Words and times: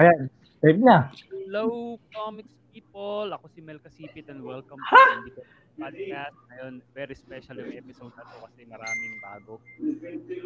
Ayan, 0.00 0.32
live 0.64 0.80
na. 0.80 1.12
Hello, 1.28 2.00
comics 2.08 2.56
people. 2.72 3.28
Ako 3.36 3.52
si 3.52 3.60
Mel 3.60 3.76
Kasipit 3.84 4.32
and 4.32 4.40
welcome 4.40 4.80
to 4.80 4.96
Indie 5.20 5.36
Podcast. 5.76 6.36
Ngayon, 6.48 6.80
very 6.96 7.12
special 7.12 7.60
yung 7.60 7.76
episode 7.76 8.08
na 8.16 8.24
to 8.24 8.40
kasi 8.48 8.64
maraming 8.64 9.20
bago. 9.20 9.60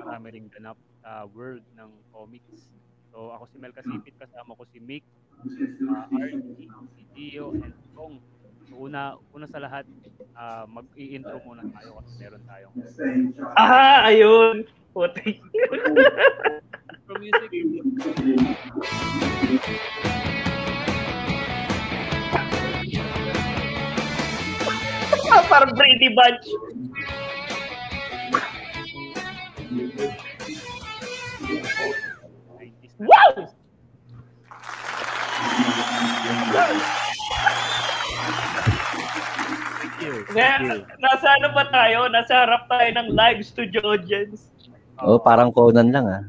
Marami 0.03 0.27
ring 0.35 0.51
ganap 0.51 0.75
sa 0.99 1.31
world 1.31 1.63
ng 1.79 1.87
comics. 2.11 2.67
So, 3.15 3.31
ako 3.31 3.47
si 3.47 3.57
Mel 3.63 3.71
Kasipit, 3.71 4.19
kasama 4.19 4.59
ko 4.59 4.67
si 4.75 4.83
Mick, 4.83 5.07
uh, 5.87 6.07
RG, 6.11 6.67
si 6.99 7.03
Gio, 7.15 7.55
and 7.55 7.79
Kong. 7.95 8.19
So, 8.67 8.91
una, 8.91 9.15
una 9.31 9.47
sa 9.47 9.63
lahat, 9.63 9.87
uh, 10.35 10.67
mag-i-intro 10.67 11.39
muna 11.47 11.63
tayo 11.79 12.03
kasi 12.03 12.11
meron 12.19 12.43
tayong 12.51 12.75
Ah, 13.55 14.11
ayun. 14.11 14.67
Puti. 14.91 15.39
intro 17.05 17.21
music. 17.21 17.51
Parang 25.51 25.73
Brady 25.77 26.09
Bunch. 26.15 26.47
Wow! 32.99 33.51
Thank 39.75 40.01
you. 40.01 40.15
Na, 40.33 40.49
Thank 40.59 40.63
you. 40.65 40.81
nasa 41.03 41.29
ano 41.37 41.49
ba 41.53 41.65
tayo? 41.69 42.09
Nasa 42.09 42.33
harap 42.47 42.67
tayo 42.71 42.89
ng 42.95 43.09
live 43.13 43.41
studio 43.45 43.81
audience. 43.85 44.49
Oh, 45.03 45.19
parang 45.19 45.51
Conan 45.53 45.91
lang 45.91 46.07
ah. 46.07 46.23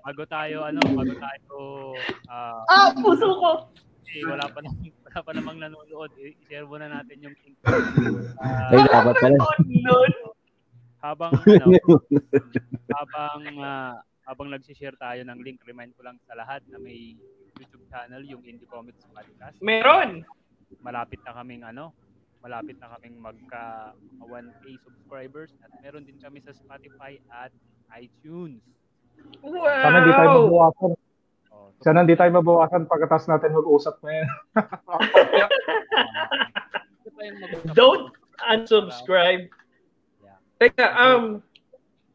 Bago 0.00 0.22
tayo, 0.26 0.64
ano, 0.64 0.80
bago 0.82 1.14
tayo, 1.14 1.56
ah, 2.26 2.62
Ah, 2.66 2.88
puso 2.92 3.26
ko! 3.36 3.50
eh, 4.10 4.26
wala 4.26 4.42
pa 4.50 4.58
namang, 4.58 4.90
wala 5.00 5.18
pa 5.22 5.30
namang 5.30 5.58
nanonood. 5.60 6.10
I-share 6.16 6.66
muna 6.66 6.90
natin 6.90 7.22
yung 7.22 7.36
link. 7.36 7.54
Ay, 7.62 8.74
Ah, 8.80 8.90
dapat 8.90 9.14
pala. 9.16 9.38
Habang, 11.00 11.32
ano, 11.32 11.66
habang, 12.90 13.40
ah, 13.58 13.94
habang 14.26 14.48
nag-share 14.50 14.96
tayo 14.96 15.22
ng 15.22 15.38
link, 15.40 15.62
remind 15.62 15.94
ko 15.94 16.02
lang 16.02 16.18
sa 16.24 16.34
lahat 16.34 16.60
na 16.66 16.76
may 16.76 17.14
YouTube 17.54 17.86
channel, 17.86 18.22
yung 18.24 18.42
Indie 18.42 18.66
Comics 18.66 19.04
Podcast. 19.06 19.56
Meron. 19.60 20.26
Malapit 20.80 21.20
na 21.22 21.32
kaming, 21.32 21.62
ano, 21.62 21.94
malapit 22.40 22.76
na 22.80 22.88
kaming 22.96 23.20
magka 23.20 23.92
1K 24.24 24.80
subscribers 24.80 25.52
at 25.60 25.68
meron 25.84 26.08
din 26.08 26.16
kami 26.16 26.40
sa 26.40 26.56
Spotify 26.56 27.20
at 27.28 27.52
iTunes. 27.96 28.60
Wow! 29.44 29.68
Sana 29.84 29.96
hindi 30.00 30.12
tayo 30.16 30.28
mabawasan. 30.48 30.90
Oh, 31.52 31.68
so, 31.76 31.80
Sana 31.84 31.98
hindi 32.04 32.16
tayo 32.16 32.30
mabawasan 32.40 32.88
pagkatapos 32.88 33.26
natin 33.28 33.52
mag-usap 33.52 34.00
na 34.00 34.10
yan. 34.16 34.28
Don't 37.76 38.16
unsubscribe. 38.48 39.52
Yeah. 40.24 40.40
Teka, 40.56 40.86
um, 40.96 41.44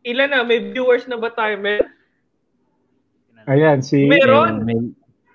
ilan 0.01 0.33
na? 0.33 0.41
May 0.41 0.73
viewers 0.73 1.05
na 1.05 1.21
ba 1.21 1.29
tayo, 1.29 1.61
Mel? 1.61 1.85
Ayan, 3.45 3.85
si... 3.85 4.09
Meron. 4.09 4.65
May, 4.65 4.81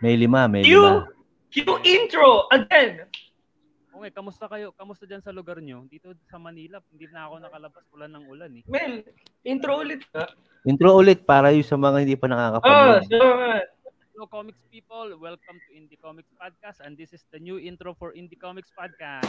may 0.03 0.19
lima, 0.19 0.51
may 0.51 0.67
Cue, 0.67 0.83
lima. 0.83 1.07
cue 1.55 1.79
intro 1.87 2.51
again. 2.51 3.07
Okay, 4.01 4.17
kamusta 4.17 4.48
kayo? 4.48 4.73
Kamusta 4.73 5.05
dyan 5.05 5.20
sa 5.20 5.29
lugar 5.29 5.61
nyo? 5.61 5.84
Dito 5.84 6.09
sa 6.33 6.41
Manila, 6.41 6.81
hindi 6.89 7.05
na 7.12 7.29
ako 7.29 7.37
nakalabas 7.37 7.84
ulan 7.93 8.09
ng 8.17 8.25
ulan 8.33 8.48
eh. 8.56 8.65
Mel, 8.65 9.05
intro 9.45 9.77
ulit 9.84 10.01
ka. 10.09 10.25
Intro 10.65 10.97
ulit 10.97 11.20
para 11.29 11.53
yung 11.53 11.69
sa 11.69 11.77
mga 11.77 12.09
hindi 12.09 12.17
pa 12.17 12.25
Oh, 12.25 12.33
nakakapanood. 12.33 13.05
so, 13.12 13.21
uh, 13.21 13.61
Hello 14.17 14.25
comics 14.25 14.65
people, 14.73 15.21
welcome 15.21 15.61
to 15.69 15.77
Indie 15.77 16.01
Comics 16.01 16.33
Podcast 16.33 16.81
and 16.81 16.97
this 16.97 17.12
is 17.12 17.28
the 17.28 17.37
new 17.37 17.61
intro 17.61 17.93
for 17.93 18.17
Indie 18.17 18.41
Comics 18.41 18.72
Podcast. 18.72 19.28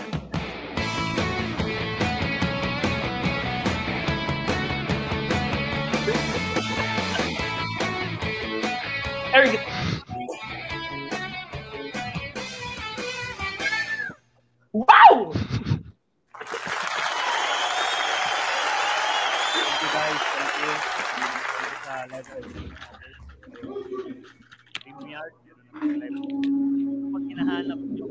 Eric, 9.33 9.59
Wow! 14.73 15.33
Thank 19.51 19.81
you 19.81 19.89
guys, 19.91 20.19
thank 20.31 20.53
you. 20.57 20.71
Thank 20.71 21.59
you 21.59 21.75
sa 21.83 21.93
live 22.07 22.23
stream. 22.25 22.71
StreamYard, 24.71 25.33
meron 25.43 25.65
naman 25.67 25.99
live 25.99 26.15
stream. 26.15 26.47
Pag 27.11 27.23
hinahanap 27.27 27.79
nyo, 27.83 28.05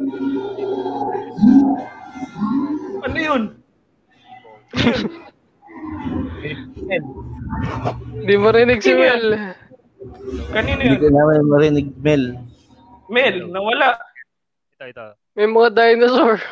Ano 3.01 3.17
yun? 3.17 3.57
Hindi 8.21 8.35
marinig 8.37 8.85
si? 8.85 8.93
Mel. 8.93 9.57
Kanino 10.53 10.77
Hindi 10.77 10.93
yun? 10.93 11.01
ko 11.01 11.09
naman 11.09 11.49
marinig, 11.49 11.89
Mel. 11.99 12.25
Mel, 13.09 13.49
nawala. 13.49 13.97
Ito, 14.81 14.97
ito. 14.97 15.13
May 15.37 15.45
mga 15.45 15.77
dinosaur. 15.77 16.41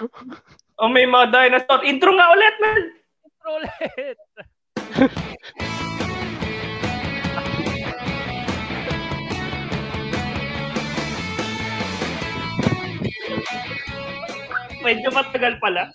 O 0.79 0.87
may 0.87 1.11
mga 1.11 1.35
dinosaur. 1.35 1.83
Intro 1.83 2.15
nga 2.15 2.31
ulit, 2.31 2.55
Mel. 2.63 2.83
Intro 3.27 3.51
ulit! 3.59 4.15
Medyo 14.87 15.11
matagal 15.11 15.59
pala. 15.59 15.91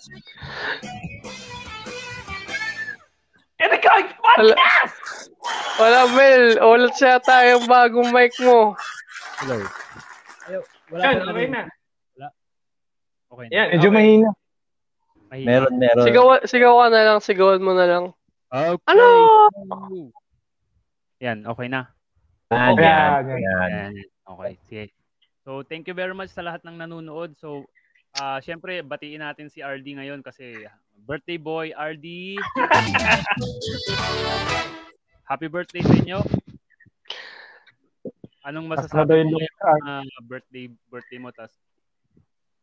Eric, 3.56 3.88
podcast! 4.20 5.32
Wala 5.80 6.04
Mel, 6.12 6.60
ulit 6.60 6.92
siya 7.00 7.16
tayong 7.24 7.64
bagong 7.64 8.12
mic 8.12 8.36
mo. 8.44 8.76
Hello. 9.40 9.64
Ayaw, 10.44 10.60
wala 10.92 11.00
Yan, 11.00 11.24
okay 11.24 11.48
na. 11.48 11.64
Okay. 13.34 13.50
Yan, 13.50 13.66
Medyo 13.74 13.90
okay. 13.90 13.96
mahina. 13.98 14.30
Mahina. 15.26 15.46
Meron, 15.50 15.72
meron. 15.82 16.04
Sigaw, 16.06 16.26
sigaw 16.46 16.74
ka 16.78 16.86
na 16.86 17.02
lang, 17.02 17.18
sigawan 17.18 17.62
mo 17.66 17.72
na 17.74 17.86
lang. 17.90 18.04
Okay. 18.54 18.78
Ano? 18.94 19.06
Yan, 21.18 21.42
okay 21.42 21.66
na. 21.66 21.90
Yan, 22.54 22.78
Okay. 22.78 22.86
yan, 22.86 23.22
Yan, 23.26 23.42
yan. 23.42 23.70
Ayan, 23.74 23.92
okay, 24.30 24.52
sige. 24.70 24.84
So, 25.42 25.66
thank 25.66 25.90
you 25.90 25.96
very 25.98 26.14
much 26.14 26.30
sa 26.30 26.46
lahat 26.46 26.62
ng 26.62 26.78
nanonood. 26.78 27.34
So, 27.42 27.66
ah 28.22 28.38
syempre, 28.38 28.78
batiin 28.86 29.18
natin 29.26 29.50
si 29.50 29.58
RD 29.58 29.98
ngayon 29.98 30.22
kasi 30.22 30.54
birthday 31.02 31.34
boy, 31.34 31.74
RD. 31.74 32.38
Happy 35.26 35.50
birthday 35.50 35.82
sa 35.82 35.94
inyo. 35.98 36.18
Anong 38.46 38.70
masasabi 38.70 39.26
mo 39.26 39.40
yung 39.42 39.58
na 39.82 40.06
birthday 40.22 40.70
birthday 40.86 41.18
mo 41.18 41.34
tas 41.34 41.50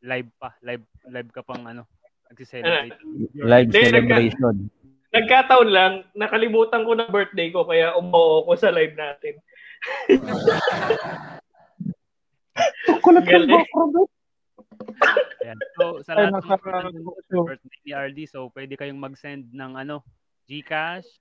live 0.02 0.30
pa, 0.36 0.54
live 0.62 0.82
live 1.06 1.30
ka 1.30 1.42
pang 1.42 1.64
ano, 1.64 1.86
nagsi-celebrate. 2.28 2.98
Live 3.36 3.68
Hindi, 3.68 3.80
nagka- 3.80 3.90
celebration. 3.92 4.56
Nagkataon 5.12 5.70
lang, 5.70 5.94
nakalimutan 6.16 6.88
ko 6.88 6.96
na 6.96 7.04
birthday 7.06 7.52
ko 7.52 7.68
kaya 7.68 7.92
umuo 7.94 8.48
ko 8.48 8.56
sa 8.56 8.72
live 8.72 8.96
natin. 8.96 9.36
Kulat 13.04 13.26
ka 13.26 13.38
ba, 13.44 13.60
Robert? 13.76 14.10
Ayan. 15.44 15.58
So, 15.76 16.00
sa 16.02 16.16
lahat 16.16 16.40
ng 16.40 17.04
birthday 17.44 17.80
ni 17.84 17.92
RD, 17.92 18.20
so 18.24 18.48
pwede 18.56 18.80
kayong 18.80 19.04
mag-send 19.04 19.52
ng 19.52 19.76
ano, 19.76 20.00
GCash. 20.48 21.12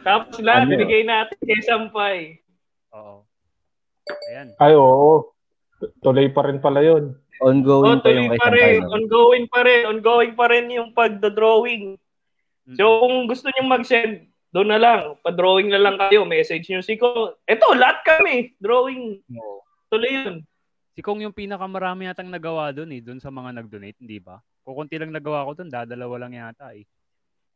Tapos 0.00 0.40
lahat, 0.40 0.64
Ano? 0.64 0.70
binigay 0.72 1.04
natin 1.04 1.36
kay 1.38 1.60
Sampay. 1.60 2.18
Oo. 2.96 3.27
Ayan. 4.30 4.48
Ay, 4.58 4.74
oo. 4.74 5.34
Tuloy 6.02 6.28
pa 6.34 6.46
rin 6.48 6.58
pala 6.58 6.82
yun. 6.82 7.14
Oh, 7.38 7.54
Ongoing 7.54 8.02
pa 8.02 8.10
tuloy 8.10 8.26
yung 8.26 8.34
pa 8.34 8.48
rin. 8.50 8.80
Ongoing 8.82 9.46
pa 9.46 9.60
rin. 9.62 9.82
Ongoing 9.86 10.32
pa 10.34 10.46
rin 10.50 10.66
yung 10.74 10.90
pagda-drawing. 10.90 11.94
Mm. 12.66 12.76
So, 12.76 13.06
kung 13.06 13.30
gusto 13.30 13.46
niyo 13.48 13.62
mag-send, 13.70 14.26
doon 14.50 14.68
na 14.74 14.80
lang. 14.80 15.00
Pa-drawing 15.22 15.70
na 15.70 15.78
lang 15.78 15.96
kayo. 15.96 16.26
Message 16.26 16.66
niyo 16.66 16.82
si 16.82 16.98
Ko. 16.98 17.38
Ito, 17.46 17.78
lahat 17.78 18.02
kami. 18.02 18.58
Drawing. 18.58 19.22
Tuloy 19.88 20.10
yun. 20.10 20.34
Si 20.98 21.00
Kong 21.04 21.22
yung 21.22 21.36
pinakamarami 21.36 22.10
yatang 22.10 22.26
nagawa 22.26 22.74
doon 22.74 22.90
eh, 22.90 22.98
doon 22.98 23.22
sa 23.22 23.30
mga 23.30 23.54
nag-donate, 23.54 24.02
hindi 24.02 24.18
ba? 24.18 24.42
Kukunti 24.66 24.98
lang 24.98 25.14
nagawa 25.14 25.46
ko 25.46 25.54
doon, 25.54 25.70
dadalawa 25.70 26.26
lang 26.26 26.34
yata 26.34 26.74
eh. 26.74 26.82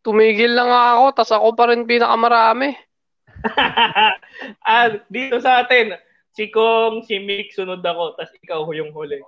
Tumigil 0.06 0.54
lang 0.54 0.70
ako, 0.70 1.04
tas 1.10 1.34
ako 1.34 1.50
pa 1.58 1.74
rin 1.74 1.82
pinakamarami. 1.82 2.70
ah, 4.62 4.94
dito 5.10 5.42
sa 5.42 5.66
atin, 5.66 5.98
si 6.32 6.48
Kong, 6.48 7.04
si 7.04 7.16
Mick, 7.18 7.52
sunod 7.52 7.80
ako. 7.80 8.16
Tapos 8.16 8.32
ikaw 8.40 8.60
yung 8.72 8.90
huli. 8.90 9.20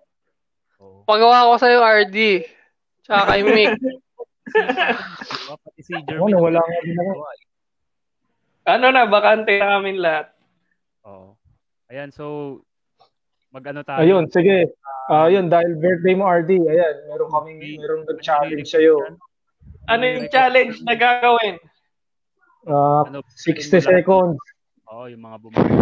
Oo. 0.80 1.04
Pagawa 1.04 1.48
ko 1.48 1.54
sa'yo, 1.56 1.80
RD. 1.80 2.44
Tsaka 3.04 3.22
kay 3.30 3.42
Mick. 3.44 3.72
Diba? 4.44 5.54
Pati 5.56 5.80
si 5.80 5.92
Jermaine. 6.04 6.36
nawala 6.36 6.60
nga 6.60 6.78
din 6.82 6.96
ako. 6.96 7.12
eh. 7.24 7.40
Ano 8.64 8.86
na, 8.88 9.04
bakante 9.04 9.52
na 9.56 9.76
kami 9.76 9.90
lahat. 9.96 10.32
Oo. 11.04 11.36
Ayan, 11.88 12.08
so 12.08 12.58
mag-ano 13.52 13.84
tayo? 13.84 14.00
Ayun, 14.00 14.24
sige. 14.28 14.72
Ah, 15.04 15.28
yun, 15.28 15.52
dahil 15.52 15.76
birthday 15.76 16.16
mo, 16.16 16.24
RD, 16.24 16.64
ayan, 16.64 16.96
meron 17.06 17.28
kaming, 17.28 17.60
meron 17.76 18.08
nag-challenge 18.08 18.64
sa'yo. 18.64 18.96
Ano 19.84 20.02
yung 20.02 20.32
challenge 20.32 20.80
na 20.80 20.96
gagawin? 20.96 21.60
Ah, 22.64 23.04
Ano, 23.04 23.20
60 23.28 23.84
seconds. 23.84 24.40
Oo, 24.88 25.04
yung 25.12 25.20
mga 25.20 25.36
bumati. 25.38 25.76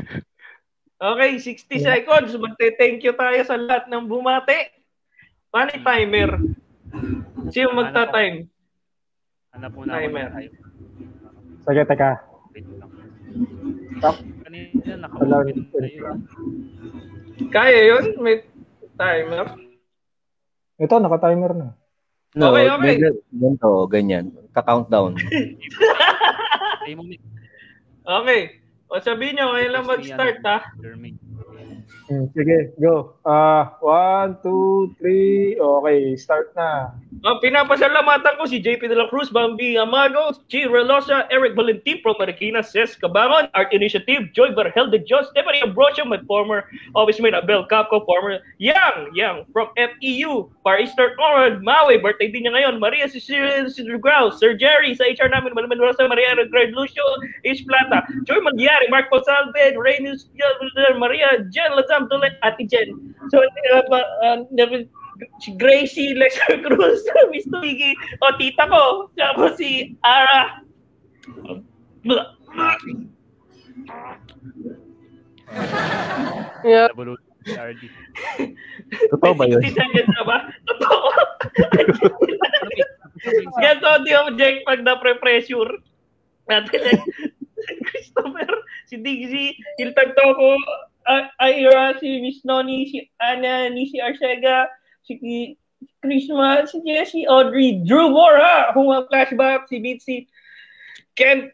Okay, 1.02 1.30
60 1.34 1.82
seconds. 1.82 2.30
Magte-thank 2.38 3.02
you 3.02 3.10
tayo 3.10 3.42
sa 3.42 3.58
lahat 3.58 3.90
ng 3.90 4.06
bumate. 4.06 4.70
Paano 5.50 5.74
yung 5.74 5.82
timer? 5.82 6.30
Sino 7.50 7.74
magta-time? 7.74 8.46
Hanap 9.50 9.74
muna 9.74 9.98
ako 9.98 9.98
Timer. 9.98 10.28
Sige, 11.66 11.82
teka. 11.90 12.10
Stop. 13.98 14.16
Kanina, 14.46 14.92
naka-open 15.02 15.26
na 15.74 15.88
yun. 15.90 16.18
Kaya 17.50 17.80
yun? 17.82 18.04
May 18.22 18.46
timer? 18.94 19.46
Ito, 20.78 20.94
naka-timer 21.02 21.52
na. 21.52 21.68
No, 22.32 22.54
Okay, 22.54 22.70
okay. 22.70 22.78
may- 22.78 23.00
Ganito, 23.28 23.90
ganyan. 23.90 24.30
Ka-countdown. 24.54 25.18
Okay. 28.02 28.61
O 28.92 29.00
sabihin 29.00 29.40
nyo, 29.40 29.56
ngayon 29.56 29.72
lang 29.72 29.88
mag-start 29.88 30.44
ha. 30.44 30.58
Jermaine. 30.76 31.16
Hmm, 32.12 32.28
sige, 32.36 32.76
go. 32.76 33.16
Ah, 33.24 33.80
one, 33.80 34.36
two, 34.44 34.92
three. 35.00 35.56
Okay, 35.56 36.12
start 36.20 36.52
na. 36.52 36.92
Oh, 37.24 37.40
pinapasalamatan 37.40 38.36
ko 38.36 38.44
si 38.44 38.60
JP 38.60 38.84
De 38.84 38.96
La 38.98 39.08
Cruz, 39.08 39.32
Bambi 39.32 39.80
Amago, 39.80 40.36
G. 40.52 40.68
Relosa, 40.68 41.24
Eric 41.32 41.56
Valentin, 41.56 42.04
Pro 42.04 42.12
Marikina, 42.20 42.60
Ces 42.60 42.98
Cabangon, 43.00 43.48
Art 43.56 43.72
Initiative, 43.72 44.28
Joy 44.36 44.52
Barhel 44.52 44.92
de 44.92 45.00
Dios, 45.00 45.32
Stephanie 45.32 45.64
Ambrosio, 45.64 46.04
my 46.04 46.20
former 46.28 46.68
office 46.92 47.16
mate, 47.16 47.32
Abel 47.32 47.64
Capco, 47.64 48.04
former 48.04 48.44
Yang, 48.60 49.14
Yang, 49.16 49.48
from 49.54 49.72
FEU, 49.78 50.52
Far 50.66 50.82
Eastern 50.82 51.16
Orange, 51.16 51.64
Maui, 51.64 51.96
birthday 51.96 52.28
din 52.28 52.44
niya 52.44 52.58
ngayon, 52.58 52.82
Maria 52.82 53.06
Cecilia 53.08 53.64
Grau, 54.02 54.28
Sir 54.34 54.52
Jerry, 54.58 54.92
sa 54.92 55.06
HR 55.06 55.30
namin, 55.30 55.54
Malaman 55.54 55.80
Rosa, 55.80 56.04
Mariano 56.04 56.44
Greg 56.50 56.74
Lucio, 56.74 57.06
Ish 57.46 57.64
Plata, 57.64 58.04
Joy 58.26 58.42
Magyari, 58.42 58.90
Mark 58.90 59.08
Ponsalve, 59.08 59.78
Reynolds, 59.78 60.26
Maria, 60.98 61.46
Jen 61.54 61.70
Lazam, 61.78 62.01
Tulet, 62.08 62.38
Ate 62.42 62.64
Jen. 62.66 63.14
So, 63.30 63.42
uh, 63.42 63.82
uh, 63.92 64.38
si 65.40 65.52
Gracie 65.54 66.14
Lexer 66.14 66.62
Cruz, 66.64 67.04
Miss 67.30 67.46
Twiggy, 67.46 67.94
o 68.22 68.32
tita 68.38 68.66
ko, 68.66 69.10
tapos 69.14 69.56
si 69.58 69.96
Ara. 70.02 70.62
Yeah. 76.62 76.88
Totoo 79.10 79.34
ba 79.34 79.50
yun? 79.50 79.58
60 79.62 79.74
seconds 79.74 80.10
na 80.14 80.22
ba? 80.22 80.46
Totoo. 80.66 81.02
Ganito 83.62 83.90
di 84.02 84.12
object 84.14 84.66
pag 84.66 84.82
na-pressure. 84.82 85.72
Natin 86.50 86.80
like, 86.82 87.04
Christopher, 87.86 88.50
si 88.90 88.98
Digzy, 88.98 89.54
Hiltag 89.78 90.18
Toko, 90.18 90.58
A- 91.06 91.50
Ira, 91.50 91.98
si 91.98 92.20
Miss 92.20 92.44
Noni, 92.44 92.86
si 92.88 93.10
Ana, 93.18 93.68
ni 93.68 93.88
si 93.90 94.00
Arcega, 94.00 94.68
si 95.02 95.18
Christmas, 96.00 96.70
si 96.70 96.82
Jessie, 96.86 97.26
Audrey, 97.26 97.82
Drew 97.84 98.10
Mora, 98.10 98.70
Hunga 98.74 99.06
Flashback, 99.08 99.66
si 99.68 99.80
Bitsy, 99.80 100.28
Ken, 101.14 101.50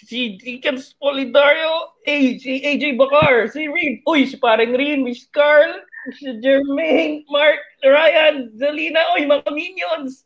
si 0.00 0.36
Deacon 0.38 0.80
Polidario, 1.00 1.92
eh, 2.06 2.38
si 2.38 2.60
AJ 2.64 2.96
Bakar, 2.96 3.48
si 3.52 3.68
Reed, 3.68 4.00
uy, 4.06 4.26
si 4.26 4.36
parang 4.36 4.72
Rin, 4.72 5.04
Miss 5.04 5.28
Carl, 5.28 5.80
si 6.16 6.40
Jermaine, 6.40 7.24
Mark, 7.28 7.60
Ryan, 7.84 8.48
Zelina, 8.56 9.00
uy, 9.16 9.28
mga 9.28 9.50
minions. 9.52 10.24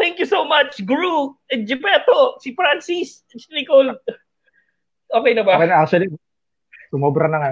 Thank 0.00 0.16
you 0.16 0.24
so 0.24 0.48
much, 0.48 0.80
and 0.80 1.68
Gepetto, 1.68 2.40
si 2.40 2.56
Francis, 2.56 3.20
si 3.28 3.36
Nicole. 3.52 3.92
Okay 5.12 5.34
na 5.36 5.44
ba? 5.44 5.60
Okay 5.60 5.68
na, 5.68 5.84
actually, 5.84 6.08
sumobra 6.88 7.28
na 7.28 7.38
nga. 7.38 7.50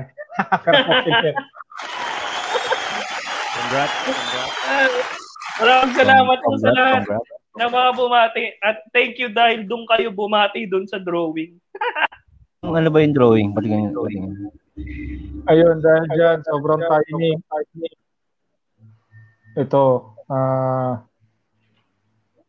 Congrats, 3.58 3.96
congrats. 4.06 5.18
Maraming 5.58 5.94
salamat 5.98 6.38
po 6.38 6.50
sa 6.62 6.70
lahat 6.70 7.02
ng 7.58 7.70
mga 7.74 7.90
bumati. 7.98 8.44
At 8.62 8.78
thank 8.94 9.18
you 9.18 9.34
dahil 9.34 9.66
doon 9.66 9.82
kayo 9.90 10.14
bumati 10.14 10.70
doon 10.70 10.86
sa 10.86 11.02
drawing. 11.02 11.58
Ano 12.58 12.90
ba 12.90 12.98
yung 13.06 13.14
drawing? 13.14 13.54
Pati 13.54 13.70
yung 13.70 13.94
drawing. 13.94 14.50
Ayun, 15.46 15.78
dahil 15.78 16.04
dyan, 16.10 16.38
sobrang 16.42 16.82
tiny. 16.90 17.38
Ito, 19.54 20.10
ah, 20.26 21.06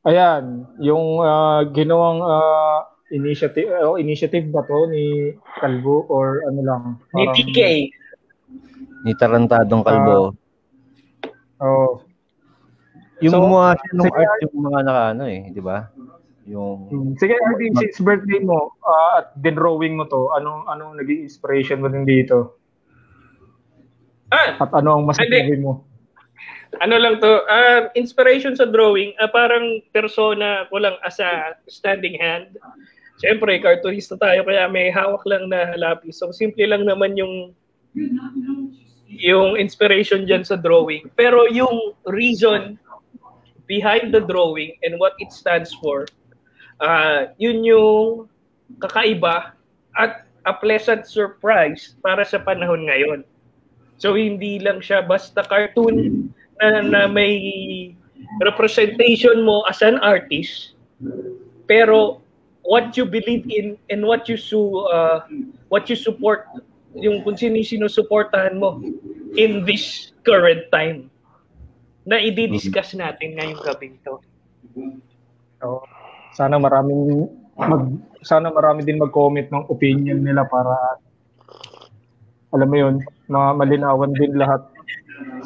ayan, 0.01 0.65
yung 0.81 1.21
ah, 1.21 1.61
ginawang 1.69 2.25
ah, 2.25 2.89
initiative, 3.11 3.69
oh, 3.81 3.97
initiative 3.97 4.49
ba 4.53 4.65
to 4.65 4.89
ni 4.89 5.33
Calvo 5.61 6.05
or 6.09 6.45
ano 6.45 6.61
lang? 6.61 6.83
Ni 7.13 7.25
TK. 7.33 7.59
Ni 9.05 9.11
Tarantadong 9.17 9.81
Kalbo. 9.85 10.33
Oh, 11.59 12.01
yung 13.19 13.35
so, 13.35 13.39
gumawa 13.43 13.75
siya 13.75 13.91
nung 13.99 14.13
art 14.15 14.39
yung 14.47 14.63
mga 14.63 14.79
naka 14.87 15.03
ano 15.11 15.23
eh, 15.27 15.41
di 15.51 15.61
ba? 15.61 15.77
Yung 16.47 16.87
Hmm. 16.87 17.11
Sige, 17.19 17.35
RD, 17.35 17.61
since 17.77 17.99
birthday 17.99 18.39
mo 18.39 18.73
ah, 18.81 19.21
at 19.21 19.35
dinrawing 19.35 19.99
mo 19.99 20.07
to, 20.07 20.31
anong 20.39 20.65
anong 20.71 20.95
naging 20.97 21.27
inspiration 21.27 21.83
mo 21.83 21.91
din 21.91 22.07
dito? 22.07 22.57
Ah, 24.31 24.55
At 24.55 24.71
ano 24.71 24.97
ang 24.97 25.03
masasabi 25.05 25.59
mo? 25.59 25.83
ano 26.79 26.95
lang 26.95 27.17
to, 27.19 27.31
ah, 27.49 27.91
inspiration 27.97 28.55
sa 28.55 28.69
drawing, 28.69 29.11
ah, 29.19 29.27
parang 29.27 29.83
persona 29.91 30.69
ko 30.71 30.79
lang 30.79 30.95
as 31.03 31.19
a 31.19 31.59
standing 31.67 32.15
hand. 32.15 32.55
Siyempre, 33.19 33.59
cartoonista 33.59 34.15
tayo, 34.15 34.47
kaya 34.47 34.71
may 34.71 34.87
hawak 34.87 35.21
lang 35.27 35.51
na 35.51 35.75
lapis. 35.75 36.23
So, 36.23 36.31
simple 36.31 36.63
lang 36.63 36.87
naman 36.87 37.19
yung 37.19 37.51
yung 39.09 39.57
inspiration 39.57 40.23
dyan 40.23 40.45
sa 40.45 40.55
drawing. 40.55 41.09
Pero 41.17 41.49
yung 41.49 41.97
reason 42.07 42.77
behind 43.65 44.13
the 44.13 44.21
drawing 44.21 44.77
and 44.85 44.95
what 45.01 45.17
it 45.19 45.33
stands 45.33 45.73
for, 45.81 46.05
ah 46.79 47.27
yun 47.41 47.65
yung 47.65 48.29
kakaiba 48.79 49.51
at 49.97 50.29
a 50.47 50.53
pleasant 50.55 51.03
surprise 51.09 51.97
para 51.99 52.23
sa 52.23 52.39
panahon 52.39 52.87
ngayon. 52.87 53.25
So 53.99 54.15
hindi 54.15 54.61
lang 54.63 54.79
siya 54.79 55.03
basta 55.03 55.43
cartoon 55.43 56.29
na, 56.61 56.79
na 56.85 57.01
may 57.09 57.35
representation 58.45 59.43
mo 59.43 59.65
as 59.67 59.83
an 59.83 59.99
artist, 59.99 60.77
pero 61.67 62.23
what 62.69 62.93
you 62.93 63.03
believe 63.09 63.49
in 63.49 63.73
and 63.89 64.05
what 64.05 64.29
you 64.29 64.37
su 64.37 64.85
uh, 64.93 65.25
what 65.73 65.89
you 65.89 65.97
support 65.97 66.45
yung 66.93 67.25
kung 67.25 67.33
sino 67.33 67.57
yung 67.57 67.65
sinusuportahan 67.65 68.61
mo 68.61 68.77
in 69.33 69.65
this 69.65 70.13
current 70.21 70.69
time 70.69 71.09
na 72.05 72.21
i-discuss 72.21 72.93
natin 72.93 73.37
ngayong 73.37 73.61
gabing 73.65 73.97
to. 74.05 74.21
So, 75.61 75.81
sana 76.37 76.61
maraming 76.61 77.29
mag 77.57 77.83
sana 78.21 78.53
marami 78.53 78.85
din 78.85 79.01
mag-comment 79.01 79.49
ng 79.49 79.65
opinion 79.69 80.21
nila 80.21 80.45
para 80.45 81.01
alam 82.49 82.67
mo 82.69 82.77
yun, 82.77 82.95
na 83.29 83.53
malinawan 83.53 84.09
din 84.17 84.33
lahat. 84.33 84.65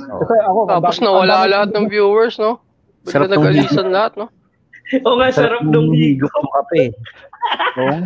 Kasi 0.07 0.35
ako, 0.47 0.59
Tapos 0.71 0.97
nawala 1.03 1.43
lahat 1.43 1.75
ng 1.75 1.91
viewers, 1.91 2.39
no? 2.39 2.63
Sarap 3.03 3.27
Bigla 3.27 3.51
nag-alisan 3.51 3.87
lahat, 3.91 4.13
no? 4.15 4.31
O 5.07 5.15
nga, 5.17 5.27
sarap 5.31 5.63
nung 5.63 5.95
higop 5.95 6.29
ng 6.29 6.51
kape. 6.61 6.83
Oo. 7.79 7.97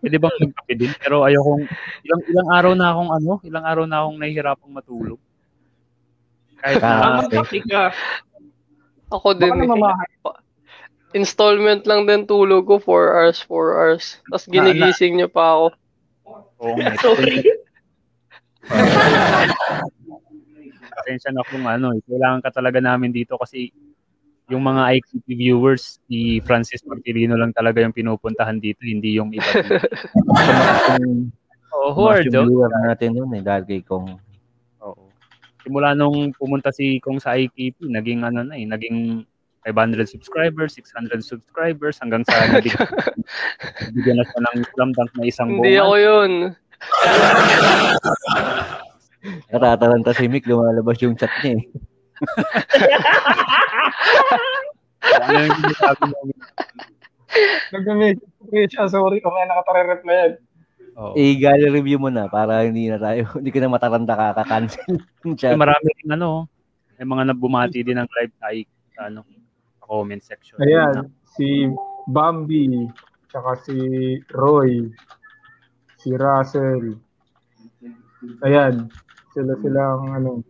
Pwede 0.00 0.16
bang 0.16 0.36
magkape 0.40 0.72
din? 0.78 0.92
Pero 0.96 1.20
ayokong, 1.26 1.68
ilang, 2.06 2.22
ilang 2.32 2.48
araw 2.48 2.72
na 2.72 2.86
akong 2.94 3.10
ano, 3.12 3.32
ilang 3.44 3.64
araw 3.66 3.84
na 3.84 3.96
akong 4.00 4.18
nahihirapang 4.18 4.72
matulog. 4.72 5.20
Kahit 6.64 6.80
na, 6.80 7.20
Ah, 7.20 7.28
okay. 7.28 7.60
ka. 7.68 7.92
Ako 9.12 9.36
din. 9.36 9.52
Baka 9.52 9.92
eh. 10.02 11.20
Installment 11.20 11.84
lang 11.88 12.04
din 12.08 12.26
tulog 12.28 12.66
ko, 12.66 12.76
4 12.80 13.14
hours, 13.16 13.38
4 13.44 13.68
hours. 13.76 14.04
Tapos 14.28 14.44
ginigising 14.48 15.16
niyo 15.16 15.28
pa 15.30 15.54
ako. 15.54 15.66
oo 16.60 16.74
nga. 16.80 16.92
Sorry. 17.04 17.44
Pasensya 20.96 21.30
na 21.30 21.44
kung 21.46 21.64
ano, 21.64 21.92
eh, 21.94 22.00
kailangan 22.04 22.40
ka 22.42 22.50
talaga 22.50 22.80
namin 22.80 23.12
dito 23.12 23.36
kasi 23.38 23.70
yung 24.46 24.62
mga 24.62 25.02
ICT 25.02 25.26
viewers, 25.26 25.98
si 26.06 26.38
Francis 26.46 26.86
Martirino 26.86 27.34
lang 27.34 27.50
talaga 27.50 27.82
yung 27.82 27.90
pinupuntahan 27.90 28.62
dito, 28.62 28.86
hindi 28.86 29.18
yung 29.18 29.34
iba. 29.34 29.42
Oo, 31.76 31.92
who 31.92 32.06
are 32.06 32.22
those? 32.22 32.46
viewer 32.46 32.70
natin 32.86 33.18
nun 33.18 33.34
eh, 33.34 33.42
dahil 33.42 33.66
kay 33.66 33.82
Kong. 33.82 34.06
Oo. 34.86 35.10
Simula 35.66 35.98
nung 35.98 36.30
pumunta 36.38 36.70
si 36.70 37.02
Kong 37.02 37.18
sa 37.18 37.34
IKP, 37.34 37.90
naging 37.90 38.22
ano 38.22 38.46
na 38.46 38.54
eh, 38.54 38.64
naging 38.64 39.26
500 39.66 40.06
subscribers, 40.06 40.78
600 40.78 41.26
subscribers, 41.26 41.98
hanggang 41.98 42.22
sa 42.22 42.46
naging 42.54 42.78
Bigyan 43.98 44.22
na 44.22 44.24
siya 44.30 44.40
ng 44.46 44.62
slam 44.62 44.90
dunk 44.94 45.10
na 45.18 45.26
isang 45.26 45.58
Hindi 45.58 45.74
buwan. 45.74 45.82
ako 45.82 45.94
yun. 45.98 46.30
Natataranta 49.50 50.14
si 50.14 50.30
Mick, 50.30 50.46
lumalabas 50.46 51.02
yung 51.02 51.18
chat 51.18 51.34
niya 51.42 51.58
eh. 51.58 51.66
Ano? 55.06 56.32
Nag-message 57.72 58.72
siya, 58.72 58.86
sorry 58.88 59.20
kung 59.20 59.34
may 59.34 59.46
nakatare-replyan. 59.46 60.40
Oo. 60.96 61.12
I-gallery 61.12 61.84
review 61.84 62.00
mo 62.00 62.08
na 62.08 62.24
para 62.24 62.64
hindi 62.64 62.88
na 62.88 62.96
tayo, 62.96 63.28
hindi 63.38 63.52
ka 63.52 63.60
na 63.60 63.68
mataranta 63.68 64.16
kaka-cancel 64.16 64.96
marami 65.60 65.88
rin 65.92 66.10
ano, 66.16 66.48
may 66.96 67.04
mga 67.04 67.22
nabumati 67.32 67.84
din 67.84 68.00
ng 68.00 68.08
live 68.08 68.34
tayo 68.40 68.60
sa 68.96 69.00
ano, 69.12 69.20
comment 69.84 70.22
section. 70.24 70.56
Ayan, 70.64 71.12
si 71.36 71.68
Bambi, 72.08 72.88
tsaka 73.28 73.60
si 73.60 73.76
Roy, 74.32 74.88
si 76.00 76.16
Russell. 76.16 76.96
Ayan, 78.40 78.88
sila 79.36 79.52
silang 79.60 80.16
ano. 80.16 80.40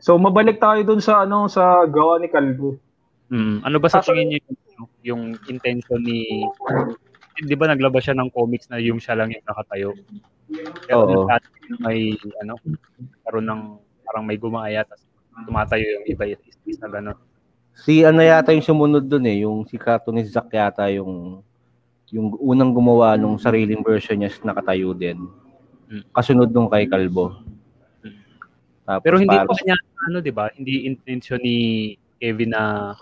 So 0.00 0.16
mabalik 0.16 0.56
tayo 0.56 0.80
dun 0.82 1.04
sa 1.04 1.28
ano 1.28 1.46
sa 1.46 1.84
gawa 1.84 2.16
ni 2.16 2.32
Calvo. 2.32 2.80
Mm. 3.30 3.62
Ano 3.62 3.76
ba 3.78 3.88
sa 3.92 4.00
Kaso- 4.00 4.16
tingin 4.16 4.32
niyo 4.32 4.40
yung, 4.48 4.88
yung 5.04 5.22
intention 5.46 6.00
ni 6.02 6.42
di 7.40 7.56
ba 7.56 7.70
naglabas 7.70 8.04
siya 8.04 8.16
ng 8.16 8.32
comics 8.32 8.68
na 8.68 8.80
yung 8.80 9.00
siya 9.00 9.16
lang 9.16 9.32
yung 9.32 9.44
nakatayo? 9.44 9.92
Pero 10.88 11.24
Oo. 11.24 11.28
may 11.78 12.16
ano, 12.42 12.58
karoon 13.22 13.46
ng 13.46 13.62
parang 14.02 14.24
may 14.26 14.40
gumaya 14.40 14.82
tapos 14.82 15.06
tumatayo 15.46 15.84
yung 15.86 16.04
iba 16.10 16.24
is 16.66 16.80
na 16.82 16.90
gano'n. 16.90 17.16
Si 17.72 18.02
ano 18.04 18.20
yata 18.20 18.52
yung 18.52 18.66
sumunod 18.66 19.06
dun 19.06 19.24
eh, 19.24 19.46
yung 19.46 19.64
si 19.64 19.78
cartoonist 19.80 20.34
Zack 20.34 20.52
yata 20.52 20.90
yung 20.90 21.40
yung 22.10 22.34
unang 22.42 22.74
gumawa 22.74 23.14
nung 23.14 23.38
sariling 23.38 23.86
version 23.86 24.18
niya 24.18 24.34
nakatayo 24.42 24.90
din. 24.92 25.30
Mm. 25.86 26.02
Kasunod 26.10 26.50
nung 26.50 26.66
kay 26.68 26.90
Kalbo. 26.90 27.38
Tapos 28.92 29.04
Pero 29.04 29.16
hindi 29.16 29.30
parang- 29.30 29.46
pa 29.46 29.54
niya 29.60 29.76
ano 30.00 30.16
'di 30.18 30.32
ba? 30.32 30.44
Hindi 30.50 30.74
intention 30.84 31.38
ni 31.38 31.58
Kevin 32.16 32.50
na 32.50 32.92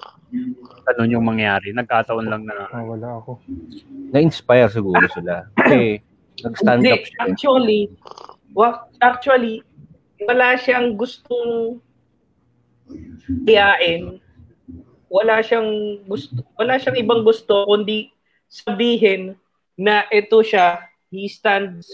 ganun 0.85 1.11
yung 1.11 1.25
mangyari. 1.25 1.73
Nagkataon 1.73 2.25
lang 2.25 2.43
na 2.45 2.69
Ah, 2.69 2.85
wala 2.85 3.19
ako. 3.19 3.41
na-inspire 4.13 4.69
siguro 4.69 5.01
sila. 5.09 5.49
Kasi 5.55 5.99
nag-stand 6.45 6.85
up 6.85 7.03
siya. 7.03 7.19
actually, 7.25 7.83
wa- 8.53 8.87
actually, 8.99 9.65
wala 10.21 10.55
siyang 10.55 10.95
gustong 10.95 11.83
iyain. 13.45 14.21
Wala 15.09 15.41
siyang 15.41 15.69
gusto, 16.05 16.45
wala 16.55 16.77
siyang 16.77 16.99
ibang 16.99 17.25
gusto 17.25 17.65
kundi 17.65 18.13
sabihin 18.47 19.35
na 19.75 20.05
ito 20.09 20.37
siya, 20.41 20.85
he 21.09 21.25
stands 21.27 21.89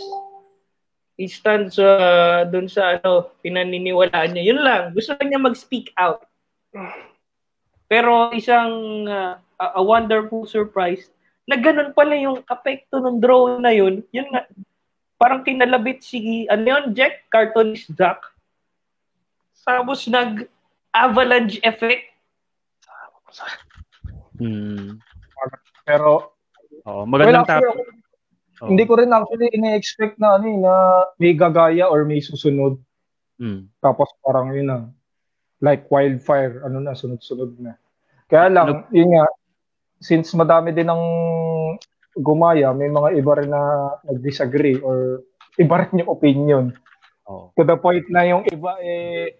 he 1.14 1.30
stands 1.30 1.78
uh, 1.78 2.42
dun 2.50 2.66
sa 2.66 2.98
ano, 2.98 3.30
pinaniniwalaan 3.42 4.34
niya. 4.34 4.54
Yun 4.54 4.60
lang, 4.62 4.82
gusto 4.90 5.14
lang 5.14 5.28
niya 5.30 5.40
mag-speak 5.42 5.94
out. 5.94 6.26
Pero 7.86 8.34
isang 8.34 9.06
uh, 9.06 9.38
a 9.58 9.82
wonderful 9.82 10.44
surprise 10.44 11.10
na 11.44 11.54
ganun 11.54 11.94
pala 11.94 12.16
yung 12.18 12.42
apekto 12.48 12.98
ng 12.98 13.20
drone 13.22 13.62
na 13.62 13.70
yun. 13.70 14.02
Yun 14.10 14.26
nga, 14.32 14.48
parang 15.20 15.46
kinalabit 15.46 16.02
si, 16.02 16.48
ano 16.50 16.64
yun, 16.64 16.84
Jack, 16.96 17.30
cartoonist 17.30 17.92
Jack. 17.94 18.20
Tapos 19.64 20.04
nag-avalanche 20.10 21.62
effect. 21.62 22.10
hmm, 24.36 25.00
Pero 25.84 26.34
oh, 26.84 27.04
well, 27.04 27.08
magandang 27.08 27.46
actually, 27.46 27.70
topic. 27.70 28.03
Oh. 28.64 28.72
hindi 28.72 28.88
ko 28.88 28.96
rin 28.96 29.12
actually 29.12 29.52
ina-expect 29.52 30.16
na 30.16 30.40
ano 30.40 30.46
eh, 30.48 30.56
na 30.56 30.72
may 31.20 31.36
gagaya 31.36 31.84
or 31.92 32.08
may 32.08 32.24
susunod. 32.24 32.80
Hmm. 33.36 33.68
Tapos 33.84 34.08
parang 34.24 34.56
yun 34.56 34.72
na. 34.72 34.88
Like 35.60 35.88
wildfire, 35.92 36.64
ano 36.64 36.80
na, 36.80 36.96
sunod-sunod 36.96 37.60
na. 37.60 37.76
Kaya 38.28 38.48
lang, 38.48 38.88
yun 38.88 39.12
nga, 39.12 39.28
since 40.00 40.32
madami 40.32 40.72
din 40.72 40.88
ng 40.88 41.04
gumaya, 42.16 42.72
may 42.72 42.88
mga 42.88 43.20
iba 43.20 43.32
rin 43.36 43.50
na 43.52 43.62
nag-disagree 44.08 44.80
or 44.80 45.20
iba 45.60 45.84
rin 45.84 46.00
yung 46.04 46.12
opinion. 46.12 46.64
Oh. 47.28 47.52
To 47.56 47.64
the 47.64 47.76
point 47.76 48.04
na 48.08 48.24
yung 48.28 48.44
iba 48.48 48.76
eh, 48.80 49.36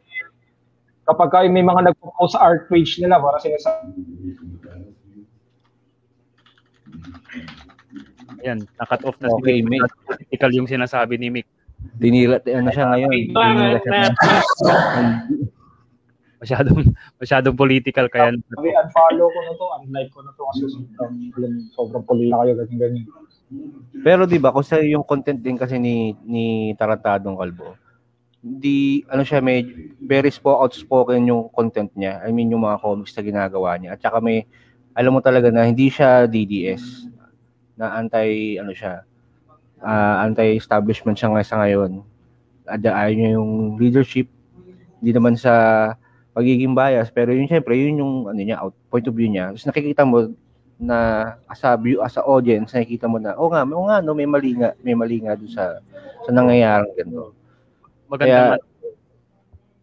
kapag 1.05 1.29
ka 1.33 1.39
may 1.49 1.65
mga 1.65 1.93
nagpo-post 1.93 2.37
sa 2.37 2.45
art 2.45 2.69
page 2.73 2.97
nila, 3.01 3.21
para 3.21 3.37
sinasabi, 3.41 3.93
Ayan, 8.45 8.61
na-cut 8.77 9.03
off 9.09 9.17
na 9.25 9.33
Okay, 9.41 9.65
si 9.65 9.65
Mick. 9.65 9.81
Political 10.05 10.51
yung 10.53 10.69
sinasabi 10.69 11.17
ni 11.17 11.33
Mick. 11.33 11.49
Dinila, 11.97 12.37
ano 12.45 12.69
siya 12.69 12.87
ngayon? 12.93 13.11
Dinila 13.33 13.79
siya 13.81 14.13
Masyadong, 16.45 16.93
masyadong 17.17 17.57
political 17.57 18.05
kaya 18.13 18.37
sabi, 18.37 18.69
unfollow 18.69 19.33
ko 19.33 19.39
na 19.49 19.53
to, 19.57 19.65
unlike 19.81 20.13
ko 20.13 20.21
na 20.21 20.29
to 20.37 20.45
kasi 20.53 20.69
sobrang, 20.77 21.17
sobrang 21.73 22.05
pulila 22.05 22.45
kayo, 22.45 22.53
ganyan 22.61 22.79
ganyan. 22.85 23.07
Pero 24.05 24.29
'di 24.29 24.37
ba 24.37 24.53
kasi 24.53 24.93
yung 24.93 25.09
content 25.09 25.41
din 25.41 25.57
kasi 25.57 25.81
ni 25.81 26.13
ni 26.21 26.77
Tarantadong 26.77 27.41
Kalbo. 27.41 27.81
Hindi 28.45 29.01
ano 29.09 29.25
siya 29.25 29.41
may 29.41 29.65
very 30.05 30.29
spo 30.29 30.61
outspoken 30.61 31.25
yung 31.25 31.49
content 31.49 31.89
niya. 31.97 32.21
I 32.21 32.29
mean 32.29 32.53
yung 32.53 32.69
mga 32.69 32.77
comics 32.85 33.17
na 33.17 33.25
ginagawa 33.25 33.81
niya. 33.81 33.97
At 33.97 34.05
saka 34.05 34.21
may 34.21 34.45
alam 34.93 35.17
mo 35.17 35.25
talaga 35.25 35.49
na 35.49 35.65
hindi 35.65 35.89
siya 35.89 36.29
DDS 36.29 37.09
na 37.75 37.99
anti 37.99 38.57
ano 38.59 38.71
siya 38.71 39.03
ah, 39.85 40.25
anti-establishment 40.25 41.21
siya 41.21 41.31
nga 41.31 41.45
sa 41.45 41.61
ngayon. 41.61 42.01
Ada 42.65 42.97
ayaw 42.97 43.13
niya 43.13 43.31
yung 43.37 43.77
leadership. 43.77 44.27
Hindi 44.99 45.13
naman 45.13 45.37
sa 45.37 45.53
pagiging 46.33 46.73
bias, 46.73 47.13
pero 47.13 47.31
yun 47.31 47.47
syempre 47.47 47.77
yun 47.77 48.01
yung 48.01 48.15
ano 48.27 48.41
niya 48.41 48.65
out 48.65 48.75
point 48.89 49.05
of 49.05 49.15
view 49.15 49.29
niya. 49.29 49.53
Tapos 49.53 49.69
nakikita 49.69 50.03
mo 50.03 50.33
na 50.81 50.99
as 51.47 51.63
a 51.63 51.79
view, 51.79 52.03
as 52.03 52.17
a 52.19 52.25
audience, 52.27 52.75
nakikita 52.75 53.07
mo 53.07 53.23
na, 53.23 53.39
oh 53.39 53.47
nga, 53.47 53.63
oh 53.63 53.87
nga, 53.87 54.03
no, 54.03 54.17
may 54.17 54.27
mali 54.27 54.59
nga, 54.59 54.75
may 54.83 54.97
mali 54.97 55.23
nga 55.23 55.39
doon 55.39 55.53
sa, 55.53 55.79
sa 56.27 56.31
nangyayaring 56.35 56.91
ganito. 56.99 57.31
maganda 58.11 58.27
Kaya- 58.27 58.51
na. 58.59 58.73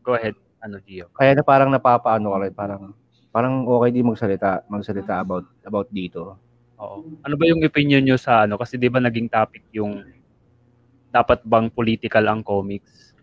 Go 0.01 0.17
ahead, 0.17 0.35
ano 0.59 0.81
Gio. 0.81 1.07
Kaya 1.13 1.37
na 1.37 1.45
parang 1.45 1.69
napapaano 1.69 2.33
ka 2.33 2.37
parang, 2.57 2.83
parang 3.29 3.53
okay 3.69 3.89
di 3.93 4.01
magsalita, 4.01 4.65
magsalita 4.65 5.21
about, 5.21 5.45
about 5.63 5.87
dito. 5.93 6.35
Oo. 6.81 7.05
Ano 7.21 7.35
ba 7.37 7.45
yung 7.45 7.61
opinion 7.61 8.01
nyo 8.01 8.17
sa 8.17 8.49
ano? 8.49 8.57
Kasi 8.57 8.75
di 8.81 8.89
ba 8.89 8.97
naging 8.97 9.29
topic 9.29 9.61
yung 9.71 10.01
dapat 11.13 11.45
bang 11.45 11.69
political 11.69 12.25
ang 12.25 12.41
comics? 12.41 13.13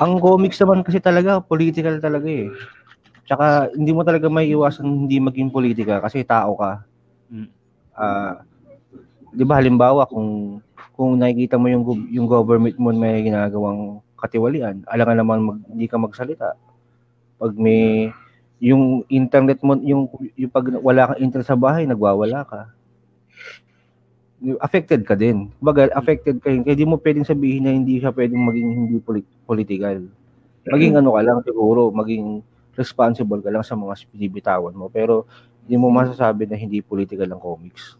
Ang 0.00 0.18
comics 0.18 0.56
naman 0.64 0.80
kasi 0.80 0.98
talaga, 0.98 1.38
political 1.44 2.00
talaga 2.00 2.26
eh. 2.26 2.48
Tsaka, 3.28 3.70
hindi 3.76 3.92
mo 3.92 4.02
talaga 4.02 4.26
may 4.32 4.48
iwasan 4.50 5.06
hindi 5.06 5.20
maging 5.20 5.52
politika 5.52 6.00
kasi 6.02 6.24
tao 6.24 6.56
ka. 6.56 6.82
Mm. 7.28 7.48
Ah, 7.92 8.40
di 9.32 9.44
ba 9.44 9.60
halimbawa 9.60 10.08
kung 10.08 10.60
kung 10.96 11.16
nakikita 11.20 11.56
mo 11.60 11.68
yung 11.68 11.84
yung 12.08 12.26
government 12.28 12.76
mo 12.80 12.92
may 12.92 13.20
ginagawang 13.24 14.00
katiwalian, 14.16 14.86
alam 14.88 15.06
ka 15.06 15.14
naman 15.18 15.38
mag, 15.42 15.58
hindi 15.68 15.86
ka 15.90 15.98
magsalita. 15.98 16.54
Pag 17.36 17.52
may 17.58 18.08
yung 18.62 19.02
internet 19.10 19.58
mo 19.66 19.74
yung 19.82 20.06
yung 20.38 20.52
pag 20.54 20.70
wala 20.78 21.10
kang 21.10 21.18
internet 21.18 21.50
sa 21.50 21.58
bahay, 21.58 21.82
nagwawala 21.82 22.46
ka. 22.46 22.70
Affected 24.62 25.02
ka 25.02 25.18
din. 25.18 25.50
Baga, 25.58 25.90
affected 25.98 26.38
ka 26.38 26.46
rin. 26.46 26.62
Kaya 26.62 26.78
di 26.78 26.86
mo 26.86 26.94
pwedeng 27.02 27.26
sabihin 27.26 27.66
na 27.66 27.74
hindi 27.74 27.98
siya 27.98 28.14
pwedeng 28.14 28.38
maging 28.38 28.70
hindi 28.70 28.96
polit- 29.02 29.34
political. 29.42 30.06
Maging 30.62 30.94
ano 30.94 31.10
ka 31.18 31.22
lang 31.26 31.38
siguro, 31.42 31.90
maging 31.90 32.42
responsible 32.78 33.42
ka 33.42 33.50
lang 33.50 33.66
sa 33.66 33.74
mga 33.74 33.98
binibitawan 34.14 34.74
mo. 34.78 34.86
Pero 34.86 35.26
hindi 35.66 35.74
mo 35.74 35.90
masasabi 35.90 36.46
na 36.46 36.54
hindi 36.54 36.78
political 36.82 37.26
ang 37.34 37.42
comics. 37.42 37.98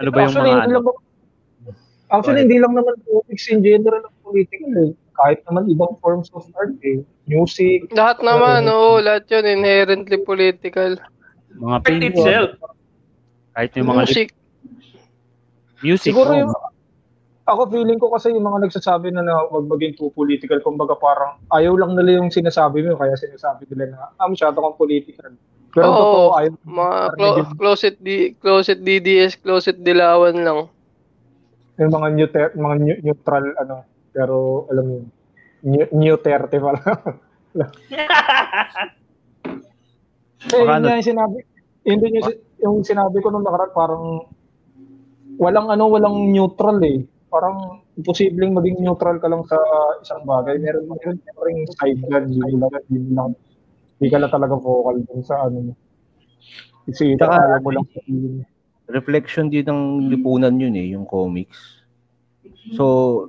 Ano 0.00 0.08
ba 0.12 0.26
yung 0.26 0.36
actually, 0.36 0.52
mga 0.52 0.60
hindi 0.60 0.74
ano? 0.76 0.80
lang, 0.84 0.98
actually, 2.12 2.40
hindi 2.44 2.58
lang 2.60 2.72
naman 2.76 2.94
politics 3.08 3.46
in 3.48 3.60
general 3.64 4.02
ang 4.04 4.16
political 4.20 4.72
eh. 4.84 4.92
Kahit 5.14 5.42
naman 5.44 5.66
ibang 5.66 5.94
forms 5.98 6.26
of 6.30 6.42
art 6.54 6.74
eh. 6.82 7.00
Music, 7.24 7.88
Lahat 7.90 8.20
naman, 8.20 8.66
oo, 8.66 8.98
lahat 8.98 9.24
yun 9.26 9.46
inherently 9.48 10.18
political. 10.18 10.98
Mga 11.54 11.72
art 11.72 11.82
paintings, 11.82 12.18
itself. 12.18 12.50
kahit 13.54 13.70
yung 13.74 13.88
mga 13.88 14.02
Music. 14.04 14.28
music. 15.80 16.10
Siguro 16.10 16.30
oh. 16.30 16.38
yung, 16.38 16.52
ako 17.44 17.60
feeling 17.70 17.96
ko 17.96 18.08
kasi 18.08 18.28
yung 18.28 18.42
mga 18.42 18.66
nagsasabi 18.66 19.08
na 19.08 19.20
na 19.20 19.46
wag 19.46 19.64
maging 19.64 19.94
too 19.94 20.08
political, 20.10 20.58
kumbaga 20.58 20.96
parang 20.96 21.38
ayaw 21.50 21.76
lang 21.76 21.92
nila 21.92 22.18
yung 22.18 22.28
sinasabi 22.28 22.82
mo, 22.82 22.96
kaya 22.96 23.14
sinasabi 23.14 23.68
nila 23.68 23.92
na, 23.92 23.98
ah, 24.16 24.26
masyado 24.26 24.58
kang 24.58 24.74
political. 24.74 25.30
Pero 25.70 25.84
Oo, 25.84 25.94
totoo, 25.94 26.28
ayaw 26.34 26.52
Mga 26.62 26.96
clo- 27.12 27.54
closet, 27.54 27.96
di- 27.98 28.32
closet 28.34 28.78
DDS, 28.80 29.36
closet 29.36 29.76
dilawan 29.76 30.36
lang. 30.36 30.60
yung 31.74 31.90
mga, 31.90 32.08
neuter, 32.12 32.46
mga 32.54 32.74
neu- 32.78 33.00
neutral, 33.02 33.44
ano, 33.58 33.82
pero 34.14 34.64
alam 34.70 34.84
mo, 34.86 34.96
new, 35.66 35.84
neuterte 35.90 36.62
pala. 36.62 36.78
Kasi 40.38 40.54
Baka 40.54 40.62
yun 40.62 40.70
ano- 40.70 40.86
nga 40.86 40.96
yung 40.96 41.08
sinabi, 41.10 41.36
yun 41.82 41.98
din 41.98 42.12
yung, 42.62 42.76
sinabi 42.80 43.18
ko 43.18 43.28
nung 43.28 43.42
nakaraan, 43.42 43.74
parang 43.74 44.04
walang 45.36 45.68
ano, 45.68 45.90
walang 45.90 46.30
neutral 46.30 46.78
eh. 46.80 47.02
Parang 47.26 47.82
imposibleng 47.98 48.54
maging 48.54 48.78
neutral 48.78 49.18
ka 49.18 49.26
lang 49.26 49.42
sa 49.44 49.58
isang 49.98 50.22
bagay. 50.22 50.62
Meron 50.62 50.86
meron 50.86 51.18
pa 51.18 51.42
rin 51.42 51.58
side 51.66 52.00
gun, 52.06 52.24
yun 52.30 52.62
lang, 52.62 52.70
yun 52.86 53.06
lang. 53.10 53.30
Hindi 53.98 54.06
ka 54.06 54.18
lang 54.22 54.30
talaga 54.30 54.54
vocal 54.54 55.02
dun 55.02 55.20
sa 55.20 55.50
ano 55.50 55.70
mo. 55.70 55.72
Kasi 56.86 57.18
Tsaka- 57.18 57.34
ayaw 57.34 57.60
mo 57.60 57.70
lang 57.72 57.86
reflection 58.84 59.48
din 59.48 59.64
ng 59.64 60.12
lipunan 60.12 60.52
yun 60.60 60.76
eh, 60.76 60.92
yung 60.92 61.08
comics. 61.08 61.83
So, 62.74 62.84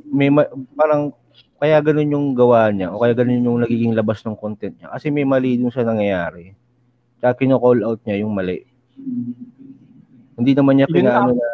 may 0.08 0.32
ma- 0.32 0.52
parang 0.76 1.12
kaya 1.60 1.80
ganun 1.80 2.12
yung 2.12 2.28
gawa 2.36 2.70
niya 2.72 2.92
o 2.92 3.00
kaya 3.00 3.16
ganun 3.16 3.44
yung 3.44 3.60
nagiging 3.64 3.96
labas 3.96 4.22
ng 4.24 4.36
content 4.36 4.76
niya 4.76 4.92
kasi 4.92 5.12
may 5.12 5.24
mali 5.24 5.56
dun 5.56 5.72
sa 5.72 5.84
nangyayari. 5.84 6.56
Kaya 7.20 7.34
kino-call 7.36 7.82
out 7.84 8.00
niya 8.04 8.24
yung 8.24 8.36
mali. 8.36 8.68
Hindi 10.36 10.52
naman 10.52 10.74
niya 10.80 10.88
pinaano 10.92 11.32
na 11.32 11.48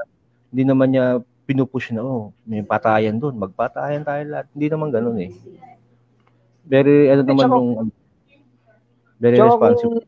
hindi 0.51 0.63
naman 0.67 0.87
niya 0.91 1.05
pinupush 1.47 1.93
na 1.93 2.01
oh, 2.03 2.33
may 2.43 2.65
patayan 2.65 3.17
doon, 3.17 3.37
magpatayan 3.37 4.03
tayo 4.03 4.21
lahat. 4.25 4.47
Hindi 4.51 4.67
naman 4.67 4.89
ganun 4.89 5.17
eh. 5.21 5.31
Very 6.65 7.09
ano 7.09 7.21
naman 7.25 7.47
yung 7.49 7.69
very 9.21 9.37
responsible. 9.37 10.05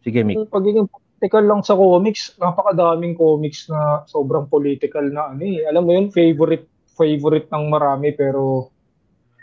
Sige, 0.00 0.24
Mick. 0.24 0.48
pagiging 0.48 0.88
political 1.20 1.44
lang 1.44 1.60
sa 1.60 1.76
comics, 1.76 2.32
napakadaming 2.40 3.12
comics 3.12 3.68
na 3.68 4.08
sobrang 4.08 4.48
political 4.48 5.04
na 5.12 5.28
ano 5.36 5.44
eh. 5.44 5.68
Alam 5.68 5.84
mo 5.84 5.92
yun, 5.92 6.08
favorite 6.08 6.64
favorite 6.96 7.44
ng 7.52 7.68
marami 7.68 8.16
pero 8.16 8.72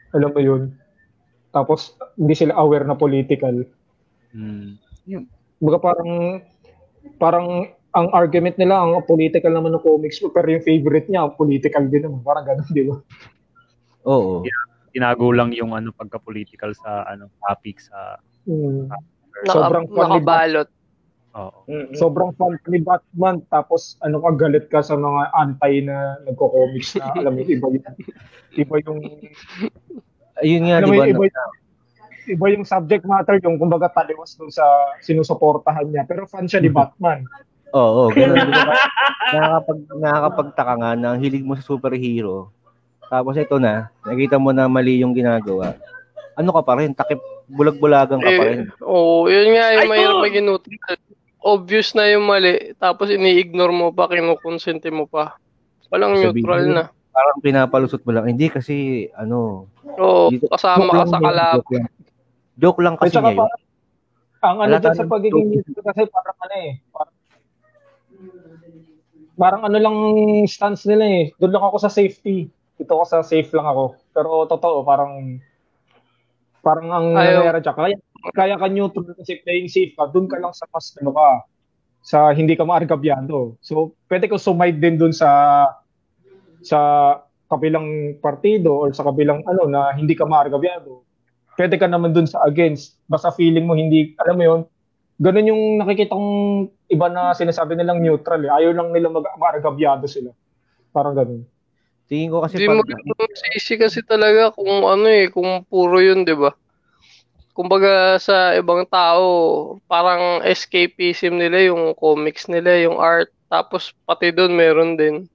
alam 0.09 0.33
mo 0.33 0.41
yun. 0.41 0.73
Tapos 1.53 1.93
hindi 2.17 2.33
sila 2.33 2.57
aware 2.57 2.81
na 2.81 2.97
political. 2.97 3.61
Hmm. 4.33 4.81
Baga 5.61 5.77
parang 5.77 6.41
parang 7.21 7.47
ang 7.93 8.07
argument 8.09 8.57
nila 8.57 8.81
ang 8.81 8.97
political 9.05 9.53
naman 9.53 9.77
ng 9.77 9.85
comics 9.85 10.17
pero 10.33 10.49
yung 10.49 10.65
favorite 10.65 11.05
niya 11.13 11.29
political 11.29 11.85
din 11.85 12.09
naman. 12.09 12.25
Parang 12.25 12.45
ganun, 12.49 12.73
di 12.73 12.89
ba? 12.89 12.97
Oo. 14.09 14.41
Tinago 14.89 15.29
lang 15.29 15.53
yung 15.53 15.77
ano 15.77 15.93
pagka-political 15.93 16.73
sa 16.73 17.05
ano 17.05 17.29
topic 17.45 17.77
sa 17.77 18.17
Mm. 18.47 18.87
Naka, 18.87 19.51
Sobrang 19.51 19.85
nakabalot. 19.91 20.71
Oo. 21.37 21.59
Sobrang 21.93 22.33
fan 22.35 22.57
ni 22.67 22.81
Batman 22.81 23.41
tapos 23.47 23.95
ano 24.01 24.17
ka 24.19 24.29
galit 24.35 24.65
ka 24.67 24.81
sa 24.81 24.97
mga 24.97 25.31
anti 25.37 25.85
na 25.85 26.17
nagko-comics 26.25 26.97
na 26.97 27.13
alam 27.13 27.37
mo 27.37 27.41
iba 27.45 27.67
yung 27.69 27.85
iba 28.57 28.75
yung 28.83 28.99
Ayun 30.37 30.69
nga, 30.69 30.75
alam 30.81 30.89
di 30.89 30.93
mo 30.93 31.01
ba? 31.01 31.05
yung 31.09 31.17
iba, 31.17 31.25
iba 32.27 32.45
yung 32.53 32.65
subject 32.67 33.03
matter 33.09 33.41
yung 33.41 33.57
kumbaga 33.57 33.89
taliwas 33.89 34.37
dun 34.37 34.53
sa 34.53 34.65
sinusuportahan 35.01 35.89
niya 35.89 36.05
pero 36.05 36.29
fan 36.29 36.45
siya 36.45 36.61
ni 36.61 36.69
Batman. 36.69 37.25
Oo, 37.75 38.13
ganun. 38.13 38.47
Di 38.47 38.61
ba? 38.63 38.75
nakakapag, 39.33 39.79
nakakapagtaka 39.99 40.73
nga 40.79 40.91
na 40.95 41.07
ang 41.13 41.19
hilig 41.19 41.43
mo 41.43 41.57
sa 41.57 41.65
superhero. 41.65 42.51
Tapos 43.07 43.35
ito 43.39 43.55
na, 43.59 43.91
nakita 44.03 44.39
mo 44.39 44.51
na 44.51 44.67
mali 44.67 44.99
yung 45.03 45.15
ginagawa. 45.15 45.75
Ano 46.37 46.51
ka 46.53 46.61
pa 46.63 46.79
rin? 46.79 46.93
Takip, 46.93 47.19
bulag-bulagan 47.47 48.19
ka 48.19 48.29
pa 48.29 48.43
rin. 48.45 48.67
Eh, 48.67 48.83
Oo, 48.83 49.25
yun 49.31 49.55
nga 49.55 49.73
yung 49.73 49.89
mahirap 49.89 50.19
oo. 50.21 50.27
Obvious 51.47 51.95
na 51.95 52.11
yung 52.11 52.27
mali, 52.27 52.75
tapos 52.75 53.07
ini-ignore 53.07 53.71
mo 53.71 53.95
pa, 53.95 54.11
kinukonsente 54.11 54.91
mo 54.91 55.07
pa. 55.07 55.39
Walang 55.87 56.19
Sabihin 56.19 56.43
neutral 56.43 56.63
mo, 56.67 56.73
na. 56.75 56.83
Parang 57.15 57.37
pinapalusot 57.39 58.03
mo 58.03 58.11
lang. 58.11 58.27
Hindi 58.27 58.51
kasi, 58.51 59.07
ano, 59.15 59.71
Oo, 59.95 60.27
Dito- 60.27 60.51
kasama 60.51 60.91
ka 60.91 61.05
sa 61.07 61.23
kalab. 61.23 61.55
joke 61.63 61.71
lang. 61.71 61.87
Joke 62.57 62.81
lang 62.83 62.95
kasi 62.99 63.15
niya 63.15 63.31
yun. 63.31 63.49
ang 64.37 64.57
ano 64.61 64.75
dyan 64.75 64.93
sa 64.93 65.01
ng 65.01 65.09
pagiging 65.09 65.47
neutral 65.49 65.83
kasi 65.87 66.01
parang 66.11 66.37
ano 66.37 66.55
eh, 66.59 66.71
parang, 66.91 67.15
parang 69.33 69.61
ano 69.63 69.77
lang 69.77 69.97
stance 70.45 70.83
nila 70.85 71.05
eh. 71.05 71.23
Doon 71.37 71.53
lang 71.53 71.63
ako 71.63 71.77
sa 71.79 71.89
safety. 71.89 72.49
Dito 72.75 72.91
ako 72.91 73.03
sa 73.07 73.19
safe 73.23 73.49
lang 73.53 73.65
ako. 73.65 73.95
Pero 74.11 74.45
totoo, 74.45 74.83
parang 74.83 75.39
parang 76.59 76.87
ang 76.91 77.05
nangyayari 77.13 77.63
dyan. 77.63 77.73
Kaya, 77.73 77.95
kaya 78.35 78.55
ka 78.59 78.67
neutral 78.69 79.13
kasi 79.15 79.41
playing 79.43 79.69
safe 79.71 79.93
ka. 79.93 80.09
Doon 80.11 80.27
ka 80.27 80.37
lang 80.37 80.53
sa 80.53 80.65
mas 80.71 80.93
ano 80.99 81.11
ka 81.13 81.27
sa 82.07 82.31
hindi 82.31 82.55
ka 82.55 82.63
maargabyado. 82.63 83.59
So, 83.59 83.97
pwede 84.07 84.31
ko 84.31 84.39
sumide 84.39 84.79
din 84.79 84.95
doon 84.95 85.11
sa 85.11 85.27
sa 86.63 86.79
kabilang 87.47 88.19
partido 88.19 88.75
or 88.75 88.91
sa 88.91 89.07
kabilang 89.07 89.43
ano 89.47 89.67
na 89.67 89.91
hindi 89.95 90.15
ka 90.15 90.27
maargabyado. 90.27 91.03
Pwede 91.57 91.75
ka 91.79 91.87
naman 91.89 92.13
doon 92.13 92.27
sa 92.27 92.43
against. 92.45 92.99
Basta 93.09 93.33
feeling 93.33 93.65
mo 93.65 93.73
hindi, 93.73 94.13
alam 94.21 94.35
mo 94.37 94.43
yun, 94.45 94.61
ganun 95.17 95.49
yung 95.49 95.63
nakikita 95.81 96.13
kong 96.13 96.31
iba 96.91 97.07
na 97.09 97.33
sinasabi 97.33 97.73
nilang 97.73 98.03
neutral 98.03 98.43
eh. 98.45 98.51
Ayaw 98.51 98.71
lang 98.71 98.93
nila 98.93 99.09
mag 99.09 99.25
maargabyado 99.35 100.05
sila. 100.05 100.31
Parang 100.93 101.17
ganun. 101.17 101.43
Tingin 102.07 102.31
ko 102.31 102.39
kasi 102.39 102.61
Hindi 102.61 102.71
mo 102.71 102.83
sisi 103.35 103.75
kasi 103.75 103.99
talaga 104.05 104.55
kung 104.55 104.87
ano 104.87 105.07
eh, 105.11 105.27
kung 105.27 105.67
puro 105.67 105.99
yun, 105.99 106.23
di 106.23 106.35
ba? 106.37 106.55
Kumbaga 107.57 108.21
sa 108.21 108.53
ibang 108.53 108.85
tao, 108.85 109.25
parang 109.89 110.45
escapism 110.45 111.41
nila 111.41 111.73
yung 111.73 111.97
comics 111.97 112.45
nila, 112.45 112.77
yung 112.85 113.01
art. 113.01 113.33
Tapos 113.49 113.97
pati 114.05 114.29
doon 114.29 114.53
meron 114.53 114.93
din. 114.93 115.25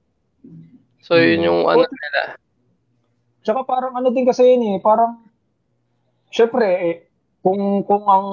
So 1.02 1.18
yun 1.18 1.42
Hmm. 1.42 1.46
yung 1.50 1.60
ano 1.66 1.82
nila. 1.82 2.38
Tsaka 3.42 3.66
parang 3.66 3.98
ano 3.98 4.14
din 4.14 4.22
kasi 4.22 4.46
yun 4.54 4.62
eh, 4.70 4.76
parang 4.78 5.18
syempre 6.30 6.62
eh, 6.62 6.96
kung 7.42 7.82
kung 7.82 8.06
ang 8.06 8.26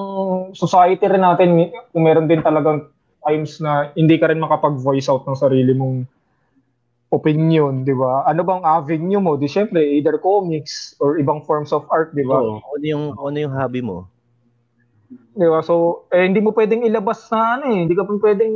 society 0.54 1.02
rin 1.10 1.26
natin 1.26 1.50
kung 1.90 2.06
meron 2.06 2.30
din 2.30 2.46
talagang 2.46 2.86
times 3.26 3.58
na 3.58 3.90
hindi 3.98 4.16
ka 4.22 4.30
rin 4.30 4.38
makapag-voice 4.38 5.10
out 5.10 5.26
ng 5.26 5.34
sarili 5.34 5.74
mong 5.74 6.06
opinion, 7.10 7.82
di 7.82 7.90
ba? 7.90 8.22
Ano 8.24 8.46
bang 8.46 8.62
avenue 8.62 9.18
mo? 9.18 9.34
Di 9.34 9.50
syempre, 9.50 9.82
either 9.82 10.16
comics 10.22 10.94
or 11.02 11.18
ibang 11.18 11.42
forms 11.42 11.74
of 11.74 11.82
art, 11.90 12.14
di 12.14 12.22
ba? 12.22 12.38
Oo, 12.38 12.62
ano 12.62 12.84
yung, 12.86 13.04
ano 13.18 13.36
yung 13.36 13.54
hobby 13.54 13.82
mo. 13.82 14.06
Di 15.34 15.46
ba? 15.50 15.58
So, 15.60 16.06
eh, 16.14 16.22
hindi 16.22 16.38
mo 16.38 16.54
pwedeng 16.54 16.86
ilabas 16.86 17.26
na 17.34 17.58
ano 17.58 17.64
eh. 17.74 17.82
Hindi 17.82 17.98
ka 17.98 18.06
pwedeng, 18.06 18.54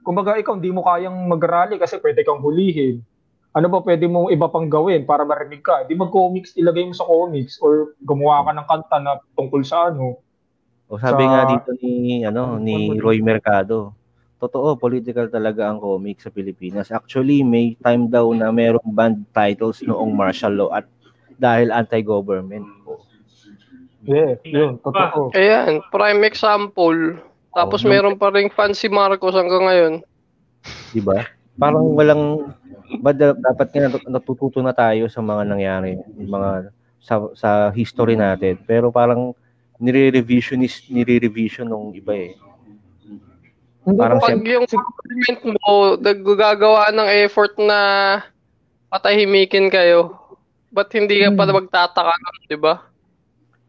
kumbaga 0.00 0.40
ikaw, 0.40 0.56
hindi 0.56 0.72
mo 0.72 0.80
kayang 0.80 1.28
mag-rally 1.28 1.76
kasi 1.76 2.00
pwede 2.00 2.24
kang 2.24 2.40
hulihin. 2.40 3.04
Ano 3.54 3.70
ba 3.70 3.78
pwede 3.86 4.10
mong 4.10 4.34
iba 4.34 4.50
pang 4.50 4.66
gawin 4.66 5.06
para 5.06 5.22
marinig 5.22 5.62
ka? 5.62 5.86
Di 5.86 5.94
mag-comics, 5.94 6.56
ilagay 6.58 6.88
mo 6.88 6.94
sa 6.96 7.06
comics 7.06 7.60
or 7.62 7.94
gumawa 8.02 8.48
ka 8.48 8.52
ng 8.56 8.66
kanta 8.66 8.96
na 8.98 9.12
tungkol 9.38 9.62
sa 9.62 9.92
ano. 9.92 10.18
O 10.90 10.98
sabi 10.98 11.22
Sa- 11.22 11.30
nga 11.30 11.40
dito 11.46 11.70
ni 11.80 12.26
ano 12.26 12.58
ni 12.60 12.98
Roy 12.98 13.22
Mercado, 13.22 13.94
totoo 14.44 14.76
political 14.76 15.26
talaga 15.32 15.72
ang 15.72 15.80
comic 15.80 16.20
sa 16.20 16.28
Pilipinas. 16.28 16.92
Actually, 16.92 17.40
may 17.40 17.72
time 17.80 18.06
daw 18.06 18.28
na 18.36 18.52
merong 18.52 18.92
band 18.92 19.24
titles 19.32 19.80
noong 19.80 20.12
martial 20.12 20.52
law 20.52 20.70
at 20.70 20.84
dahil 21.34 21.72
anti-government. 21.72 22.68
Yeah, 24.04 24.36
yun, 24.44 24.76
totoo. 24.84 25.32
Ayan, 25.32 25.80
prime 25.88 26.22
example. 26.28 27.16
Tapos 27.54 27.80
Oh, 27.80 27.88
meron 27.88 28.20
pa 28.20 28.28
ring 28.28 28.52
fan 28.52 28.76
si 28.76 28.90
Marcos 28.90 29.32
hanggang 29.32 29.64
ngayon. 29.64 29.94
'Di 30.92 31.00
ba? 31.00 31.24
Parang 31.54 31.86
walang 31.94 32.52
ba 33.00 33.14
da- 33.14 33.36
dapat 33.38 33.68
nga 33.70 33.88
nat- 33.88 34.10
natututo 34.10 34.58
na 34.60 34.74
tayo 34.74 35.06
sa 35.08 35.22
mga 35.22 35.42
nangyari, 35.46 35.96
mga 36.18 36.74
sa 36.98 37.14
sa 37.32 37.50
history 37.70 38.18
natin. 38.18 38.58
Pero 38.66 38.90
parang 38.90 39.32
nire-revisionist, 39.78 40.90
nire-revision 40.90 41.66
nung 41.66 41.94
iba 41.94 42.12
eh. 42.12 42.34
Hindi 43.84 44.00
Parang 44.00 44.20
Pag 44.20 44.40
yung 44.40 44.64
government 44.64 45.40
mo, 45.60 46.00
naggagawa 46.00 46.88
ng 46.88 47.08
effort 47.20 47.52
na 47.60 47.80
patahimikin 48.88 49.68
kayo, 49.68 50.16
ba't 50.72 50.88
hindi 50.96 51.20
ka 51.20 51.36
pa 51.36 51.44
Hmm. 51.44 51.56
magtataka 51.60 52.12
nun, 52.16 52.38
di 52.48 52.58
ba? 52.58 52.74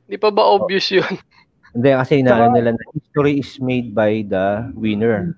Di 0.08 0.16
pa 0.16 0.32
ba 0.32 0.48
obvious 0.48 0.88
yun? 0.88 1.16
Hindi 1.76 1.90
kasi 1.92 2.24
inaano 2.24 2.56
nila 2.56 2.72
na 2.72 2.84
history 2.96 3.44
is 3.44 3.60
made 3.60 3.92
by 3.92 4.24
the 4.24 4.72
winner. 4.80 5.36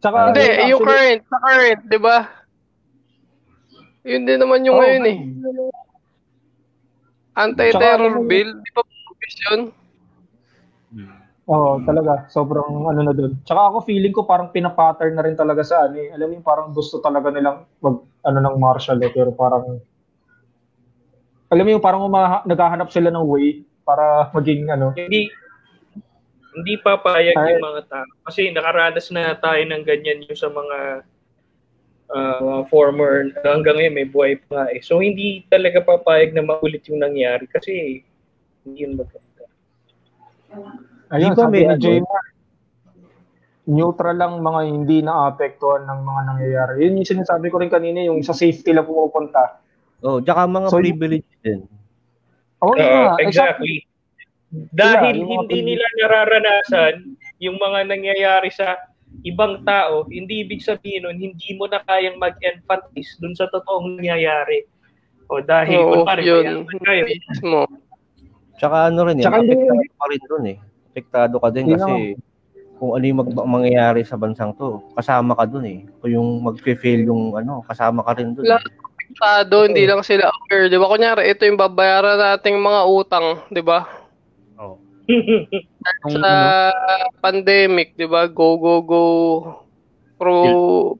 Tsaka, 0.00 0.32
Hindi, 0.32 0.40
yun, 0.40 0.56
yung 0.56 0.80
actually, 0.80 0.88
current, 0.88 1.20
sa 1.28 1.36
current, 1.44 1.80
di 1.84 1.98
ba? 2.00 2.16
Yun 4.08 4.22
din 4.24 4.38
naman 4.40 4.64
yung 4.64 4.76
Oo, 4.78 4.80
ngayon 4.80 5.04
eh. 5.04 5.18
Anti-terror 7.36 8.24
bill, 8.24 8.50
di 8.56 8.70
pa 8.72 8.80
ba 8.80 8.92
obvious 9.12 9.36
yun? 9.52 9.60
Oo, 11.48 11.80
talaga. 11.80 12.28
Sobrang 12.28 12.92
ano 12.92 13.00
na 13.00 13.16
doon. 13.16 13.40
Tsaka 13.40 13.72
ako 13.72 13.88
feeling 13.88 14.12
ko 14.12 14.28
parang 14.28 14.52
pinapattern 14.52 15.16
na 15.16 15.24
rin 15.24 15.32
talaga 15.32 15.64
sa 15.64 15.88
ano 15.88 15.96
eh. 15.96 16.12
Alam 16.12 16.28
mo 16.28 16.32
yung 16.36 16.46
parang 16.46 16.68
gusto 16.76 17.00
talaga 17.00 17.32
nilang 17.32 17.64
mag 17.80 18.04
ano 18.20 18.38
ng 18.44 18.56
martial 18.60 19.00
law 19.00 19.08
pero 19.08 19.32
parang 19.32 19.80
alam 21.48 21.64
mo 21.64 21.70
yung 21.72 21.80
parang 21.80 22.04
umaha, 22.04 22.44
naghahanap 22.44 22.92
sila 22.92 23.08
ng 23.08 23.24
way 23.24 23.64
para 23.80 24.28
maging 24.36 24.68
ano. 24.68 24.92
Hindi 24.92 25.32
hindi 26.52 26.74
papayag 26.84 27.32
Ay. 27.32 27.56
yung 27.56 27.64
mga 27.64 27.82
tao. 27.88 28.08
Kasi 28.28 28.52
nakaranas 28.52 29.08
na 29.08 29.32
tayo 29.32 29.62
ng 29.64 29.82
ganyan 29.88 30.28
yung 30.28 30.36
sa 30.36 30.52
mga 30.52 30.78
uh, 32.12 32.60
former, 32.68 33.32
hanggang 33.40 33.80
ngayon 33.80 33.96
may 33.96 34.04
buhay 34.04 34.36
pa 34.36 34.48
nga 34.52 34.64
eh. 34.76 34.84
So 34.84 35.00
hindi 35.00 35.48
talaga 35.48 35.80
papayag 35.80 36.36
na 36.36 36.44
maulit 36.44 36.84
yung 36.92 37.00
nangyari 37.00 37.48
kasi 37.48 38.04
hindi 38.68 38.84
yun 38.84 39.00
maganda. 39.00 39.48
Ayun, 41.08 41.32
Di 41.32 41.36
ba 41.36 41.42
sabi 41.42 41.56
may 41.64 41.76
ni? 41.76 41.80
Jaymar. 41.80 42.24
neutral 43.68 44.16
lang 44.16 44.40
mga 44.40 44.60
hindi 44.64 45.04
naapektuhan 45.04 45.84
ng 45.84 46.00
mga 46.00 46.20
nangyayari. 46.24 46.72
Yun 46.88 47.04
yung 47.04 47.10
sinasabi 47.12 47.52
ko 47.52 47.60
rin 47.60 47.68
kanina, 47.68 48.00
yung 48.00 48.24
sa 48.24 48.32
safety 48.32 48.72
lang 48.72 48.88
pumupunta. 48.88 49.60
Oh, 50.00 50.24
tsaka 50.24 50.48
mga 50.48 50.68
So, 50.72 50.80
privilege 50.80 51.28
din. 51.44 51.68
Oo 52.64 52.72
Oo, 52.72 52.80
nga, 52.80 53.20
exactly. 53.20 53.84
Dahil 54.72 55.20
yung 55.20 55.28
mga 55.28 55.40
hindi 55.52 55.58
nila 55.76 55.86
nararanasan 56.00 56.94
yung 57.44 57.60
mga 57.60 57.92
nangyayari 57.92 58.48
sa 58.48 58.80
ibang 59.20 59.60
tao, 59.68 60.08
hindi 60.08 60.48
ibig 60.48 60.64
sabihin 60.64 61.04
nun, 61.04 61.20
hindi 61.20 61.52
mo 61.52 61.68
na 61.68 61.84
kayang 61.84 62.16
mag-empathize 62.16 63.20
dun 63.20 63.36
sa 63.36 63.52
totoong 63.52 64.00
nangyayari. 64.00 64.64
O 65.28 65.44
dahil, 65.44 65.76
Oo, 65.76 66.08
kunwari, 66.08 66.24
yun. 66.24 66.64
kayo. 66.80 67.04
Mismo. 67.04 67.68
Tsaka 68.56 68.88
ano 68.88 69.04
rin 69.04 69.20
eh, 69.20 69.24
Tsaka 69.28 69.44
apektado 69.44 69.82
ka 69.92 70.06
rin 70.08 70.22
dun 70.24 70.44
eh. 70.48 70.56
Apektado 70.98 71.34
ka 71.38 71.48
din 71.54 71.66
kasi 71.70 72.18
kung 72.78 72.94
ano 72.94 73.04
yung 73.06 73.20
mag- 73.22 73.50
mangyayari 73.58 74.02
sa 74.06 74.18
bansang 74.18 74.54
to, 74.54 74.82
kasama 74.94 75.34
ka 75.34 75.46
dun 75.46 75.66
eh. 75.66 75.78
Kung 75.98 76.10
yung 76.10 76.28
mag-fail 76.42 77.06
yung 77.06 77.34
ano, 77.34 77.62
kasama 77.66 78.02
ka 78.06 78.18
rin 78.18 78.34
dun. 78.34 78.46
Lahat 78.46 78.66
Eh. 78.66 78.88
Tado, 79.16 79.64
hindi 79.64 79.88
lang 79.88 80.04
sila 80.04 80.28
aware, 80.28 80.68
'di 80.68 80.76
ba? 80.76 80.84
Kunyari, 80.84 81.32
ito 81.32 81.48
yung 81.48 81.56
babayaran 81.56 82.20
nating 82.20 82.60
mga 82.60 82.80
utang, 82.84 83.26
'di 83.48 83.64
ba? 83.64 83.88
Oh. 84.60 84.76
Sa 86.12 86.28
ano, 86.68 87.08
pandemic, 87.24 87.96
'di 87.96 88.04
ba? 88.04 88.28
Go 88.28 88.60
go 88.60 88.84
go 88.84 89.04
pro, 90.20 90.36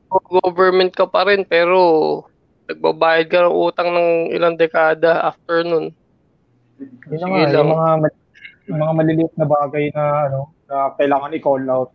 pro 0.08 0.40
government 0.40 0.96
ka 0.96 1.04
pa 1.04 1.28
rin 1.28 1.44
pero 1.44 2.24
nagbabayad 2.70 3.26
ka 3.28 3.44
ng 3.44 3.56
utang 3.56 3.88
ng 3.92 4.10
ilang 4.32 4.56
dekada 4.56 5.28
after 5.28 5.60
nun. 5.60 5.92
Yun 6.80 7.18
Sige 7.18 7.28
nga, 7.28 7.44
lang. 7.50 7.66
yung 7.66 7.70
mga, 7.76 7.92
yung 8.68 8.80
mga 8.80 8.94
maliliit 8.94 9.34
na 9.34 9.46
bagay 9.48 9.84
na, 9.96 10.02
ano, 10.28 10.40
na 10.68 10.92
kailangan 10.94 11.36
i-call 11.36 11.64
out. 11.66 11.90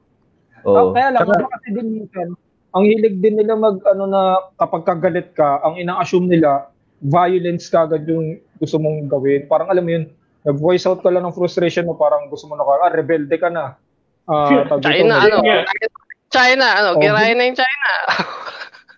Oo. 0.66 0.76
Ah, 0.76 0.86
kaya 0.92 1.08
lang, 1.14 1.22
Tsaka- 1.24 1.38
ano 1.38 1.48
kasi 1.54 1.68
din 1.72 1.88
minsan, 2.02 2.28
ang 2.74 2.84
hilig 2.84 3.16
din 3.22 3.36
nila 3.38 3.54
mag, 3.54 3.78
ano 3.86 4.04
na, 4.10 4.22
kapag 4.58 4.84
kagalit 4.84 5.30
ka, 5.38 5.62
ang 5.62 5.78
ina-assume 5.78 6.28
nila, 6.28 6.74
violence 7.04 7.68
kagad 7.68 8.08
yung 8.08 8.40
gusto 8.58 8.80
mong 8.80 9.12
gawin. 9.12 9.46
Parang 9.46 9.70
alam 9.70 9.84
mo 9.84 9.92
yun, 9.92 10.06
nag-voice 10.44 10.88
out 10.90 11.04
ka 11.04 11.12
lang 11.12 11.24
ng 11.24 11.36
frustration 11.36 11.86
mo, 11.86 11.94
parang 11.94 12.32
gusto 12.32 12.50
mo 12.50 12.56
na 12.58 12.66
ka, 12.66 12.72
ah, 12.90 12.92
rebelde 12.92 13.36
ka 13.38 13.50
na. 13.52 13.78
Ah, 14.26 14.50
dito, 14.50 14.80
China, 14.82 15.20
mag- 15.20 15.26
ano? 15.30 15.38
Yeah. 15.44 15.64
China, 16.34 16.66
ano? 16.66 16.90
Oh, 16.98 17.02
Girahin 17.04 17.38
na 17.38 17.46
yung 17.46 17.60
China. 17.60 17.90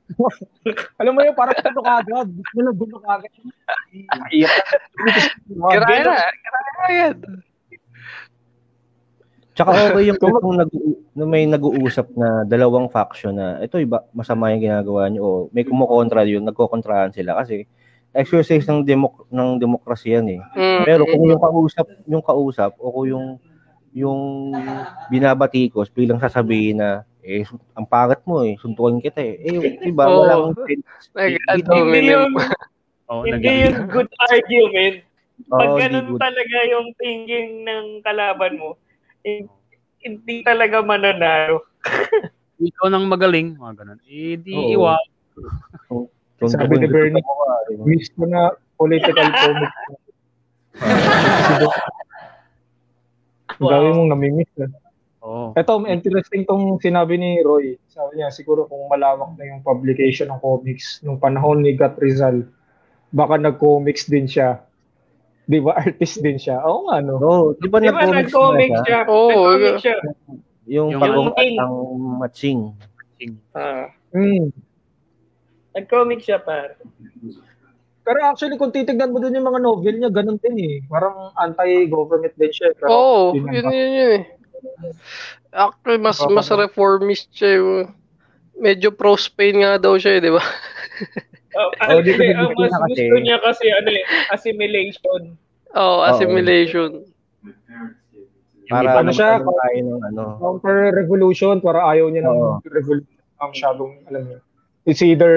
Alam 1.01 1.13
mo 1.17 1.21
yun, 1.25 1.35
parang 1.35 1.57
gusto 1.59 1.81
kagad. 1.81 2.27
Gusto 2.31 2.59
na 2.61 2.71
gusto 2.71 2.97
kagad. 3.01 3.31
Girahin 4.31 6.03
na. 6.05 6.15
Girahin 6.15 6.75
na 6.77 6.87
yan. 6.93 7.15
Tsaka 9.55 9.71
okay 9.71 10.11
yung 10.11 10.19
kung 10.19 10.59
nag 10.59 10.71
na 11.15 11.23
may 11.23 11.47
nag-uusap 11.47 12.11
na 12.11 12.43
dalawang 12.43 12.91
faction 12.91 13.39
na 13.39 13.63
ito 13.63 13.79
iba 13.79 14.03
masama 14.11 14.51
yung 14.51 14.67
ginagawa 14.67 15.07
niyo 15.07 15.21
o 15.23 15.31
may 15.55 15.63
kumukontra 15.63 16.27
yun, 16.27 16.43
nagkokontrahan 16.43 17.15
sila 17.15 17.39
kasi 17.39 17.63
exercise 18.11 18.67
ng 18.67 18.83
demok 18.83 19.23
ng 19.31 19.55
demokrasya 19.55 20.19
yan 20.19 20.39
eh. 20.39 20.41
Mm. 20.59 20.81
Pero 20.83 21.03
kung 21.07 21.23
yung 21.23 21.39
kausap, 21.39 21.87
yung 22.03 22.23
kausap 22.23 22.75
o 22.83 22.91
kung 22.91 23.07
yung 23.07 23.25
yung 23.95 24.51
binabatikos 25.07 25.87
bilang 25.87 26.19
sasabihin 26.19 26.83
na 26.83 27.07
eh 27.25 27.47
ang 27.73 27.87
pangat 27.87 28.21
mo 28.27 28.43
eh, 28.43 28.59
suntukin 28.59 28.99
kita 28.99 29.23
eh. 29.23 29.39
Eh 29.39 29.51
yung 29.55 29.65
iba 29.87 30.03
Oo. 30.05 30.19
walang 30.19 30.51
Hindi 31.15 32.11
yung, 32.11 32.31
oh, 33.09 33.23
hindi 33.23 33.51
yung 33.65 33.87
good 33.87 34.11
argument. 34.19 34.95
Pag 35.47 35.69
ganun 35.79 36.07
good. 36.15 36.21
talaga 36.21 36.57
yung 36.69 36.87
thinking 36.99 37.63
ng 37.65 38.03
kalaban 38.03 38.59
mo, 38.59 38.77
hindi 40.05 40.35
talaga 40.45 40.85
mananalo. 40.85 41.65
ikaw 42.61 42.87
nang 42.87 43.09
magaling, 43.09 43.57
mga 43.59 43.83
ganun. 43.83 43.99
Eh, 44.07 44.39
di 44.39 44.55
Oo. 44.55 44.71
iwa. 44.71 44.95
Suntukin 46.39 46.51
Sabi 46.51 46.73
ni 46.79 46.87
Bernie, 46.87 47.23
eh. 47.23 47.75
Miss 47.83 48.07
ko 48.15 48.23
na 48.29 48.55
political 48.79 49.27
comic. 49.41 49.73
Ang 53.55 53.71
dami 53.71 53.87
mong 53.95 54.09
namimiss. 54.11 54.51
Eh. 54.59 54.67
Oo. 55.23 55.55
Ito, 55.55 55.87
interesting 55.87 56.43
tong 56.43 56.77
sinabi 56.83 57.17
ni 57.17 57.39
Roy. 57.39 57.79
Sabi 57.87 58.19
niya, 58.19 58.29
siguro 58.29 58.67
kung 58.67 58.91
malawak 58.91 59.39
na 59.39 59.47
yung 59.47 59.63
publication 59.63 60.29
ng 60.29 60.43
comics 60.43 60.99
nung 61.01 61.17
panahon 61.17 61.63
ni 61.63 61.73
Gat 61.73 61.95
Rizal, 61.97 62.43
baka 63.15 63.39
nag-comics 63.39 64.11
din 64.11 64.27
siya. 64.27 64.59
Di 65.45 65.59
ba? 65.59 65.71
Artist 65.79 66.19
din 66.19 66.35
siya. 66.35 66.61
Oo 66.61 66.89
nga, 66.89 66.97
no? 66.99 67.17
Oo, 67.17 67.45
di 67.55 67.67
ba 67.67 67.77
Di 67.77 67.87
ba 67.87 68.01
nag-comics 68.01 68.29
nag-comic 68.29 68.69
na 68.69 68.77
siya? 68.77 68.85
siya? 68.85 68.99
Oo, 69.07 69.29
Nag-comic 69.29 69.75
siya. 69.79 69.95
Yung, 70.65 70.89
Yung- 70.89 70.99
pagong 70.99 71.29
at 71.29 71.37
Yung- 71.39 71.59
ang 71.59 71.75
matching. 72.17 72.61
Ah, 73.51 73.85
Hmm. 74.09 74.49
nag-comic 75.71 76.19
siya 76.19 76.39
par. 76.39 76.79
Pero 78.01 78.17
actually, 78.21 78.55
kung 78.55 78.69
titignan 78.69 79.09
mo 79.09 79.17
dun 79.17 79.33
yung 79.33 79.45
mga 79.45 79.59
novel 79.59 79.95
niya, 79.95 80.09
ganun 80.09 80.37
din 80.37 80.55
eh. 80.57 80.75
Parang 80.85 81.33
anti-government 81.35 82.33
din 82.33 82.53
siya. 82.53 82.69
Pero, 82.73 82.87
Oo, 82.87 83.21
yun 83.33 83.49
yun, 83.49 83.65
yun, 83.65 83.91
yun 83.91 84.11
eh. 84.13 84.23
Actually, 85.51 85.97
mas 85.97 86.19
mas 86.23 86.47
reformist 86.47 87.29
siya. 87.29 87.49
eh. 87.55 87.85
Medyo 88.55 88.93
pro-Spain 88.93 89.55
nga 89.59 89.77
daw 89.77 89.93
siya, 89.95 90.17
eh, 90.17 90.21
di 90.21 90.31
ba? 90.31 90.39
Oh, 91.55 91.69
Oh, 91.87 92.03
di 92.03 92.11
ko 92.11 92.19
actually, 92.19 92.27
din 92.27 92.35
ang 92.35 92.51
mas 92.51 92.71
kasi- 92.71 93.07
gusto 93.07 93.15
niya 93.23 93.37
kasi 93.39 93.65
ano 93.71 93.89
eh, 93.89 94.03
assimilation. 94.29 95.21
Oo, 95.75 95.97
assimilation. 96.03 96.91
Para 98.65 98.97
ano 98.97 99.11
siya, 99.13 99.39
tayo 99.39 99.77
ng 99.77 100.01
ano. 100.03 100.23
counter-revolution, 100.41 101.61
para 101.61 101.85
ayaw 101.85 102.09
niya 102.09 102.25
ng 102.25 102.39
revolution. 102.65 103.13
Ang 103.37 103.49
masyadong, 103.53 103.91
alam 104.09 104.21
mo, 104.25 104.35
it's 104.83 105.03
either 105.03 105.35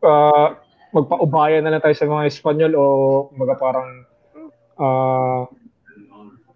uh, 0.00 0.54
magpaubaya 0.92 1.58
na 1.58 1.74
lang 1.74 1.82
tayo 1.82 1.96
sa 1.96 2.06
mga 2.06 2.28
Espanyol 2.28 2.72
o 2.76 2.84
mga 3.32 3.54
parang 3.58 3.88
uh, 4.76 5.42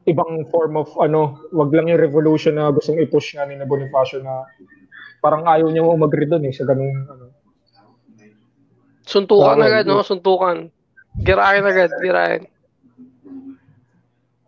ibang 0.05 0.45
form 0.53 0.77
of 0.77 0.93
ano, 1.01 1.41
wag 1.51 1.73
lang 1.73 1.89
yung 1.89 1.99
revolution 1.99 2.55
na 2.55 2.69
gustong 2.69 3.01
i-push 3.01 3.35
nga 3.35 3.49
ni 3.49 3.57
na 3.57 3.65
Bonifacio 3.65 4.21
na 4.21 4.45
parang 5.19 5.49
ayaw 5.49 5.73
niya 5.73 5.83
umagri 5.83 6.29
doon 6.29 6.45
eh 6.45 6.53
sa 6.53 6.69
ganung 6.69 6.93
ano. 7.09 7.24
Suntukan 9.05 9.61
Oo, 9.61 9.65
agad, 9.65 9.85
no? 9.85 10.01
Suntukan. 10.01 10.73
Girahin 11.21 11.65
agad, 11.65 11.93
girahin. 12.01 12.49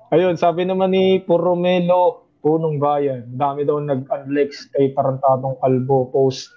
Ayun, 0.09 0.35
sabi 0.35 0.65
naman 0.65 0.91
ni 0.91 1.21
Poromelo, 1.21 2.25
punong 2.41 2.79
bayan, 2.79 3.27
dami 3.29 3.67
daw 3.67 3.77
nag-unlex 3.77 4.71
kay 4.71 4.95
Tarantadong 4.95 5.59
Kalbo 5.59 6.09
post. 6.09 6.51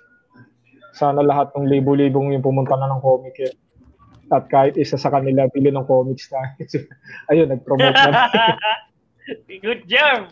Sana 0.93 1.21
lahat 1.21 1.53
ng 1.53 1.65
libo-libong 1.65 2.31
yung 2.31 2.45
pumunta 2.45 2.77
na 2.77 2.87
ng 2.87 3.01
comic 3.01 3.35
eh. 3.41 3.53
At 4.29 4.45
kahit 4.47 4.77
isa 4.77 4.95
sa 4.95 5.09
kanila, 5.09 5.49
bili 5.49 5.73
ng 5.73 5.85
comics 5.85 6.29
na. 6.29 6.53
Ayun, 7.33 7.49
nag-promote 7.49 7.97
na. 7.97 8.29
Good 9.65 9.85
job. 9.85 10.29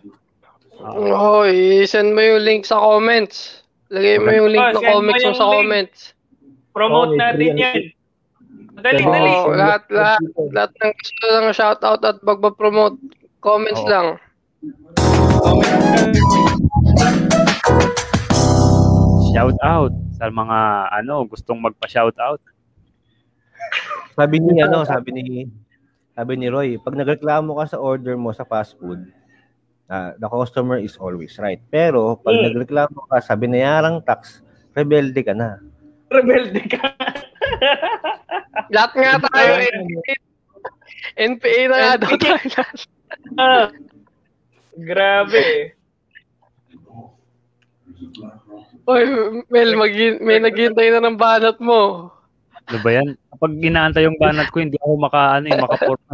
Oo, 0.78 1.46
i-send 1.46 2.14
mo 2.14 2.22
yung 2.22 2.42
link 2.42 2.64
sa 2.64 2.78
comments. 2.78 3.66
Lagay 3.90 4.22
mo 4.22 4.30
yung 4.30 4.50
link 4.54 4.62
Oh, 4.62 4.72
ng 4.72 4.78
send 4.78 4.90
comics 4.94 5.24
mo 5.26 5.34
sa 5.34 5.46
link. 5.50 5.54
comments. 5.58 6.00
Promote 6.78 7.10
Oh, 7.10 7.18
natin 7.18 7.58
free 7.58 7.58
yan. 7.58 7.76
Dali, 8.78 9.02
Oo. 9.02 9.10
dali. 9.10 9.32
Lahat, 9.58 9.84
lahat, 9.90 10.22
lahat 10.54 10.72
ng 10.78 10.94
gusto 10.94 11.24
lang 11.26 11.46
shoutout 11.50 12.02
at 12.06 12.18
magpa-promote. 12.22 13.02
Comments 13.42 13.82
Oo. 13.82 13.90
lang. 13.90 14.08
Shout 19.30 19.58
out 19.62 19.94
sa 20.18 20.30
mga 20.30 20.60
ano 20.94 21.26
gustong 21.26 21.62
magpa-shout 21.62 22.18
out. 22.18 22.42
Sabi 24.14 24.42
ni 24.42 24.62
ano, 24.62 24.82
sabi 24.82 25.10
ni 25.14 25.26
sabi 26.14 26.34
ni 26.34 26.50
Roy, 26.50 26.78
pag 26.78 26.94
nagreklamo 26.94 27.54
ka 27.54 27.74
sa 27.74 27.78
order 27.78 28.18
mo 28.18 28.34
sa 28.34 28.42
fast 28.42 28.74
food, 28.78 29.06
ah, 29.86 30.18
the 30.18 30.26
customer 30.26 30.78
is 30.78 30.98
always 30.98 31.38
right. 31.38 31.62
Pero 31.70 32.18
pag 32.18 32.34
Mm. 32.34 32.46
nagreklamo 32.50 33.06
ka 33.06 33.18
sa 33.22 33.34
binayarang 33.34 34.02
tax, 34.02 34.42
rebelde 34.74 35.22
ka 35.22 35.38
na. 35.38 35.62
Rebelde 36.08 36.62
ka. 36.72 36.82
Lahat 38.76 38.92
nga 38.96 39.12
tayo, 39.32 39.52
NPA, 39.60 40.16
NPA 41.16 41.62
na 41.68 41.76
nga 41.78 41.94
daw 42.00 42.12
tayo. 42.16 42.48
lahat. 42.48 42.78
ah. 43.40 43.68
Grabe. 44.78 45.74
Oy, 48.88 49.04
Mel, 49.52 49.72
mag 49.76 49.94
may 50.22 50.38
naghihintay 50.40 50.88
na 50.96 51.02
ng 51.04 51.18
banat 51.18 51.58
mo. 51.60 52.14
Ano 52.68 52.78
ba 52.84 52.90
yan? 52.94 53.16
Kapag 53.36 53.52
inaantay 53.64 54.06
yung 54.06 54.20
banat 54.20 54.48
ko, 54.52 54.60
hindi 54.64 54.78
ako 54.80 54.94
maka, 55.00 55.40
ano, 55.40 55.46
eh, 55.50 55.60
maka-forma. 55.60 56.14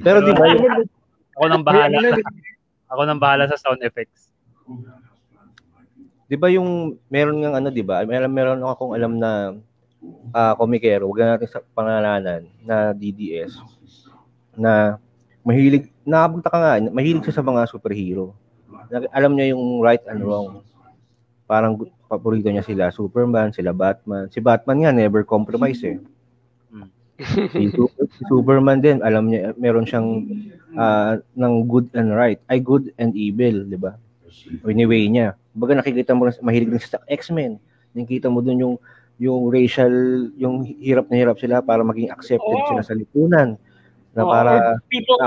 Pero 0.00 0.18
di 0.24 0.32
ba, 0.32 0.44
yung, 0.48 0.88
Ako 1.36 1.44
nang 1.48 1.64
bahala. 1.64 1.96
Ako 2.92 3.02
nang 3.08 3.20
bahala 3.20 3.44
sa 3.48 3.60
sound 3.60 3.80
effects. 3.84 4.32
Di 6.32 6.40
ba 6.40 6.48
yung 6.48 6.96
meron 7.12 7.44
ng 7.44 7.52
ano, 7.60 7.68
di 7.68 7.84
ba? 7.84 8.00
Meron 8.08 8.32
meron 8.32 8.64
akong 8.64 8.96
alam 8.96 9.20
na 9.20 9.52
ah 10.32 10.56
komikero, 10.56 11.04
wag 11.12 11.20
na 11.20 11.36
natin 11.36 11.52
sa 11.52 11.60
pangalanan 11.76 12.48
na 12.64 12.96
DDS 12.96 13.60
na 14.56 14.96
mahilig 15.44 15.92
nakapagtaka 16.08 16.56
nga, 16.56 16.72
mahilig 16.88 17.20
siya 17.28 17.36
sa 17.36 17.44
mga 17.44 17.68
superhero. 17.68 18.32
alam 19.12 19.36
niya 19.36 19.52
yung 19.52 19.84
right 19.84 20.00
and 20.08 20.24
wrong. 20.24 20.64
Parang 21.44 21.76
paborito 22.08 22.48
niya 22.48 22.64
sila 22.64 22.88
Superman, 22.88 23.52
sila 23.52 23.76
Batman. 23.76 24.32
Si 24.32 24.40
Batman 24.40 24.88
nga 24.88 24.92
never 24.96 25.28
compromise 25.28 25.84
eh. 25.84 26.00
Mm. 26.72 26.88
si, 27.52 27.62
si 27.76 28.22
Superman 28.24 28.80
din, 28.80 29.04
alam 29.04 29.28
niya 29.28 29.52
meron 29.60 29.84
siyang 29.84 30.08
ah, 30.80 31.20
ng 31.36 31.54
good 31.68 31.92
and 31.92 32.16
right. 32.16 32.40
Ay 32.48 32.56
good 32.64 32.88
and 32.96 33.12
evil, 33.12 33.68
'di 33.68 33.76
ba? 33.76 34.00
O 34.64 34.70
anyway 34.72 35.06
niya. 35.08 35.36
Baga 35.52 35.78
nakikita 35.78 36.16
mo 36.16 36.28
mahilig 36.40 36.70
din 36.72 36.80
sa 36.80 37.00
X-Men. 37.08 37.60
Nakikita 37.92 38.32
mo 38.32 38.40
dun 38.40 38.58
yung 38.60 38.76
yung 39.20 39.52
racial, 39.52 39.92
yung 40.34 40.66
hirap 40.82 41.06
na 41.06 41.16
hirap 41.20 41.36
sila 41.38 41.62
para 41.62 41.86
maging 41.86 42.10
accepted 42.10 42.58
Oo. 42.58 42.68
sila 42.72 42.82
sa 42.82 42.96
lipunan. 42.96 43.54
Na 44.12 44.22
Oo, 44.26 44.30
para 44.32 44.52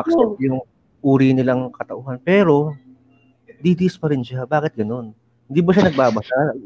accept 0.02 0.36
yung 0.44 0.60
uri 1.06 1.32
nilang 1.32 1.70
katauhan. 1.72 2.18
Pero, 2.20 2.74
didis 3.62 3.96
pa 3.96 4.10
rin 4.10 4.26
siya. 4.26 4.44
Bakit 4.44 4.76
ganun? 4.76 5.14
Hindi 5.48 5.60
ba 5.62 5.72
siya 5.72 5.88
nagbabasa? 5.88 6.58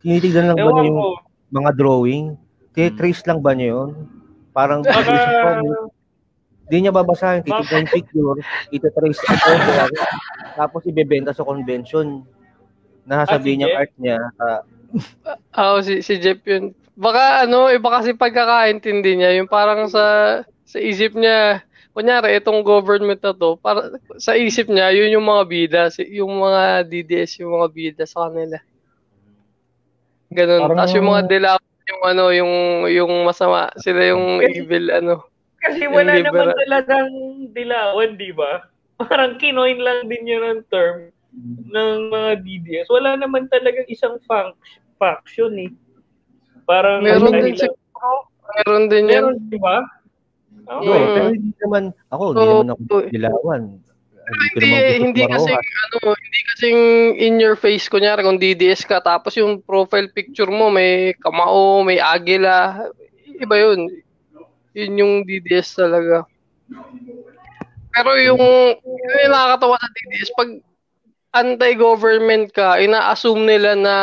Tinitignan 0.00 0.54
lang 0.54 0.58
ba 0.62 0.70
niya 0.72 0.84
yung 0.88 1.00
ko. 1.02 1.10
mga 1.50 1.70
drawing? 1.74 2.24
Trace 2.74 3.22
lang 3.26 3.42
ba 3.42 3.52
niya 3.52 3.74
yun? 3.74 3.90
Parang, 4.54 4.86
Baka, 4.86 5.10
hindi 6.64 6.76
niya 6.80 6.92
babasahin. 6.92 7.42
Titignan 7.42 7.84
yung 7.84 7.92
picture, 7.92 8.36
itatrace 8.70 9.20
ang 9.22 9.38
photo, 9.38 9.84
tapos 10.54 10.80
ibebenta 10.84 11.30
sa 11.30 11.42
convention. 11.42 12.24
Nasasabihin 13.04 13.60
Ah, 13.60 13.60
niya 13.60 13.76
art 13.76 13.92
niya. 13.96 14.18
ah, 14.38 14.60
Ah, 15.52 15.78
si, 15.78 16.00
si 16.00 16.16
Jeff 16.16 16.40
yun. 16.42 16.70
Baka 16.94 17.42
ano, 17.42 17.66
iba 17.68 17.90
kasi 17.90 18.14
pagkakaintindi 18.14 19.12
niya, 19.16 19.30
yung 19.34 19.46
parang 19.46 19.86
sa 19.86 20.04
sa 20.64 20.78
isip 20.78 21.12
niya, 21.12 21.60
kunyari 21.90 22.34
itong 22.34 22.62
government 22.62 23.18
na 23.18 23.30
to, 23.30 23.54
para 23.56 23.90
sa 24.16 24.32
isip 24.32 24.66
niya, 24.66 24.88
yun 24.90 25.12
yung 25.12 25.26
mga 25.26 25.42
bida, 25.44 25.82
si- 25.88 26.08
yung 26.14 26.32
mga 26.32 26.86
DDS, 26.86 27.38
yung 27.38 27.52
mga 27.52 27.68
bida 27.68 28.04
sa 28.04 28.26
kanila. 28.26 28.56
Ganun. 30.28 30.60
Parang- 30.64 30.78
Tapos 30.80 30.94
yung 30.94 31.08
mga 31.08 31.22
dilaw, 31.28 31.56
yung 31.84 32.02
ano, 32.02 32.24
yung 32.32 32.52
yung 32.88 33.12
masama, 33.22 33.68
sila 33.76 34.00
yung 34.06 34.40
evil 34.40 34.88
ano. 34.90 35.14
Kasi 35.64 35.78
yung 35.82 35.94
wala 35.94 36.12
liberal. 36.14 36.30
naman 36.30 36.48
talagang 36.60 37.10
dilawan, 37.50 38.10
di 38.14 38.30
ba? 38.30 38.52
Parang 39.00 39.34
kinoin 39.36 39.80
lang 39.80 40.06
din 40.06 40.24
yun 40.24 40.44
ang 40.44 40.62
term 40.68 41.10
ng 41.66 41.90
mga 42.08 42.30
DDS. 42.40 42.86
Wala 42.88 43.16
naman 43.16 43.48
talagang 43.48 43.88
isang 43.88 44.20
func- 44.22 44.54
faction 44.94 45.50
eh. 45.58 45.70
Parang 46.62 47.02
Meron 47.02 47.34
din 47.34 47.58
siguro. 47.58 48.30
Meron 48.54 48.84
din 48.86 49.04
yan. 49.10 49.24
Meron, 49.26 49.36
di 49.50 49.58
ba? 49.58 49.82
Oo. 50.64 50.80
Hindi, 50.80 50.94
Mm. 50.94 51.10
pero 51.10 51.28
hindi 51.28 51.52
naman, 51.58 51.82
ako, 52.08 52.24
hindi 52.24 52.38
Oo, 52.38 52.52
naman 52.54 52.68
ako 52.70 52.94
dilawan. 53.10 53.62
Hindi 54.24 54.46
ko 54.48 54.56
Hindi, 54.56 54.80
hindi 55.04 55.22
kasi 55.28 55.50
ano, 55.52 55.96
hindi 56.16 56.40
kasing 56.48 56.80
in 57.20 57.34
your 57.36 57.60
face 57.60 57.92
kunyari 57.92 58.24
kung 58.24 58.40
DDS 58.40 58.88
ka 58.88 59.04
tapos 59.04 59.36
yung 59.36 59.60
profile 59.60 60.08
picture 60.08 60.48
mo 60.48 60.72
may 60.72 61.12
kamao, 61.20 61.84
may 61.84 62.00
agila. 62.00 62.88
Iba 63.36 63.56
yun. 63.60 63.92
Yun 64.74 65.00
yung 65.00 65.14
DDS 65.22 65.78
talaga. 65.78 66.26
Pero 67.94 68.10
yung, 68.18 68.42
yung 68.82 69.30
nakakatawa 69.30 69.78
sa 69.78 69.88
DDS, 69.94 70.30
pag 70.34 70.50
anti-government 71.34 72.50
ka, 72.50 72.82
ina-assume 72.82 73.46
nila 73.46 73.78
na 73.78 73.96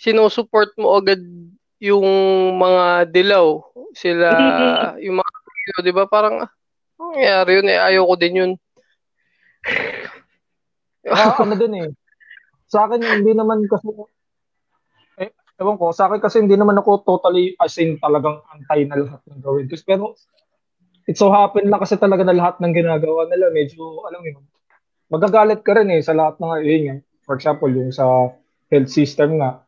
sinusupport 0.00 0.72
mo 0.80 0.96
agad 0.96 1.20
yung 1.80 2.08
mga 2.56 3.08
dilaw. 3.12 3.60
Sila, 3.92 4.28
yung 5.00 5.20
mga 5.20 5.32
dilaw, 5.32 5.80
di 5.84 5.92
ba? 5.92 6.04
Parang, 6.08 6.44
ah, 6.44 6.50
ang 7.00 7.16
nangyari 7.16 7.50
yun 7.60 7.68
eh, 7.68 7.78
ayoko 7.80 8.14
din 8.16 8.40
yun. 8.40 8.52
Ah, 11.08 11.36
ano 11.40 11.56
din 11.56 11.74
eh. 11.84 11.88
Sa 12.68 12.84
akin, 12.88 13.00
hindi 13.00 13.32
naman 13.32 13.64
kasi, 13.68 13.88
ewan 15.60 15.76
ko, 15.76 15.92
sa 15.92 16.08
akin 16.08 16.20
kasi 16.24 16.40
hindi 16.40 16.56
naman 16.56 16.80
ako 16.80 17.04
totally 17.04 17.52
as 17.60 17.76
in 17.76 18.00
talagang 18.00 18.40
antay 18.48 18.88
na 18.88 18.96
lahat 18.96 19.20
ng 19.28 19.40
gawin. 19.44 19.68
Kasi, 19.68 19.84
pero, 19.84 20.16
it 21.04 21.20
so 21.20 21.28
happen 21.28 21.68
lang 21.68 21.80
kasi 21.80 22.00
talaga 22.00 22.24
na 22.24 22.32
lahat 22.32 22.56
ng 22.64 22.72
ginagawa 22.72 23.28
nila, 23.28 23.52
medyo, 23.52 24.00
alam 24.08 24.24
mo 24.24 24.40
magagalit 25.10 25.60
ka 25.66 25.74
rin 25.74 25.90
eh 25.90 26.00
sa 26.00 26.14
lahat 26.14 26.38
ng, 26.38 26.52
yun 26.62 26.82
nga, 26.86 26.96
for 27.26 27.34
example, 27.34 27.68
yung 27.68 27.90
sa 27.90 28.06
health 28.70 28.90
system 28.90 29.42
nga. 29.42 29.66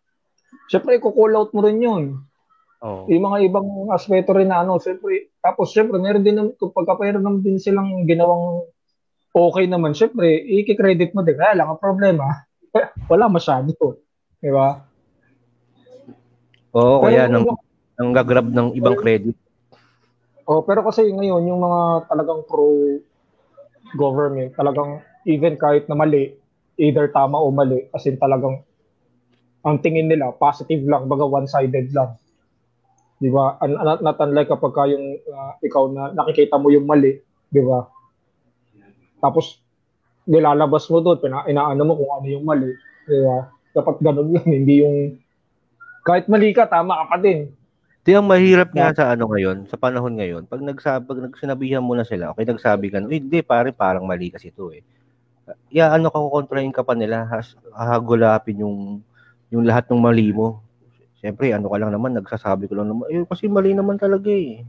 Siyempre, 0.71 1.03
kukull 1.03 1.35
out 1.35 1.51
mo 1.51 1.61
rin 1.67 1.83
yun. 1.83 2.05
Oh. 2.83 3.07
Yung 3.11 3.27
mga 3.27 3.51
ibang 3.51 3.91
aspeto 3.91 4.35
rin 4.39 4.51
na 4.51 4.63
ano, 4.63 4.79
siyempre, 4.79 5.35
tapos 5.43 5.75
siyempre, 5.75 5.99
meron 5.99 6.23
din, 6.23 6.55
kung 6.55 6.71
pagka 6.71 6.95
meron 7.03 7.43
din 7.43 7.59
silang 7.59 8.07
ginawang 8.07 8.71
okay 9.35 9.67
naman, 9.67 9.99
siyempre, 9.99 10.31
i-credit 10.31 11.11
mo 11.13 11.27
din. 11.27 11.35
Kaya 11.35 11.59
lang, 11.59 11.75
ang 11.75 11.83
problema, 11.83 12.47
wala 13.11 13.27
masyado. 13.27 13.75
Di 14.39 14.51
ba? 14.51 14.92
Oo, 16.73 17.05
kaya 17.05 17.29
Pero- 17.29 17.33
nang, 17.33 17.45
nang 18.01 18.13
gagrab 18.17 18.49
ng 18.49 18.73
ibang 18.75 18.97
credit. 18.97 19.37
Oh, 20.43 20.67
pero 20.67 20.83
kasi 20.83 21.07
ngayon, 21.07 21.47
yung 21.47 21.63
mga 21.63 22.11
talagang 22.11 22.43
pro-government, 22.51 24.51
talagang 24.59 24.99
even 25.23 25.55
kahit 25.55 25.87
na 25.87 25.95
mali, 25.95 26.35
either 26.75 27.07
tama 27.13 27.39
o 27.39 27.55
mali, 27.55 27.87
as 27.95 28.03
in 28.09 28.19
talagang 28.19 28.59
ang 29.63 29.79
tingin 29.79 30.11
nila, 30.11 30.35
positive 30.35 30.83
lang, 30.83 31.07
baga 31.07 31.23
one-sided 31.23 31.95
lang. 31.95 32.19
Di 33.23 33.31
ba? 33.31 33.55
An- 33.63 33.79
Not, 33.79 34.03
not 34.03 34.19
unlike 34.19 34.51
kapag 34.51 34.75
ka 34.75 34.91
yung 34.91 35.23
ah, 35.31 35.55
ikaw 35.63 35.87
na 35.87 36.11
nakikita 36.11 36.59
mo 36.59 36.75
yung 36.75 36.91
mali, 36.91 37.23
di 37.47 37.63
ba? 37.63 37.87
Tapos, 39.23 39.63
nilalabas 40.27 40.91
mo 40.91 40.99
doon, 40.99 41.23
pina, 41.23 41.47
inaano 41.47 41.87
mo 41.87 41.95
kung 41.95 42.11
ano 42.11 42.27
yung 42.27 42.43
mali. 42.43 42.75
Di 43.07 43.23
ba? 43.23 43.47
Dapat 43.71 44.03
ganun 44.03 44.35
yun, 44.35 44.43
hindi 44.43 44.83
yung 44.83 45.22
kahit 46.03 46.27
mali 46.27 46.51
ka, 46.55 46.67
tama 46.67 46.99
ka 47.03 47.05
pa 47.15 47.17
din. 47.19 47.51
Di 48.03 48.19
ang 48.19 48.27
mahirap 48.27 48.75
nga 48.75 48.91
sa 48.91 49.15
ano 49.15 49.31
ngayon, 49.31 49.71
sa 49.71 49.79
panahon 49.79 50.19
ngayon, 50.19 50.43
pag 50.51 50.59
nagsabi, 50.59 51.07
pag 51.07 51.23
nagsinabihan 51.23 51.79
mo 51.79 51.95
na 51.95 52.03
sila, 52.03 52.35
okay, 52.35 52.43
nagsabi 52.43 52.91
ka, 52.91 52.99
"Uy, 52.99 53.23
hindi, 53.23 53.39
pare, 53.47 53.71
parang 53.71 54.03
mali 54.03 54.27
kasi 54.27 54.51
ito 54.51 54.75
eh. 54.75 54.83
Ya, 55.71 55.95
ano 55.95 56.11
ka, 56.11 56.19
kukontrahin 56.19 56.75
ka 56.75 56.83
pa 56.83 56.99
nila, 56.99 57.27
has, 57.31 57.55
hahagulapin 57.71 58.63
yung, 58.63 58.77
yung 59.55 59.63
lahat 59.63 59.87
ng 59.87 60.03
mali 60.03 60.35
mo. 60.35 60.63
Siyempre, 61.23 61.55
ano 61.55 61.71
ka 61.71 61.79
lang 61.79 61.95
naman, 61.95 62.19
nagsasabi 62.19 62.67
ko 62.67 62.75
lang 62.83 62.91
naman, 62.91 63.07
eh, 63.07 63.23
kasi 63.27 63.47
mali 63.47 63.71
naman 63.71 63.95
talaga 63.99 64.31
eh. 64.31 64.67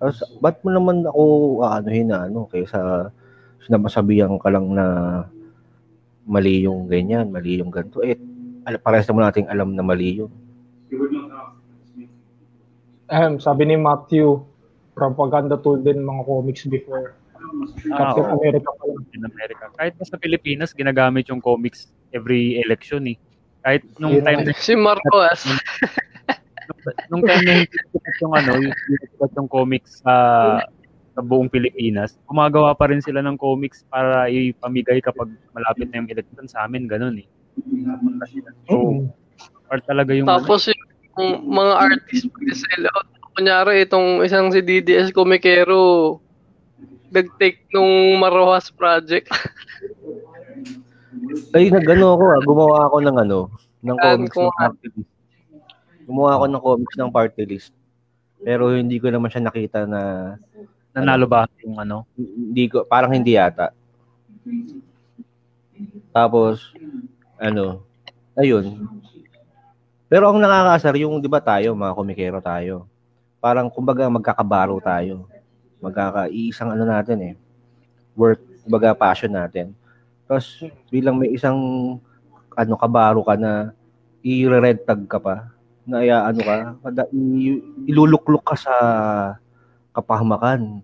Tapos, 0.00 0.24
ba't 0.40 0.60
mo 0.64 0.72
naman 0.72 1.04
ako, 1.04 1.22
aanuhin 1.64 2.08
na, 2.08 2.28
ano, 2.28 2.48
kaysa 2.48 3.12
sinabasabihan 3.68 4.32
ka 4.40 4.48
lang 4.48 4.72
na 4.72 4.84
mali 6.26 6.66
yung 6.66 6.88
ganyan, 6.90 7.30
mali 7.30 7.60
yung 7.60 7.70
ganito. 7.70 8.02
Eh, 8.02 8.18
al- 8.66 8.82
parehas 8.82 9.06
naman 9.06 9.28
nating 9.28 9.48
alam 9.48 9.70
na 9.72 9.84
mali 9.84 10.24
yun. 10.24 10.32
Ahem, 13.06 13.38
sabi 13.38 13.70
ni 13.70 13.76
Matthew, 13.78 14.42
propaganda 14.96 15.54
tool 15.54 15.78
din 15.78 16.02
mga 16.02 16.22
comics 16.26 16.66
before. 16.66 17.14
Ah, 17.94 18.10
Captain 18.10 18.26
oo. 18.26 18.34
America 18.42 18.70
pa 18.74 18.84
lang. 18.90 19.04
in 19.14 19.22
America. 19.22 19.64
Kahit 19.78 19.94
pa 19.94 20.02
sa 20.02 20.18
Pilipinas, 20.18 20.74
ginagamit 20.74 21.30
yung 21.30 21.38
comics 21.38 21.94
every 22.10 22.58
election 22.58 23.06
eh. 23.06 23.16
Kahit 23.62 23.86
nung 24.02 24.18
Yun 24.18 24.26
time 24.26 24.42
na 24.42 24.50
Si 24.58 24.74
Marcos. 24.74 25.46
nung 27.10 27.22
time 27.22 27.42
na 27.46 27.54
yung 28.18 28.34
ano, 28.34 28.52
yung 28.58 28.74
yung 29.38 29.48
comics 29.50 30.02
sa 30.02 30.14
sa 31.16 31.20
buong 31.22 31.48
Pilipinas, 31.48 32.18
gumagawa 32.26 32.74
pa 32.74 32.90
rin 32.90 33.00
sila 33.00 33.22
ng 33.22 33.38
comics 33.38 33.86
para 33.88 34.26
ipamigay 34.28 34.98
kapag 35.00 35.30
malapit 35.54 35.88
na 35.88 36.02
yung 36.02 36.10
election 36.10 36.44
sa 36.50 36.66
amin, 36.66 36.90
ganun 36.90 37.22
eh. 37.22 37.28
So, 38.66 38.74
Mm. 38.76 39.08
part 39.66 39.82
talaga 39.86 40.12
yung 40.12 40.28
Tapos 40.28 40.68
yung 40.68 40.95
mga 41.24 41.74
artist 41.76 42.28
mag-sell 42.28 42.84
out. 42.92 43.08
Kunyari, 43.36 43.84
itong 43.84 44.24
isang 44.24 44.48
si 44.48 44.64
DDS 44.64 45.12
Comicero, 45.12 46.16
nag-take 47.12 47.68
nung 47.72 48.16
Marojas 48.20 48.72
project. 48.72 49.28
Ay, 51.56 51.72
nag-ano 51.72 52.16
ako 52.16 52.22
ah, 52.28 52.40
gumawa 52.44 52.76
ako 52.88 52.96
ng 53.00 53.16
ano, 53.16 53.38
ng 53.80 53.96
Yan, 53.96 54.04
comics 54.04 54.36
ng 54.36 54.36
kung- 54.36 54.56
party 54.56 54.86
list. 54.92 55.12
Gumawa 56.06 56.30
ako 56.38 56.44
ng 56.46 56.62
comics 56.62 56.96
ng 56.96 57.10
party 57.12 57.42
list. 57.44 57.72
Pero 58.40 58.70
hindi 58.72 59.00
ko 59.00 59.10
naman 59.10 59.32
siya 59.32 59.42
nakita 59.42 59.88
na 59.88 60.00
nanalo 60.96 61.28
ba 61.28 61.44
yung 61.60 61.76
ano. 61.76 62.08
hindi 62.16 62.68
ko 62.72 62.84
parang 62.88 63.12
hindi 63.12 63.36
yata. 63.36 63.72
Tapos 66.12 66.72
ano, 67.36 67.84
ayun. 68.38 68.80
Pero 70.06 70.30
ang 70.30 70.38
nakakaasar 70.38 70.94
yung 71.02 71.18
'di 71.18 71.26
ba 71.30 71.42
tayo, 71.42 71.74
mga 71.74 71.96
komikero 71.98 72.38
tayo. 72.38 72.86
Parang 73.42 73.66
kumbaga 73.66 74.06
magkakabaro 74.06 74.78
tayo. 74.78 75.26
Magkakaiisang 75.82 76.72
ano 76.72 76.84
natin 76.86 77.18
eh. 77.22 77.34
Work, 78.14 78.40
kumbaga 78.64 78.94
passion 78.94 79.34
natin. 79.34 79.74
Tapos 80.26 80.62
bilang 80.90 81.18
may 81.18 81.34
isang 81.34 81.58
ano 82.56 82.74
kabaro 82.78 83.20
ka 83.26 83.34
na 83.36 83.76
i-red 84.24 84.82
tag 84.82 85.06
ka 85.06 85.22
pa 85.22 85.52
na 85.86 86.02
ano 86.02 86.40
ka, 86.42 86.56
iluluklok 87.86 88.42
ka 88.42 88.56
sa 88.58 88.74
kapahamakan 89.94 90.82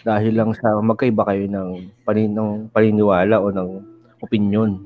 dahil 0.00 0.32
lang 0.32 0.50
sa 0.56 0.80
magkaiba 0.80 1.24
kayo 1.28 1.44
ng 1.44 1.68
panin 2.04 2.32
ng 2.32 2.72
paniniwala 2.72 3.36
o 3.40 3.52
ng 3.52 3.70
opinion. 4.24 4.80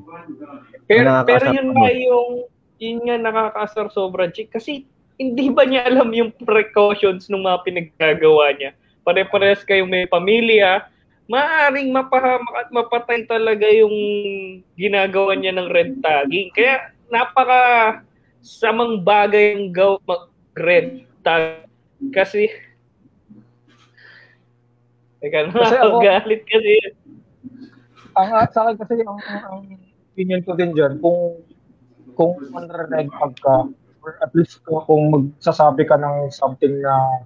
Pero, 0.91 1.11
pero 1.23 1.45
yun 1.55 1.71
nga 1.71 1.91
yung, 1.95 2.51
yun 2.87 3.01
nga 3.03 3.17
nakakasar 3.17 3.89
sobra, 3.89 4.29
Chick. 4.29 4.51
Kasi 4.51 4.85
hindi 5.15 5.49
ba 5.49 5.65
niya 5.65 5.87
alam 5.87 6.11
yung 6.11 6.31
precautions 6.35 7.27
ng 7.27 7.41
mga 7.41 7.59
pinaggagawa 7.63 8.53
niya? 8.53 8.71
Pare-pares 9.01 9.63
kayong 9.63 9.89
may 9.89 10.05
pamilya, 10.05 10.85
maaring 11.25 11.89
mapahamak 11.89 12.55
at 12.55 12.69
mapatay 12.69 13.25
talaga 13.25 13.65
yung 13.65 13.95
ginagawa 14.75 15.33
niya 15.33 15.57
ng 15.57 15.69
red 15.69 15.97
tagging. 15.99 16.53
Kaya 16.53 16.93
napaka 17.09 17.61
samang 18.41 19.01
bagay 19.01 19.57
yung 19.57 19.73
gaw 19.73 19.97
mag-red 20.05 21.05
tag. 21.21 21.65
Kasi 22.13 22.49
Teka, 25.19 25.49
Kasi 25.49 25.77
ako- 25.81 26.05
galit 26.05 26.43
kasi. 26.45 26.73
ang 28.13 28.29
sa 28.53 28.69
akin 28.69 28.77
kasi 28.77 28.95
ang, 29.01 29.17
ang, 29.19 29.43
ang 29.43 29.61
opinion 30.13 30.45
ko 30.45 30.53
din 30.53 30.71
diyan 30.71 31.01
kung 31.01 31.41
kung 32.15 32.39
manre-red 32.51 33.11
ka 33.43 33.69
or 34.05 34.21
at 34.21 34.31
least 34.37 34.61
kung, 34.65 34.85
kung 34.87 35.03
magsasabi 35.11 35.89
ka 35.89 35.97
ng 35.97 36.29
something 36.31 36.81
na 36.83 37.25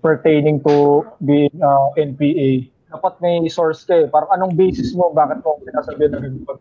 pertaining 0.00 0.62
to 0.62 1.02
being 1.22 1.52
uh, 1.62 1.90
NPA 1.98 2.70
dapat 2.96 3.18
may 3.20 3.44
source 3.50 3.82
ka 3.84 3.94
eh. 3.94 4.06
Parang 4.06 4.30
anong 4.32 4.54
basis 4.54 4.94
mo 4.94 5.10
bakit 5.10 5.42
mo 5.42 5.58
sinasabi 5.66 6.06
na 6.08 6.18
red 6.22 6.36
flag? 6.46 6.60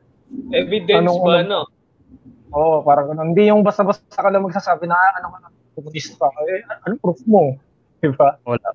Evidence 0.52 1.06
Anong- 1.06 1.24
ba, 1.24 1.34
anong- 1.42 1.50
no? 1.50 1.62
Oo, 2.56 2.76
parang 2.88 3.12
ganun. 3.12 3.36
Hindi 3.36 3.52
yung 3.52 3.62
basta-basta 3.66 4.16
ka 4.16 4.30
lang 4.32 4.46
magsasabi 4.46 4.88
na 4.88 4.96
ah, 4.96 5.12
ano 5.20 5.28
ka 5.34 5.38
na, 5.44 5.48
komunista. 5.76 6.28
Eh, 6.48 6.64
anong 6.88 7.02
proof 7.04 7.20
mo? 7.28 7.60
Diba? 8.00 8.40
Wala. 8.48 8.70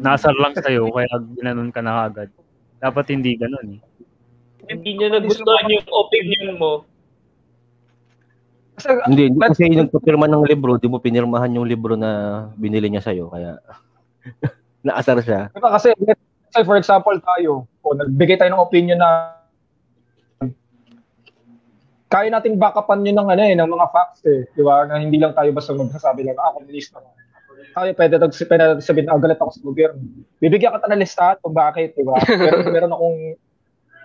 Nasar 0.00 0.32
lang 0.36 0.56
sa'yo, 0.56 0.88
kaya 0.88 1.10
ginanon 1.36 1.68
ka 1.68 1.84
na 1.84 2.08
agad. 2.08 2.32
Dapat 2.80 3.12
hindi 3.12 3.36
ganun 3.36 3.76
eh. 3.76 3.80
Hindi 4.72 4.96
niya 4.96 5.20
nagustuhan 5.20 5.68
yung 5.68 5.88
opinion 5.88 6.56
mo. 6.56 6.72
Kasi, 8.74 8.88
Hindi, 9.06 9.22
hindi 9.30 9.38
But- 9.38 9.54
kasi 9.54 9.70
nagpapirma 9.70 10.26
ng 10.26 10.44
libro, 10.50 10.76
di 10.76 10.90
mo 10.90 10.98
pinirmahan 10.98 11.54
yung 11.54 11.66
libro 11.66 11.94
na 11.94 12.44
binili 12.58 12.90
niya 12.90 13.06
sa'yo, 13.06 13.30
kaya 13.30 13.58
naasar 14.86 15.22
siya. 15.22 15.48
diba 15.54 15.70
kasi, 15.70 15.94
let's 16.02 16.20
say 16.50 16.66
for 16.66 16.74
example 16.74 17.14
tayo, 17.14 17.70
o 17.82 17.94
nagbigay 17.94 18.34
tayo 18.34 18.50
ng 18.50 18.62
opinion 18.62 18.98
na 18.98 19.38
kaya 22.10 22.30
nating 22.30 22.62
backupan 22.62 23.02
yun 23.02 23.18
ng 23.18 23.26
ano 23.26 23.42
eh, 23.42 23.58
ng 23.58 23.66
mga 23.66 23.86
facts 23.90 24.22
eh, 24.22 24.46
di 24.54 24.62
ba? 24.62 24.86
Na 24.86 25.02
hindi 25.02 25.18
lang 25.18 25.34
tayo 25.34 25.50
basta 25.50 25.74
magsasabi 25.74 26.22
lang, 26.22 26.38
ah, 26.38 26.54
komunista 26.54 27.02
na. 27.02 27.10
Tayo, 27.74 27.90
pwede, 27.90 28.14
tag, 28.22 28.30
pwede 28.30 28.62
natin 28.70 28.86
sabihin, 28.86 29.10
ah, 29.10 29.18
galit 29.18 29.34
ako 29.42 29.50
sa 29.50 29.66
gobyerno. 29.66 29.98
Bibigyan 30.38 30.78
ka 30.78 30.86
ng 30.86 31.02
listahan 31.02 31.42
kung 31.42 31.58
bakit, 31.58 31.98
di 31.98 32.06
ba? 32.06 32.14
Meron, 32.22 32.70
meron 32.70 32.92
akong 32.94 33.18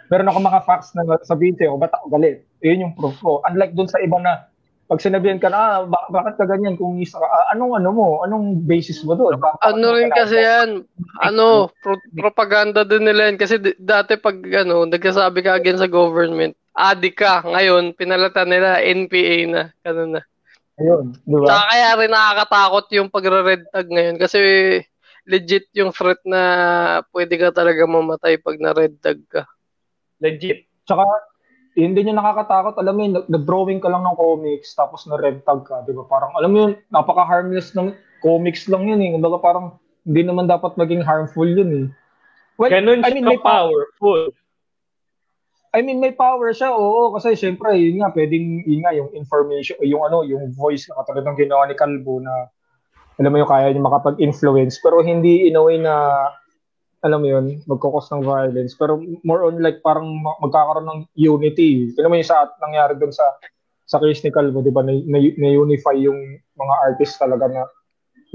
meron 0.10 0.26
akong 0.26 0.42
mga 0.50 0.62
facts 0.66 0.90
na 0.98 1.06
sabihin 1.22 1.54
sa'yo, 1.54 1.78
ba't 1.78 1.94
ako 1.94 2.18
galit? 2.18 2.42
Yun 2.66 2.90
yung 2.90 2.94
proof 2.98 3.14
ko. 3.22 3.46
Unlike 3.46 3.78
dun 3.78 3.86
sa 3.86 4.02
iba 4.02 4.18
na, 4.18 4.50
pag 4.90 5.06
sinabihan 5.06 5.38
ka 5.38 5.54
na, 5.54 5.58
ah, 5.62 5.80
ba- 5.86 6.10
bakit 6.10 6.34
ka 6.34 6.50
ganyan 6.50 6.74
kung 6.74 6.98
isa 6.98 7.22
ka, 7.22 7.28
ah, 7.30 7.54
anong 7.54 7.78
ano 7.78 7.90
mo? 7.94 8.08
Anong 8.26 8.66
basis 8.66 9.06
mo 9.06 9.14
doon? 9.14 9.38
Bakit- 9.38 9.62
Ano 9.62 9.94
rin 9.94 10.10
kasi 10.10 10.34
yan, 10.34 10.82
ano, 11.22 11.70
pro- 11.86 12.02
propaganda 12.18 12.82
din 12.82 13.06
nila 13.06 13.30
yan. 13.30 13.38
Kasi 13.38 13.62
d- 13.62 13.78
dati 13.78 14.18
pag 14.18 14.34
ano, 14.42 14.90
nagsasabi 14.90 15.46
ka 15.46 15.54
against 15.54 15.86
sa 15.86 15.94
government, 15.94 16.58
adi 16.74 17.14
ka. 17.14 17.46
Ngayon, 17.46 17.94
pinalatan 17.94 18.50
nila, 18.50 18.82
NPA 18.82 19.38
na. 19.46 19.64
Ganun 19.86 20.18
na. 20.18 20.22
Ayun, 20.82 21.14
di 21.22 21.38
ba? 21.38 21.46
Tsaka 21.46 21.64
kaya 21.70 21.90
rin 21.94 22.10
nakakatakot 22.10 22.86
yung 22.98 23.10
pagre-red 23.14 23.64
tag 23.70 23.88
ngayon. 23.94 24.18
Kasi 24.18 24.40
legit 25.30 25.70
yung 25.78 25.94
threat 25.94 26.18
na 26.26 26.42
pwede 27.14 27.38
ka 27.38 27.54
talaga 27.54 27.86
mamatay 27.86 28.42
pag 28.42 28.58
na-red 28.58 28.98
tag 28.98 29.22
ka. 29.30 29.46
Legit. 30.18 30.66
Tsaka, 30.90 31.06
hindi 31.86 32.04
nyo 32.04 32.20
nakakatakot. 32.20 32.76
Alam 32.82 32.94
mo 32.96 33.02
yun, 33.06 33.14
nag- 33.16 33.30
nag-drawing 33.30 33.80
ka 33.80 33.88
lang 33.88 34.04
ng 34.04 34.18
comics, 34.18 34.76
tapos 34.76 35.08
na-red 35.08 35.44
tag 35.48 35.64
ka, 35.64 35.84
di 35.88 35.96
ba? 35.96 36.04
Parang, 36.08 36.36
alam 36.36 36.50
mo 36.52 36.58
yun, 36.68 36.72
napaka-harmless 36.92 37.76
ng 37.78 37.96
comics 38.20 38.68
lang 38.68 38.88
yun 38.88 39.00
eh. 39.00 39.10
Kumbaga 39.16 39.38
parang, 39.40 39.80
hindi 40.04 40.22
naman 40.26 40.50
dapat 40.50 40.76
maging 40.76 41.06
harmful 41.06 41.48
yun 41.48 41.72
eh. 41.72 41.86
Well, 42.60 42.72
Ganun 42.74 43.08
I 43.08 43.16
mean, 43.16 43.24
may 43.24 43.40
power. 43.40 43.88
powerful. 43.96 44.36
I 45.70 45.86
mean, 45.86 46.02
may 46.02 46.12
power 46.12 46.50
siya, 46.50 46.74
oo. 46.74 47.14
Kasi 47.14 47.38
syempre, 47.38 47.78
yun 47.78 48.02
nga, 48.02 48.10
pwedeng, 48.12 48.66
yun 48.66 48.82
nga, 48.82 48.92
yung 48.92 49.14
information, 49.14 49.78
yung 49.86 50.02
ano, 50.02 50.26
yung 50.26 50.50
voice 50.58 50.90
na 50.90 50.98
katulad 51.00 51.24
ng 51.30 51.38
ginawa 51.38 51.70
ni 51.70 51.78
Calvo 51.78 52.18
na, 52.18 52.50
alam 53.22 53.30
mo 53.30 53.38
yung 53.38 53.52
kaya 53.52 53.70
niya 53.70 53.84
makapag-influence, 53.86 54.82
pero 54.82 55.06
hindi 55.06 55.46
in 55.46 55.60
a 55.60 55.62
way 55.62 55.78
na, 55.78 55.94
alam 57.00 57.24
mo 57.24 57.28
yun, 57.32 57.46
magkakos 57.64 58.12
ng 58.12 58.24
violence. 58.24 58.76
Pero 58.76 59.00
more 59.24 59.48
on 59.48 59.64
like, 59.64 59.80
parang 59.80 60.08
ma- 60.20 60.36
magkakaroon 60.44 60.88
ng 60.88 61.00
unity. 61.16 61.96
Alam 61.96 62.12
mo 62.12 62.16
yung 62.20 62.28
sa 62.28 62.48
nangyari 62.60 63.00
doon 63.00 63.12
sa 63.12 63.24
sa 63.90 63.98
case 63.98 64.22
ni 64.22 64.30
Calvo, 64.30 64.62
di 64.62 64.70
ba, 64.70 64.86
na, 64.86 64.94
na, 64.94 65.18
na-unify 65.18 65.98
yung 65.98 66.20
mga 66.54 66.76
artists 66.86 67.18
talaga 67.18 67.50
na 67.50 67.66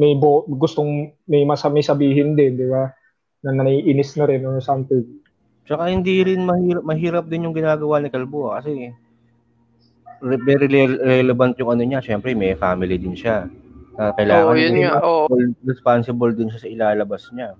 may 0.03 0.18
bo, 0.18 0.42
gustong, 0.50 1.14
may 1.31 1.46
masami 1.46 1.79
sabihin 1.79 2.35
din, 2.35 2.59
di 2.59 2.66
ba? 2.66 2.90
Na 3.46 3.62
naiinis 3.62 4.18
na 4.18 4.27
rin 4.27 4.42
or 4.42 4.59
something. 4.59 5.07
Tsaka 5.62 5.87
hindi 5.87 6.27
rin 6.27 6.42
mahirap, 6.42 6.83
mahirap 6.83 7.24
din 7.31 7.46
yung 7.46 7.55
ginagawa 7.55 8.03
ni 8.03 8.11
Calvo 8.11 8.50
ah, 8.50 8.59
kasi 8.59 8.90
very 10.20 10.66
re- 10.66 10.98
relevant 11.22 11.55
yung 11.61 11.70
ano 11.70 11.87
niya. 11.87 12.03
Siyempre, 12.03 12.35
may 12.35 12.59
family 12.59 12.98
din 12.98 13.14
siya. 13.14 13.46
Na 13.94 14.11
kailangan 14.11 14.50
Oo, 14.50 14.59
yun 14.59 14.74
din- 14.74 14.83
nga, 14.90 14.98
oo. 15.07 15.24
responsible 15.62 16.35
din 16.35 16.50
siya 16.50 16.61
sa 16.66 16.70
ilalabas 16.70 17.31
niya. 17.31 17.55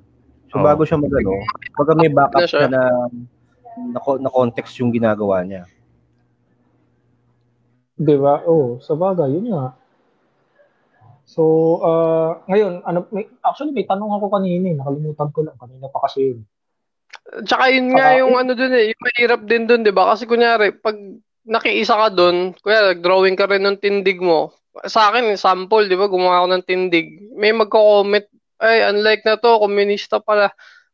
So 0.55 0.62
Oo. 0.62 0.67
bago 0.71 0.87
siya 0.87 1.03
magano, 1.03 1.43
pag 1.75 1.99
may 1.99 2.14
backup 2.14 2.47
Na 2.47 2.47
siya. 2.47 2.71
na 2.71 2.83
na, 3.90 3.99
na 3.99 4.31
context 4.31 4.79
yung 4.79 4.95
ginagawa 4.95 5.43
niya. 5.43 5.67
Di 7.99 8.14
ba? 8.14 8.47
Oo, 8.47 8.79
sa 8.79 8.95
bagay, 8.95 9.35
yun 9.35 9.51
nga. 9.51 9.75
So, 11.27 11.43
uh, 11.83 12.38
ngayon, 12.47 12.87
ano, 12.87 13.11
may, 13.11 13.27
actually 13.43 13.75
may 13.75 13.83
tanong 13.83 14.14
ako 14.14 14.31
kanina, 14.31 14.71
eh, 14.71 14.79
nakalimutan 14.79 15.35
ko 15.35 15.43
lang, 15.43 15.59
kanina 15.59 15.90
pa 15.90 16.07
kasi 16.07 16.38
yun. 16.38 16.47
Tsaka 17.43 17.75
yun 17.75 17.90
nga 17.90 18.14
Saka- 18.14 18.19
yung 18.23 18.35
ano 18.38 18.53
dun 18.55 18.75
eh, 18.79 18.95
yung 18.95 19.03
mahirap 19.03 19.40
din 19.43 19.64
dun, 19.67 19.83
'di 19.83 19.90
ba? 19.90 20.14
Kasi 20.14 20.23
kunyari, 20.29 20.71
pag 20.71 20.95
nakiisa 21.43 21.99
ka 21.99 22.09
dun, 22.14 22.55
kuya, 22.62 22.95
nag-drawing 22.95 23.35
ka 23.35 23.51
rin 23.51 23.64
ng 23.67 23.81
tindig 23.83 24.23
mo. 24.23 24.55
Sa 24.87 25.11
akin, 25.11 25.35
sample, 25.35 25.90
'di 25.90 25.99
ba? 25.99 26.07
Gumawa 26.07 26.45
ako 26.45 26.49
ng 26.55 26.67
tindig. 26.69 27.07
May 27.35 27.51
magko-comment, 27.51 28.29
ay, 28.61 28.87
unlike 28.90 29.23
na 29.27 29.38
to, 29.38 29.59
komunista 29.59 30.19
pala. 30.23 30.51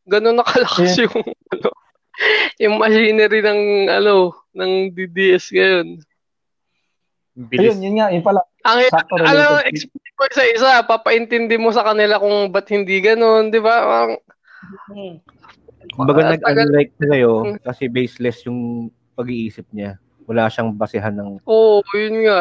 Ganun 0.09 0.40
nakalakas 0.40 0.96
yung 1.01 1.20
ano, 1.53 1.68
yung 2.57 2.75
machinery 2.81 3.40
ng 3.44 3.61
ano, 3.88 4.33
ng 4.57 4.92
DDS 4.96 5.53
ngayon. 5.53 5.88
Bilis. 7.37 7.73
Ayun, 7.73 7.79
yun 7.85 7.94
nga, 8.01 8.07
yun 8.12 8.25
pala. 8.25 8.42
Ang 8.66 8.79
alam, 9.25 9.64
explain 9.64 10.12
ko 10.18 10.23
sa 10.29 10.44
isa, 10.44 10.70
papaintindi 10.85 11.57
mo 11.57 11.73
sa 11.73 11.87
kanila 11.87 12.20
kung 12.20 12.53
ba't 12.53 12.68
hindi 12.68 13.01
ganun, 13.01 13.49
'di 13.49 13.61
ba? 13.62 13.77
Parang, 13.81 14.14
Kumbaga 15.96 16.20
Ah, 16.29 16.31
nag-unlike 16.37 16.92
na 17.01 17.07
sa'yo 17.09 17.33
kasi 17.64 17.88
baseless 17.88 18.44
yung 18.44 18.92
pag-iisip 19.16 19.64
niya. 19.73 19.96
Wala 20.29 20.53
siyang 20.53 20.77
basehan 20.77 21.16
ng 21.16 21.40
Oo, 21.49 21.81
yun 21.96 22.29
nga. 22.29 22.40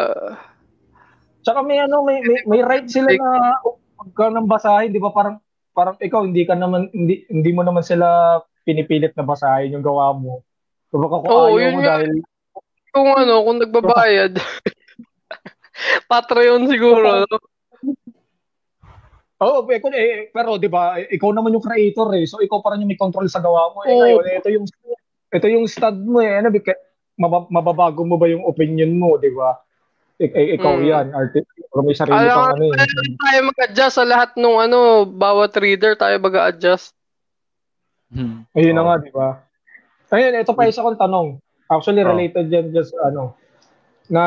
Tsaka 1.42 1.64
may 1.64 1.80
ano, 1.80 2.04
may, 2.04 2.20
may, 2.22 2.44
may 2.46 2.62
right 2.62 2.86
sila 2.86 3.10
na 3.16 3.56
huwag 4.00 4.12
ka 4.16 4.32
nang 4.32 4.48
basahin, 4.48 4.96
di 4.96 5.04
ba? 5.04 5.12
Parang, 5.12 5.44
parang 5.76 6.00
ikaw, 6.00 6.24
hindi 6.24 6.48
ka 6.48 6.56
naman, 6.56 6.88
hindi, 6.96 7.28
hindi 7.28 7.52
mo 7.52 7.68
naman 7.68 7.84
sila 7.84 8.40
pinipilit 8.64 9.12
na 9.20 9.28
basahin 9.28 9.76
yung 9.76 9.84
gawa 9.84 10.16
mo. 10.16 10.48
So 10.90 11.04
baka 11.04 11.16
kung 11.22 11.32
Oo, 11.36 11.60
ayaw 11.60 11.70
mo 11.76 11.80
nga. 11.84 11.90
dahil, 12.00 12.12
Kung 12.90 13.10
ano, 13.14 13.34
kung 13.46 13.60
nagbabayad. 13.62 14.34
Patreon 16.12 16.66
siguro. 16.66 17.28
no? 17.28 17.38
Oo, 19.40 19.64
oh, 19.64 19.72
eh, 19.72 19.80
eh, 19.80 20.28
pero 20.36 20.60
'di 20.60 20.68
ba, 20.68 21.00
eh, 21.00 21.16
ikaw 21.16 21.32
naman 21.32 21.56
yung 21.56 21.64
creator 21.64 22.12
eh. 22.12 22.28
So 22.28 22.44
ikaw 22.44 22.60
pa 22.60 22.76
rin 22.76 22.84
yung 22.84 22.92
may 22.92 23.00
control 23.00 23.24
sa 23.32 23.40
gawa 23.40 23.72
mo. 23.72 23.88
Eh 23.88 23.96
Oo. 23.96 24.20
ngayon, 24.20 24.36
ito 24.36 24.50
yung 24.52 24.66
ito 25.32 25.48
yung 25.48 25.64
stud 25.64 25.96
mo 26.04 26.20
eh. 26.20 26.44
Ano, 26.44 26.52
bika, 26.52 26.76
mabab- 27.16 27.48
mababago 27.48 28.04
mo 28.04 28.20
ba 28.20 28.28
yung 28.28 28.44
opinion 28.44 28.92
mo, 29.00 29.16
'di 29.16 29.32
ba? 29.32 29.56
Ik- 30.20 30.60
ikaw 30.60 30.76
Hmm. 30.76 30.84
yan, 30.84 31.06
artist. 31.16 31.48
Pero 31.48 31.80
may 31.80 31.96
sarili 31.96 32.20
Alam 32.20 32.36
kang 32.36 32.52
ano 32.60 32.64
eh. 32.68 32.74
Kailangan 32.76 33.16
tayo 33.16 33.40
mag-adjust 33.48 33.96
sa 33.96 34.04
lahat 34.04 34.30
ng 34.36 34.58
ano, 34.60 34.80
bawat 35.08 35.56
reader 35.56 35.96
tayo 35.96 36.16
mag-adjust. 36.20 36.92
Hmm. 38.12 38.44
Ayun 38.52 38.76
na 38.76 38.84
Oo. 38.84 38.88
nga, 38.90 38.96
'di 39.00 39.12
ba? 39.16 39.30
Ayun, 40.10 40.42
ito 40.42 40.52
pa 40.52 40.68
isa 40.68 40.84
kong 40.84 41.00
tanong. 41.00 41.40
Actually 41.70 42.02
related 42.02 42.50
yan 42.50 42.74
just 42.74 42.92
ano 42.98 43.38
na 44.10 44.24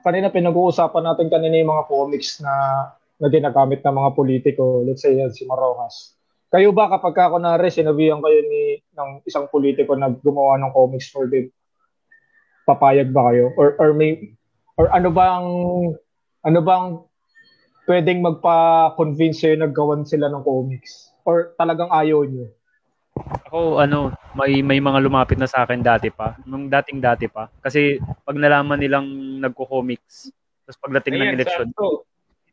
kanina 0.00 0.32
pinag-uusapan 0.32 1.04
natin 1.04 1.28
kanina 1.28 1.60
yung 1.60 1.68
mga 1.68 1.84
comics 1.86 2.40
na 2.40 2.52
na 3.20 3.28
ginagamit 3.28 3.84
ng 3.84 3.96
mga 3.96 4.10
politiko, 4.12 4.80
let's 4.80 5.04
say 5.04 5.16
yan, 5.16 5.28
si 5.28 5.44
Marojas. 5.44 6.16
Kayo 6.48 6.72
ba 6.72 6.88
kapag 6.88 7.12
ka 7.12 7.32
kunwari 7.32 7.68
sinabihan 7.68 8.20
kayo 8.20 8.40
ni 8.48 8.80
ng 8.96 9.20
isang 9.28 9.44
politiko 9.46 9.92
na 9.92 10.08
gumawa 10.08 10.56
ng 10.56 10.72
comics 10.72 11.12
for 11.12 11.28
them, 11.28 11.52
papayag 12.64 13.12
ba 13.12 13.28
kayo? 13.28 13.52
Or 13.60 13.76
or 13.76 13.92
may 13.92 14.35
or 14.76 14.92
ano 14.92 15.08
bang 15.08 15.46
ano 16.46 16.58
bang 16.62 16.86
pwedeng 17.88 18.20
magpa-convince 18.20 19.42
sa'yo 19.42 19.56
na 19.58 19.70
gawan 19.70 20.04
sila 20.04 20.28
ng 20.28 20.42
comics? 20.42 21.10
Or 21.26 21.54
talagang 21.56 21.90
ayaw 21.90 22.22
nyo? 22.26 22.46
Ako, 23.48 23.80
ano, 23.80 24.12
may 24.36 24.60
may 24.60 24.78
mga 24.82 25.00
lumapit 25.00 25.40
na 25.40 25.48
sa 25.48 25.64
akin 25.64 25.80
dati 25.80 26.12
pa. 26.12 26.36
Nung 26.44 26.68
dating 26.68 27.00
dati 27.00 27.26
pa. 27.30 27.48
Kasi 27.62 27.96
pag 28.26 28.36
nalaman 28.36 28.76
nilang 28.76 29.06
nagko-comics, 29.40 30.28
tapos 30.66 30.78
pagdating 30.82 31.14
ng 31.16 31.24
Ayan, 31.24 31.36
election, 31.40 31.66
sakto. 31.72 32.04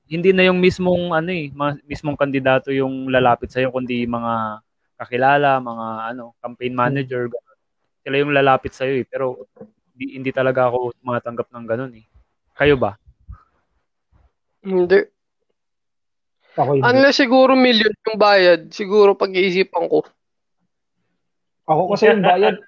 hindi 0.08 0.30
na 0.32 0.46
yung 0.48 0.62
mismong 0.62 1.12
ano 1.12 1.30
eh, 1.34 1.50
ma- 1.52 1.80
mismong 1.84 2.16
kandidato 2.16 2.70
yung 2.70 3.10
lalapit 3.10 3.50
sa 3.50 3.66
kundi 3.68 4.06
mga 4.06 4.62
kakilala, 5.02 5.58
mga 5.60 5.86
ano, 6.14 6.38
campaign 6.40 6.74
manager, 6.78 7.28
ganun. 7.28 7.60
Sila 8.06 8.16
yung 8.22 8.32
lalapit 8.32 8.72
sa 8.72 8.86
eh. 8.86 9.04
Pero 9.04 9.50
hindi, 9.94 10.16
hindi 10.22 10.32
talaga 10.32 10.70
ako 10.70 10.94
tumatanggap 11.02 11.48
ng 11.50 11.66
ganun 11.68 11.94
eh. 11.98 12.06
Kayo 12.54 12.76
ba? 12.78 12.98
Hindi. 14.64 15.10
Ako 16.54 16.78
hindi. 16.78 16.86
Unless 16.86 17.18
siguro 17.18 17.58
million 17.58 17.94
yung 18.06 18.20
bayad, 18.22 18.70
siguro 18.70 19.18
pag-iisipan 19.18 19.90
ko. 19.90 20.06
Ako 21.66 21.96
kasi 21.96 22.14
yung 22.14 22.22
bayad. 22.22 22.62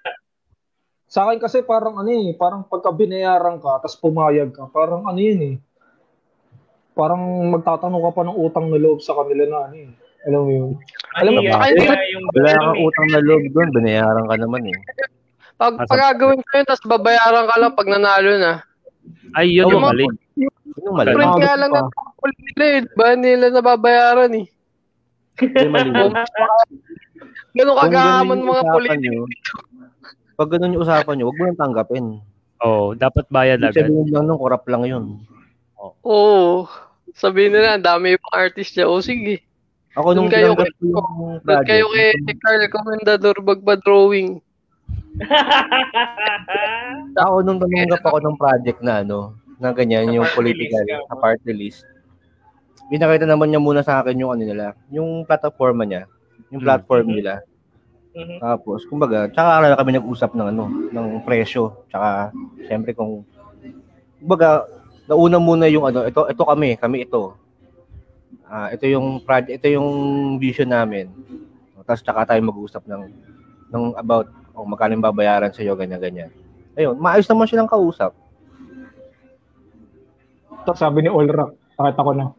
Sa 1.05 1.29
akin 1.29 1.38
kasi 1.38 1.61
parang 1.61 2.01
ano 2.01 2.09
eh, 2.09 2.33
parang 2.33 2.65
pagka 2.65 2.89
binayaran 2.89 3.61
ka, 3.61 3.86
tapos 3.86 3.97
pumayag 4.01 4.51
ka, 4.51 4.65
parang 4.73 5.05
ano 5.05 5.19
yun 5.21 5.41
eh. 5.53 5.55
Parang 6.97 7.21
magtatanong 7.53 8.01
ka 8.09 8.11
pa 8.15 8.21
ng 8.25 8.39
utang 8.39 8.67
na 8.71 8.79
loob 8.81 9.03
sa 9.05 9.13
kanila 9.13 9.43
na 9.45 9.57
ano 9.69 9.75
eh. 9.77 9.89
Alam 10.25 10.41
mo 10.41 10.51
yun? 10.51 10.71
Alam 11.21 11.31
mo, 11.38 11.41
kaya 11.45 11.77
yung 12.09 12.25
Wala 12.33 12.49
ano 12.57 12.63
kang 12.65 12.81
utang 12.81 13.07
na 13.13 13.19
loob 13.21 13.43
doon, 13.53 13.69
binayaran 13.69 14.25
ka 14.25 14.36
naman 14.41 14.61
eh. 14.65 14.77
Pag 15.55 15.73
Asa- 15.77 15.91
pagagawin 15.93 16.41
ko 16.41 16.49
yun, 16.57 16.65
tapos 16.65 16.83
babayaran 16.89 17.45
ka 17.45 17.55
lang 17.61 17.77
pag 17.77 17.88
nanalo 17.93 18.31
na. 18.41 18.53
Ay, 19.36 19.51
yun 19.51 19.67
yung 19.67 19.83
mali. 19.83 20.07
Yun 20.39 20.51
yung 20.79 20.95
mali. 20.95 21.11
Friend 21.11 21.36
kaya 21.36 21.55
lang 21.59 21.71
ng 21.75 21.89
kulit 22.15 22.39
nila 22.39 22.65
eh. 22.65 22.81
Ba 22.95 23.07
nila 23.19 23.45
nababayaran 23.51 24.31
eh. 24.39 24.45
Yun 25.43 25.59
yung 25.59 25.73
mali. 25.75 25.91
Ganun 27.55 27.77
kagahaman 27.79 28.39
ganun 28.39 28.51
yung 28.51 28.51
mga 28.51 28.95
nyo, 28.99 29.23
pag 30.36 30.49
ganun 30.51 30.75
yung 30.75 30.83
usapan 30.83 31.13
nyo, 31.15 31.25
huwag 31.31 31.38
mo 31.39 31.43
nang 31.47 31.61
tanggapin. 31.63 32.05
Oo, 32.63 32.91
dapat 32.95 33.23
bayad 33.31 33.63
agad. 33.63 33.88
sabihin 33.88 34.11
lang 34.11 34.27
nung 34.27 34.39
corrupt 34.39 34.67
lang 34.67 34.83
yun. 34.83 35.23
Oo. 36.03 36.67
Sabihin 37.15 37.55
nila, 37.55 37.79
ang 37.79 37.86
dami 37.88 38.19
yung 38.19 38.31
artist 38.36 38.75
niya. 38.75 38.91
O 38.91 38.99
sige. 38.99 39.39
Ako 39.95 40.11
nung 40.11 40.27
kayo 40.27 40.51
ko 40.51 40.67
yung 40.83 41.39
project, 41.39 41.67
kayo 41.71 41.86
kay 41.95 42.11
Carl 42.43 42.63
Comendador 42.67 43.39
Bagba-drawing. 43.39 44.43
ako 47.15 47.36
nung 47.41 47.59
tumanggap 47.59 48.03
ako 48.03 48.17
ng 48.19 48.36
project 48.36 48.79
na 48.83 49.01
ano, 49.01 49.33
na 49.57 49.71
ganyan, 49.71 50.11
Sa 50.11 50.15
yung 50.19 50.27
political, 50.36 50.83
list 50.83 51.07
sa 51.07 51.15
party 51.15 51.51
list. 51.55 51.81
Pinakita 52.91 53.25
naman 53.25 53.49
niya 53.49 53.63
muna 53.63 53.81
sa 53.81 54.03
akin 54.03 54.19
yung 54.19 54.36
ano 54.36 54.43
nila, 54.43 54.75
yung 54.91 55.23
platforma 55.25 55.88
niya, 55.88 56.05
yung 56.51 56.61
Mm. 56.61 56.67
platform 56.67 57.07
Mhm. 57.07 57.15
nila. 57.15 57.33
Mhm. 58.15 58.38
Tapos, 58.39 58.79
kumbaga, 58.88 59.27
tsaka 59.31 59.51
na 59.63 59.79
kami 59.79 59.91
nag-usap 59.95 60.31
ng 60.36 60.47
ano, 60.51 60.65
ng 60.91 61.07
presyo. 61.25 61.83
Tsaka, 61.91 62.31
siyempre 62.63 62.95
kung, 62.95 63.23
kumbaga, 64.21 64.63
nauna 65.09 65.38
muna 65.39 65.65
yung 65.67 65.88
ano, 65.88 66.07
ito, 66.07 66.23
ito 66.29 66.43
kami, 66.43 66.79
kami 66.79 67.03
ito. 67.03 67.36
Ah, 68.45 68.69
ito 68.69 68.86
yung 68.86 69.19
project, 69.25 69.57
ito 69.57 69.67
yung 69.67 69.89
vision 70.38 70.69
namin. 70.69 71.09
Tapos 71.86 72.01
tsaka 72.01 72.33
tayo 72.33 72.41
mag-usap 72.41 72.81
ng, 72.86 73.03
ng 73.69 73.83
about, 73.97 74.29
oh, 74.55 74.65
magkano 74.65 74.95
yung 74.95 75.05
babayaran 75.05 75.51
sa'yo, 75.51 75.75
ganyan, 75.75 75.99
ganyan. 75.99 76.31
Ayun, 76.75 76.95
maayos 76.99 77.27
naman 77.27 77.47
silang 77.47 77.69
kausap. 77.69 78.15
Tapos 80.65 80.81
sabi 80.81 81.05
ni 81.05 81.11
Olrak, 81.13 81.53
bakit 81.77 81.95
ako 81.99 82.11
na? 82.15 82.33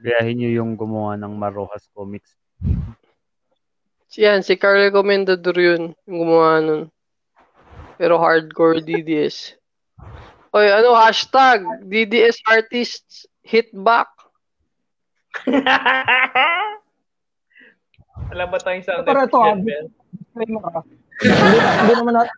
Gayahin 0.00 0.36
nyo 0.40 0.50
yung 0.62 0.70
gumawa 0.78 1.20
ng 1.20 1.32
Marojas 1.36 1.90
Comics. 1.92 2.32
Yan, 4.14 4.46
si 4.46 4.54
Carl 4.54 4.94
Comendador 4.94 5.58
yun. 5.58 5.82
Yung 6.06 6.18
gumawa 6.22 6.62
nun. 6.62 6.82
Pero 7.98 8.18
hardcore 8.22 8.78
DDS. 8.78 9.58
Oy, 10.54 10.70
ano, 10.70 10.94
hashtag 10.94 11.66
DDS 11.90 12.38
artists 12.46 13.26
hit 13.42 13.74
back. 13.74 14.06
Alam 18.14 18.46
ba 18.50 18.58
tayong 18.62 18.84
sound 18.86 19.04
Pero 19.06 19.26
ito? 19.26 19.40
Disclaimer 20.34 20.64
ah. 20.66 20.82
hindi, 21.22 21.58
hindi 21.58 21.94
naman 21.94 22.14
natin, 22.18 22.34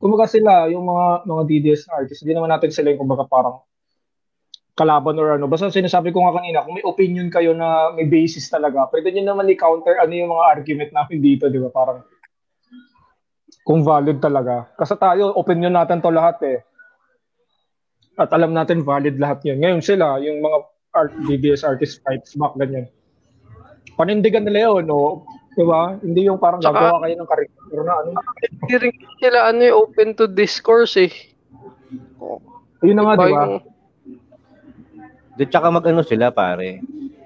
kumbaga 0.00 0.24
sila, 0.28 0.68
yung 0.72 0.84
mga 0.88 1.06
mga 1.28 1.42
DDS 1.44 1.82
artists, 1.92 2.24
hindi 2.24 2.32
naman 2.32 2.48
natin 2.48 2.72
sila 2.72 2.88
yung 2.92 3.04
kumbaga 3.04 3.28
parang 3.28 3.60
kalaban 4.72 5.20
or 5.20 5.36
ano. 5.36 5.44
Basta 5.44 5.68
sinasabi 5.68 6.08
ko 6.08 6.24
nga 6.24 6.40
kanina, 6.40 6.64
kung 6.64 6.80
may 6.80 6.86
opinion 6.88 7.28
kayo 7.28 7.52
na 7.52 7.92
may 7.92 8.08
basis 8.08 8.48
talaga, 8.48 8.88
pwede 8.88 9.12
nyo 9.12 9.36
naman 9.36 9.52
i-counter 9.52 10.00
ano 10.00 10.12
yung 10.16 10.32
mga 10.32 10.44
argument 10.56 10.90
namin 10.96 11.18
dito, 11.20 11.52
di 11.52 11.60
ba? 11.60 11.68
Parang 11.68 12.00
kung 13.60 13.84
valid 13.84 14.24
talaga. 14.24 14.72
Kasi 14.72 14.96
tayo, 14.96 15.36
opinion 15.36 15.76
natin 15.76 16.00
to 16.00 16.08
lahat 16.08 16.40
eh. 16.48 16.58
At 18.16 18.32
alam 18.32 18.56
natin 18.56 18.80
valid 18.84 19.20
lahat 19.20 19.44
yun. 19.44 19.60
Ngayon 19.60 19.84
sila, 19.84 20.16
yung 20.20 20.40
mga 20.40 20.58
art, 20.96 21.12
DDS 21.28 21.62
artist 21.62 22.00
fights 22.00 22.34
back, 22.40 22.56
ganyan. 22.56 22.88
Panindigan 24.00 24.48
nila 24.48 24.72
yun, 24.72 24.88
no? 24.88 25.28
Di 25.52 25.64
ba? 25.66 26.00
Hindi 26.00 26.24
yung 26.24 26.40
parang 26.40 26.64
Tsaka- 26.64 26.78
gagawa 26.80 27.04
kayo 27.04 27.14
ng 27.20 27.28
karikaturo 27.28 27.82
na 27.84 27.94
ano. 28.00 28.08
Hindi 28.40 28.74
rin 28.80 28.92
sila 29.20 29.38
ano 29.52 29.60
eh, 29.60 29.72
open 29.76 30.08
to 30.16 30.24
discourse 30.24 30.96
eh. 30.96 31.12
Yun 32.80 32.96
na 32.96 33.02
nga, 33.04 33.14
di 33.20 33.28
ba? 33.28 33.44
Di 35.36 35.44
tsaka 35.44 35.68
mag-ano 35.68 36.00
sila, 36.00 36.32
pare. 36.32 36.80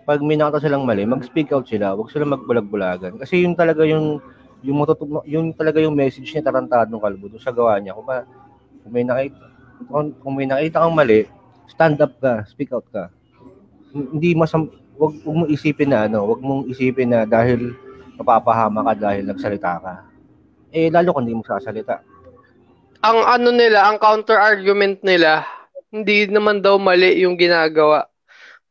Pag 0.04 0.20
may 0.20 0.34
nakita 0.34 0.66
silang 0.66 0.82
mali, 0.82 1.06
mag-speak 1.06 1.54
out 1.54 1.70
sila. 1.70 1.94
Huwag 1.94 2.10
sila 2.10 2.26
magbulag-bulagan. 2.26 3.22
Kasi 3.22 3.46
yun 3.46 3.54
talaga 3.54 3.86
yung 3.86 4.18
yung 4.64 4.80
matutu- 4.80 5.24
yun 5.28 5.52
talaga 5.52 5.76
yung 5.76 5.92
message 5.92 6.32
niya 6.32 6.40
tarantadong 6.40 6.98
kalbo 6.98 7.28
doon 7.28 7.42
sa 7.42 7.52
gawa 7.52 7.76
niya. 7.76 7.92
Kung, 7.92 8.08
ba, 8.08 8.24
kung 8.80 8.92
may 8.92 9.04
nakita 9.04 9.36
kung, 9.86 10.06
kung 10.24 10.34
may 10.34 10.48
nakita 10.48 10.80
kang 10.80 10.96
mali, 10.96 11.28
stand 11.68 12.00
up 12.00 12.16
ka, 12.16 12.48
speak 12.48 12.72
out 12.72 12.86
ka. 12.88 13.12
Hindi 13.92 14.32
masam 14.32 14.72
wag, 14.98 15.12
wag 15.22 15.36
mong 15.44 15.50
isipin 15.50 15.90
na 15.90 16.06
ano, 16.06 16.26
wag 16.28 16.40
mong 16.40 16.70
isipin 16.70 17.10
na 17.10 17.26
dahil 17.26 17.74
mapapahama 18.18 18.86
ka 18.90 19.10
dahil 19.10 19.24
nagsalita 19.26 19.72
ka. 19.82 19.94
Eh 20.74 20.90
lalo 20.90 21.14
kung 21.14 21.26
hindi 21.26 21.38
mo 21.38 21.46
sasalita. 21.46 22.02
ang 23.04 23.20
ano 23.20 23.52
nila, 23.52 23.84
ang 23.84 24.00
counter 24.00 24.40
argument 24.40 24.96
nila, 25.04 25.44
hindi 25.92 26.24
naman 26.26 26.64
daw 26.64 26.80
mali 26.80 27.20
yung 27.20 27.36
ginagawa. 27.36 28.08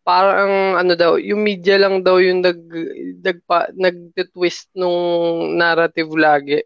Parang 0.04 0.76
ano 0.76 1.00
daw, 1.00 1.16
yung 1.16 1.46
media 1.46 1.80
lang 1.80 2.04
daw 2.04 2.20
yung 2.20 2.44
nag 2.44 2.60
nagpa, 3.24 3.72
nag-twist 3.72 4.68
nung 4.76 5.56
narrative 5.56 6.12
lagi. 6.18 6.60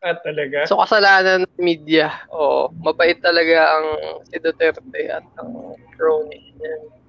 Ah, 0.00 0.16
talaga? 0.16 0.64
So 0.70 0.78
kasalanan 0.78 1.44
ng 1.44 1.60
media. 1.60 2.24
Oo, 2.30 2.70
mabait 2.78 3.18
talaga 3.20 3.80
ang 3.80 3.86
si 4.30 4.36
Duterte 4.38 5.02
at 5.10 5.26
ang 5.42 5.76
crony. 5.98 6.54
Yan. 6.62 6.99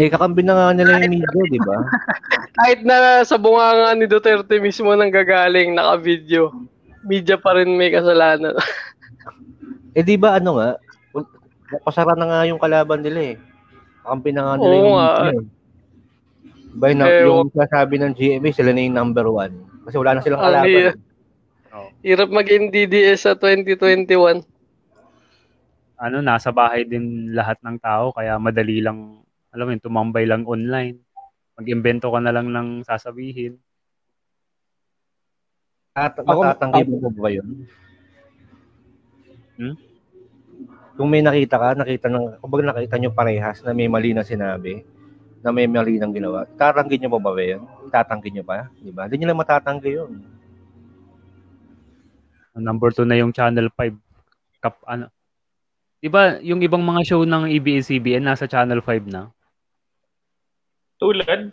Eh 0.00 0.08
kakampi 0.08 0.40
na 0.40 0.56
nga 0.56 0.66
nila 0.72 1.04
yung 1.04 1.20
media, 1.20 1.42
di 1.52 1.60
ba? 1.60 1.76
Kahit 2.58 2.80
na 2.80 3.20
sa 3.28 3.36
bunganga 3.36 3.92
ni 3.92 4.08
Duterte 4.08 4.56
mismo 4.56 4.88
nang 4.96 5.12
gagaling 5.12 5.76
naka-video, 5.76 6.48
media 7.04 7.36
pa 7.36 7.56
rin 7.56 7.76
may 7.76 7.92
kasalanan. 7.92 8.56
Eh 9.92 10.00
di 10.00 10.16
ba 10.16 10.40
ano 10.40 10.56
nga, 10.56 10.80
pasara 11.84 12.16
na 12.16 12.24
nga 12.24 12.48
yung 12.48 12.56
kalaban 12.56 13.04
nila 13.04 13.36
eh. 13.36 13.36
Kakampi 14.00 14.32
na 14.32 14.40
nga 14.40 14.54
nila 14.56 14.72
Oo 14.72 14.80
yung 14.80 14.96
nga. 14.96 15.10
media 15.20 15.36
eh. 15.36 16.94
Na, 16.96 17.04
Eh, 17.04 17.28
yung 17.28 17.52
sasabi 17.52 18.00
ng 18.00 18.16
GMA, 18.16 18.48
sila 18.56 18.72
na 18.72 18.80
yung 18.80 18.96
number 18.96 19.28
one. 19.28 19.52
Kasi 19.84 20.00
wala 20.00 20.16
na 20.16 20.24
silang 20.24 20.40
Ang 20.40 20.48
kalaban. 20.48 20.72
hirap. 20.72 20.96
Oo. 21.76 21.88
Hirap 22.00 22.28
maging 22.32 22.64
DDS 22.72 23.20
sa 23.20 23.36
2021. 23.36 24.40
Ano, 26.00 26.16
nasa 26.24 26.48
bahay 26.48 26.88
din 26.88 27.36
lahat 27.36 27.60
ng 27.60 27.76
tao, 27.76 28.16
kaya 28.16 28.40
madali 28.40 28.80
lang, 28.80 29.20
alam 29.52 29.68
mo 29.68 29.70
yun, 29.76 29.84
tumambay 29.84 30.24
lang 30.24 30.48
online. 30.48 30.96
Mag-imbento 31.60 32.08
ka 32.08 32.18
na 32.24 32.32
lang 32.32 32.48
ng 32.48 32.88
sasabihin. 32.88 33.60
At 35.92 36.16
matatanggi 36.16 36.88
mo 36.88 37.12
ba 37.12 37.28
yun? 37.28 37.68
Hmm? 39.60 39.76
Kung 40.96 41.08
may 41.12 41.20
nakita 41.20 41.60
ka, 41.60 41.76
nakita 41.76 42.08
ng, 42.08 42.40
kung 42.40 42.64
nakita 42.64 42.96
nyo 42.96 43.12
parehas 43.12 43.60
na 43.60 43.76
may 43.76 43.92
mali 43.92 44.16
na 44.16 44.24
sinabi, 44.24 44.80
na 45.44 45.52
may 45.52 45.68
mali 45.68 46.00
nang 46.00 46.16
ginawa, 46.16 46.48
tatanggi 46.56 46.96
nyo 46.96 47.12
pa 47.12 47.20
ba 47.20 47.32
ba 47.36 47.42
yun? 47.44 47.62
Tatanggi 47.92 48.32
nyo 48.32 48.44
pa? 48.48 48.72
Di 48.80 48.88
ba? 48.88 49.04
Hindi 49.04 49.20
nyo 49.20 49.28
lang 49.32 49.42
matatanggi 49.44 49.90
yun. 49.92 50.12
Number 52.56 52.88
2 52.92 53.04
na 53.04 53.20
yung 53.20 53.32
Channel 53.32 53.68
5. 53.68 54.60
Kap, 54.64 54.80
ano. 54.88 55.12
Diba, 56.00 56.40
yung 56.40 56.64
ibang 56.64 56.84
mga 56.84 57.04
show 57.04 57.22
ng 57.24 57.52
ABS-CBN 57.52 58.24
nasa 58.24 58.48
Channel 58.48 58.80
5 58.80 59.12
na? 59.12 59.28
Tulad? 61.02 61.50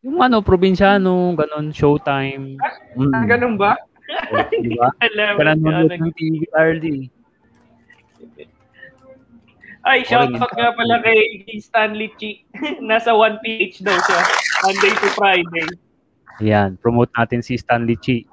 Yung 0.00 0.20
ano, 0.20 0.40
probinsyano, 0.40 1.36
ganun, 1.36 1.68
showtime. 1.68 2.56
Mm. 2.96 3.12
Ah, 3.12 3.24
ganun 3.28 3.60
ba? 3.60 3.76
Di 4.50 4.72
ba? 4.72 4.88
Alam 5.04 5.56
mo, 5.60 5.68
ano- 5.68 5.92
ng 5.92 6.12
TV 6.16 6.48
early. 6.56 7.12
Ay, 9.84 10.00
shoutout 10.00 10.48
nga 10.48 10.72
pala 10.72 10.96
kay 11.04 11.20
Stanley 11.60 12.08
Chi. 12.16 12.40
Nasa 12.80 13.12
1PH 13.12 13.84
daw 13.84 13.92
siya. 13.92 14.20
Monday 14.64 14.92
to 14.96 15.08
Friday. 15.12 15.68
Yan, 16.40 16.80
promote 16.80 17.12
natin 17.12 17.44
si 17.44 17.60
Stanley 17.60 18.00
Chi. 18.00 18.24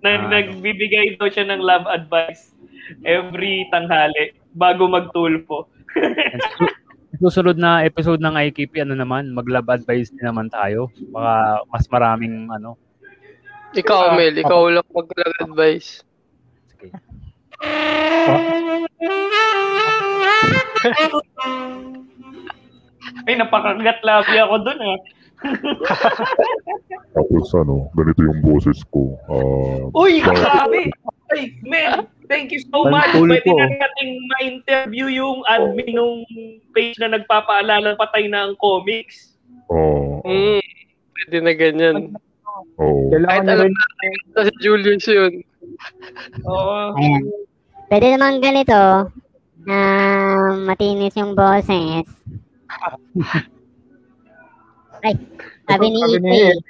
Nag, 0.00 0.20
Ah. 0.20 0.28
nagbibigay 0.30 1.16
daw 1.16 1.32
siya 1.32 1.48
ng 1.48 1.60
love 1.60 1.88
advice 1.88 2.52
every 3.00 3.64
tanghali 3.68 4.36
bago 4.52 4.84
magtulpo. 4.84 5.72
Susunod 7.20 7.60
na 7.60 7.84
episode 7.84 8.16
ng 8.18 8.32
IKP, 8.48 8.80
ano 8.80 8.96
naman, 8.96 9.28
mag-love 9.30 9.68
advice 9.68 10.08
din 10.08 10.24
naman 10.24 10.48
tayo. 10.48 10.88
Baka 11.12 11.32
mas 11.68 11.84
maraming, 11.86 12.48
ano, 12.48 12.80
Ikaw, 13.70 14.00
Ah, 14.02 14.16
Mel, 14.18 14.34
ikaw 14.34 14.66
lang 14.66 14.88
mag-advise. 14.90 16.02
sige. 16.74 16.90
Ay, 23.26 23.34
napakagat 23.36 24.00
labi 24.02 24.36
ako 24.38 24.54
dun 24.64 24.80
ah. 24.80 24.98
Tapos 27.10 27.46
ano, 27.54 27.88
ganito 27.94 28.20
yung 28.22 28.40
boses 28.40 28.80
ko. 28.88 29.16
Ah, 29.28 29.86
Uy, 29.94 30.20
grabe! 30.20 30.88
Ay, 31.30 31.54
man, 31.62 32.04
thank 32.30 32.54
you 32.54 32.62
so 32.62 32.86
much. 32.86 33.10
Pwede 33.10 33.42
po. 33.42 33.58
na 33.58 33.66
nating 33.66 34.12
ma-interview 34.30 35.10
yung 35.10 35.42
admin 35.44 35.90
nung 35.90 36.22
page 36.70 36.94
na 37.02 37.10
nagpapaalala 37.10 37.98
patay 37.98 38.30
na 38.30 38.46
ang 38.46 38.54
comics. 38.56 39.34
ah, 39.68 40.22
Hmm, 40.22 40.62
pwede 41.18 41.36
na 41.42 41.52
ganyan. 41.52 41.96
oo. 42.78 43.10
Kailangan 43.10 43.26
Kahit 43.26 43.44
nyo 43.44 43.52
alam 43.58 43.70
natin 43.74 44.12
si 44.46 44.52
Julius 44.62 45.06
yun. 45.10 45.32
Oo. 46.46 46.94
Pwede 47.90 48.06
naman 48.14 48.38
ganito, 48.38 49.10
na 49.66 49.76
matinis 50.64 51.18
yung 51.18 51.34
boses. 51.34 52.06
Ay, 55.04 55.16
sabi 55.64 55.86
ni 55.88 56.00
Iti. 56.16 56.60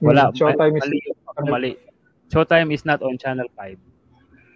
Wala. 0.00 0.30
Showtime 0.32 0.76
is 0.78 0.82
mali, 0.82 0.98
mali. 1.46 1.72
Showtime 2.32 2.70
is 2.72 2.84
not 2.86 3.02
on 3.02 3.18
Channel 3.18 3.48
5. 3.56 3.76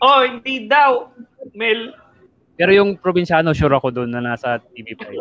Oh, 0.03 0.21
hindi 0.27 0.67
daw. 0.67 1.15
Mel, 1.55 1.95
Pero 2.59 2.71
yung 2.75 2.99
probinsyano, 2.99 3.55
sure 3.55 3.73
ako 3.73 3.91
doon 3.91 4.11
na 4.11 4.21
nasa 4.21 4.59
TV5. 4.59 5.03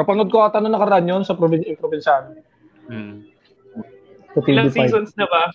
Napanood 0.00 0.32
ko 0.32 0.40
ata 0.40 0.58
na 0.58 0.72
nakaraan 0.72 1.04
yun 1.04 1.22
sa 1.22 1.36
provin- 1.36 1.64
yung 1.64 1.76
probinsyan. 1.76 2.40
Hmm. 2.88 3.28
Sa 4.32 4.40
ilang 4.48 4.72
TV5. 4.72 4.76
seasons 4.88 5.12
na 5.14 5.26
ba? 5.28 5.52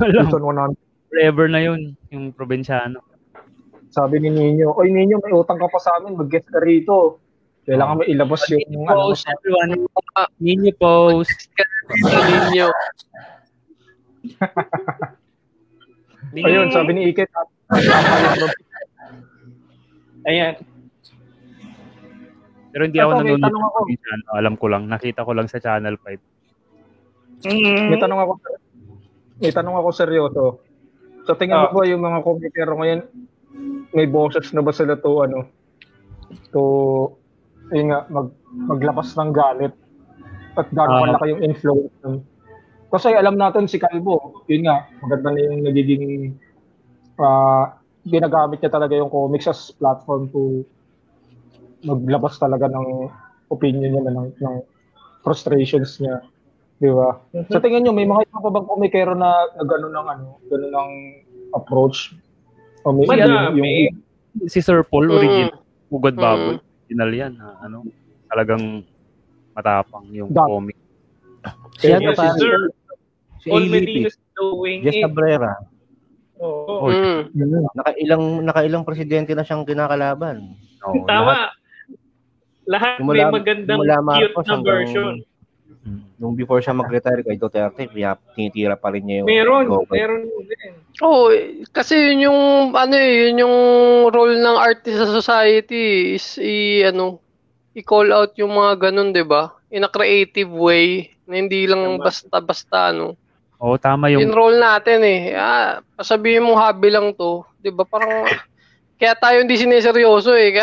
Alam, 0.00 0.24
Season 0.24 0.40
100. 0.40 0.72
forever 1.12 1.46
na 1.50 1.60
yun, 1.60 1.92
yung 2.08 2.32
probinsyano. 2.32 3.02
Sabi 3.92 4.24
ni 4.24 4.32
Nino, 4.32 4.72
Oy 4.72 4.88
Nino, 4.88 5.20
may 5.20 5.36
utang 5.36 5.60
ka 5.60 5.68
pa 5.68 5.76
sa 5.76 6.00
amin, 6.00 6.16
mag-guest 6.16 6.48
ka 6.48 6.64
rito. 6.64 7.20
Kailangan 7.68 8.00
mo 8.00 8.02
ilabas 8.08 8.42
yung 8.48 8.88
ano, 8.88 9.12
Post, 9.12 9.28
everyone. 9.28 9.86
Ninyo 10.40 10.72
post. 10.80 11.38
Ayun, 16.32 16.70
sabi 16.70 16.90
ni 16.94 17.10
Ike, 17.10 17.26
Ayan. 20.22 20.54
Pero 22.72 22.82
hindi 22.86 22.98
ako 22.98 23.10
nanonood 23.18 23.42
ako. 23.42 23.80
Alam 24.32 24.54
ko 24.56 24.66
lang. 24.70 24.86
Nakita 24.86 25.26
ko 25.26 25.34
lang 25.34 25.50
sa 25.50 25.58
Channel 25.58 25.98
5. 25.98 27.50
may 27.90 27.98
tanong 27.98 28.20
ako, 28.22 28.32
may 29.42 29.50
tanong 29.50 29.76
ako 29.76 29.88
seryoso. 29.90 30.44
Sa 31.26 31.34
tingin 31.34 31.58
mo 31.58 31.68
Ah. 31.68 31.74
ba 31.74 31.82
yung 31.84 32.00
mga 32.00 32.22
komikero 32.22 32.78
ngayon, 32.78 33.00
may 33.92 34.06
boses 34.06 34.46
na 34.54 34.62
ba 34.62 34.70
sila 34.70 34.94
to, 34.96 35.12
ano, 35.20 35.50
to, 36.48 36.62
yun 37.68 37.90
nga, 37.90 38.06
mag, 38.08 38.30
maglabas 38.48 39.10
ng 39.18 39.34
galit 39.34 39.74
at 40.54 40.66
gano'n 40.70 41.02
Ah. 41.02 41.06
kalaki 41.12 41.34
yung 41.34 41.42
influence. 41.44 42.22
Kasi 42.92 43.08
alam 43.16 43.40
natin 43.40 43.64
si 43.64 43.80
Calvo, 43.80 44.44
yun 44.52 44.68
nga, 44.68 44.84
maganda 45.00 45.32
na 45.32 45.40
yung 45.40 45.64
nagiging 45.64 46.36
ah 47.16 47.80
ginagamit 48.04 48.60
niya 48.60 48.72
talaga 48.72 48.98
yung 48.98 49.08
comics 49.08 49.46
as 49.48 49.70
platform 49.78 50.26
to 50.28 50.66
maglabas 51.86 52.36
talaga 52.36 52.66
ng 52.68 53.08
opinion 53.48 53.94
niya 53.96 54.02
ng, 54.12 54.28
ng 54.36 54.54
frustrations 55.24 56.02
niya. 56.04 56.20
Di 56.82 56.90
ba? 56.90 57.16
Sa 57.48 57.62
tingin 57.62 57.86
niyo, 57.86 57.94
may 57.94 58.04
mga 58.04 58.26
iba 58.26 58.38
pa 58.42 58.50
bang 58.50 58.66
komikero 58.68 59.14
na, 59.14 59.30
na 59.54 59.62
gano'n 59.64 59.92
ng 59.94 60.08
ano, 60.08 60.28
gano'n 60.50 60.72
ng 60.72 60.92
approach? 61.54 62.12
O 62.82 62.90
may 62.92 63.06
Madami. 63.06 63.88
Si 64.50 64.58
Sir 64.60 64.82
Paul, 64.82 65.08
Mm. 65.08 65.16
original. 65.16 65.58
Ugod 65.88 66.14
Mm. 66.18 66.22
baboy. 66.22 66.56
Original 66.58 67.10
yan. 67.14 67.32
Ha? 67.38 67.50
Ano, 67.66 67.86
talagang 68.28 68.82
matapang 69.54 70.06
yung 70.10 70.30
Dami. 70.32 70.48
comic. 70.48 70.76
Si 71.78 71.90
ano 71.90 72.10
Yes, 72.10 72.18
pa, 72.18 72.34
sir. 72.38 72.70
Si 73.42 73.50
Paul 73.50 73.66
A-Lipid, 73.66 74.06
Medina's 74.06 74.16
doing 74.38 74.78
Jess 74.86 74.96
it. 74.96 75.02
Cabrera. 75.02 75.52
Oo. 76.42 76.90
Hmm. 76.90 77.30
Nakailang, 77.74 78.24
nakailang 78.42 78.82
presidente 78.86 79.34
na 79.34 79.42
siyang 79.42 79.66
kinakalaban. 79.66 80.54
Oo, 80.86 81.02
lahat. 81.06 81.06
Tama. 81.06 81.34
Lahat 82.62 82.94
may 83.02 83.18
Simula- 83.18 83.34
magandang 83.34 83.80
cute 84.14 84.46
na 84.46 84.56
version. 84.62 85.14
Mm. 85.82 85.98
Nung 86.14 86.38
before 86.38 86.62
siya 86.62 86.78
mag-retire 86.78 87.26
kay 87.26 87.34
Duterte, 87.34 87.90
kaya 87.90 88.14
tinitira 88.38 88.78
pa 88.78 88.94
rin 88.94 89.02
niya 89.02 89.26
yung 89.26 89.28
Meron. 89.28 89.64
government. 89.66 89.90
Meron 89.98 90.22
din. 90.46 90.72
Oo, 91.02 91.34
eh, 91.34 91.66
kasi 91.74 91.98
yun 91.98 92.30
yung 92.30 92.40
ano 92.78 92.94
eh, 92.94 93.26
yun 93.26 93.42
yung 93.42 93.56
role 94.14 94.38
ng 94.38 94.58
artist 94.62 95.02
sa 95.02 95.10
society 95.10 96.14
is 96.14 96.38
i 96.38 96.86
ano, 96.86 97.18
i-call 97.74 98.14
out 98.14 98.30
yung 98.38 98.54
mga 98.54 98.78
ganun, 98.78 99.10
'di 99.10 99.26
ba? 99.26 99.50
In 99.74 99.82
a 99.82 99.90
creative 99.90 100.54
way 100.54 101.10
na 101.26 101.42
hindi 101.42 101.66
lang 101.66 101.98
basta-basta 101.98 102.94
ano. 102.94 103.18
Oo, 103.62 103.78
tama 103.78 104.10
yung 104.10 104.26
Yung 104.26 104.34
role 104.34 104.58
natin 104.58 105.06
eh. 105.06 105.38
Ah, 105.38 105.78
sabihin 106.02 106.42
mo 106.42 106.58
hobby 106.58 106.90
lang 106.90 107.14
'to, 107.14 107.46
'di 107.62 107.70
ba? 107.70 107.86
Parang 107.86 108.26
kaya 108.98 109.14
tayo 109.14 109.38
hindi 109.38 109.54
sineseryoso 109.54 110.34
eh. 110.34 110.58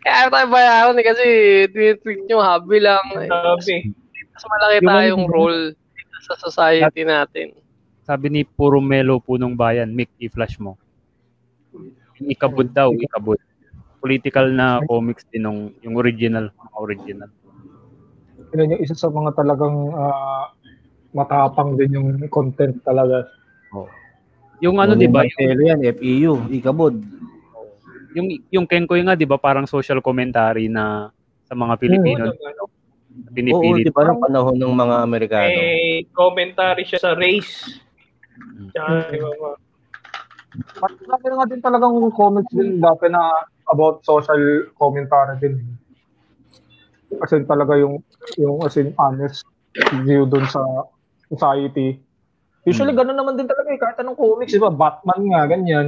Kaya 0.00 0.28
tayo 0.32 0.46
bayaran 0.48 0.96
eh 0.96 1.04
kasi 1.04 1.24
tinitreat 1.68 2.20
nyo 2.24 2.40
hobby 2.40 2.80
lang. 2.80 3.04
Eh. 3.20 3.28
Sabi. 3.28 3.74
Mas 4.32 4.44
malaki 4.48 4.76
Yung 4.80 4.88
tayong 4.88 5.24
role 5.28 5.60
sa 6.24 6.34
society 6.40 7.04
natin. 7.04 7.52
sabi 8.02 8.26
ni 8.32 8.42
Puro 8.42 8.82
Melo 8.82 9.22
Punong 9.22 9.54
Bayan, 9.54 9.92
Mick, 9.92 10.10
i-flash 10.18 10.58
mo. 10.58 10.74
Yung 12.18 12.28
ikabud 12.32 12.72
daw, 12.72 12.90
ikabud. 12.90 13.38
Political 14.02 14.50
na 14.50 14.82
comics 14.90 15.22
din 15.30 15.46
nung, 15.46 15.70
yung 15.86 15.94
original, 15.94 16.50
original. 16.74 17.30
Yun 18.52 18.76
yung 18.76 18.82
isa 18.84 18.96
sa 18.96 19.08
mga 19.08 19.32
talagang 19.36 19.92
ah, 19.96 20.52
matapang 21.12 21.76
din 21.76 21.96
yung 21.96 22.08
content 22.28 22.76
talaga. 22.84 23.28
Yung 24.62 24.78
ano, 24.78 24.94
di 24.94 25.10
ba? 25.10 25.26
Yung, 25.26 25.58
yan, 25.58 25.80
FEU, 25.98 26.46
Ikabod. 26.54 26.94
yung, 28.14 28.26
yung 28.52 28.66
Kenkoy 28.68 29.02
nga, 29.02 29.18
di 29.18 29.26
ba, 29.26 29.34
parang 29.40 29.66
social 29.66 29.98
commentary 29.98 30.70
na 30.70 31.10
sa 31.48 31.58
mga 31.58 31.74
Pilipino. 31.82 32.30
Oo 32.30 32.36
naman. 32.38 32.54
Oo, 32.62 32.70
Pinipilit. 33.36 33.84
di 33.84 33.92
ba 33.92 34.08
ng 34.08 34.22
panahon 34.24 34.56
ng 34.56 34.72
mga 34.72 34.96
Amerikano? 35.04 35.52
May 35.52 36.06
commentary 36.16 36.84
siya 36.88 37.00
sa 37.00 37.12
race. 37.12 37.76
Mm. 38.40 38.72
Tsaka, 38.72 38.92
di 39.12 39.18
ba, 39.20 39.30
mga- 39.36 39.60
Mas 40.52 40.92
marami 41.08 41.32
nga 41.32 41.46
din 41.48 41.62
talagang 41.64 41.96
comics 42.12 42.52
din 42.52 42.76
dati 42.76 43.08
na 43.08 43.48
about 43.72 44.04
social 44.04 44.68
commentary 44.76 45.40
din. 45.40 45.56
As 47.18 47.32
in 47.32 47.44
talaga 47.44 47.76
yung, 47.76 48.00
yung 48.36 48.62
as 48.62 48.76
in 48.76 48.94
honest 48.96 49.44
view 50.02 50.24
dun 50.24 50.46
sa 50.46 50.62
society. 51.26 52.00
Usually 52.62 52.92
ganun 52.92 53.16
naman 53.16 53.34
din 53.34 53.44
talaga 53.44 53.68
eh, 53.68 53.76
kahit 53.76 53.98
anong 53.98 54.14
comics, 54.14 54.54
di 54.54 54.62
ba? 54.62 54.70
Batman 54.70 55.22
nga, 55.26 55.42
ganyan. 55.46 55.86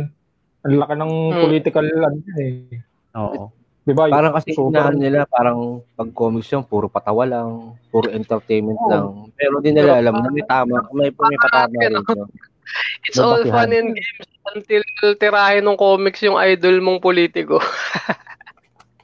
Ang 0.64 0.77
laki 0.77 0.95
ng 0.97 1.12
Hmm. 1.31 1.41
political 1.41 1.85
ano 1.87 2.18
eh. 2.35 2.83
Oo. 3.14 3.53
Di 3.85 3.93
ba? 3.93 4.09
Parang 4.09 4.33
kasi 4.33 4.57
Super- 4.57 4.72
inaano 4.72 4.97
nila, 4.97 5.20
parang 5.29 5.59
pag 5.93 6.09
comics 6.11 6.49
yung 6.51 6.64
puro 6.64 6.89
patawa 6.89 7.29
lang, 7.29 7.77
puro 7.89 8.09
entertainment 8.09 8.81
Oo. 8.81 8.89
lang. 8.89 9.07
Pero 9.37 9.61
di 9.61 9.70
nila 9.70 10.01
alam 10.01 10.18
na 10.18 10.33
may 10.33 10.43
tama, 10.43 10.81
may, 10.91 11.12
may 11.12 11.37
patama 11.39 11.68
rin. 11.70 11.93
yun. 11.93 12.05
It's 13.07 13.20
all 13.20 13.45
fun 13.45 13.70
and 13.70 13.93
games 13.93 14.29
until 14.51 14.83
tirahin 15.14 15.62
ng 15.62 15.77
comics 15.77 16.25
yung 16.25 16.41
idol 16.41 16.81
mong 16.81 16.99
politiko. 16.99 17.61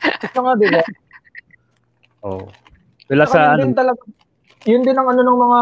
Ito 0.01 0.39
nga, 0.41 0.57
di 0.57 0.68
ba? 0.73 0.81
Oo. 2.27 2.47
Wala 3.11 3.25
Saka 3.27 3.33
sa 3.35 3.39
yun 3.41 3.51
ano, 3.51 3.61
din 3.62 3.75
talaga, 3.75 4.03
yun 4.66 4.83
din 4.87 4.97
ang 4.97 5.09
ano 5.11 5.21
ng 5.25 5.39
mga 5.41 5.61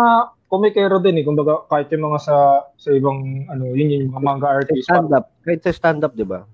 komikero 0.48 0.96
din 1.00 1.20
eh. 1.20 1.24
Kumbaga, 1.24 1.64
kahit 1.68 1.88
yung 1.92 2.04
mga 2.10 2.18
sa 2.20 2.36
sa 2.76 2.88
ibang, 2.92 3.46
ano, 3.48 3.64
yun 3.72 3.88
yung 3.94 4.12
mga 4.12 4.22
manga 4.24 4.48
artist. 4.48 4.84
stand-up, 4.88 5.32
kahit 5.44 5.60
sa 5.64 5.72
stand-up, 5.72 6.12
di 6.16 6.26
ba? 6.26 6.44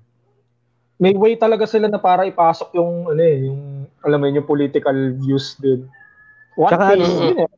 May 1.03 1.19
way 1.19 1.35
talaga 1.35 1.67
sila 1.67 1.91
na 1.91 1.99
para 1.99 2.23
ipasok 2.29 2.71
yung, 2.79 3.11
ano 3.11 3.23
eh, 3.23 3.51
yung, 3.51 3.91
alam 4.07 4.19
mo 4.23 4.25
yun, 4.31 4.39
yung 4.43 4.49
political 4.49 4.95
views 5.19 5.59
din. 5.59 5.91
One 6.55 6.71
Tsaka 6.71 6.95
Piece 6.95 7.11
ano, 7.11 7.23
din 7.27 7.37
eh. 7.43 7.51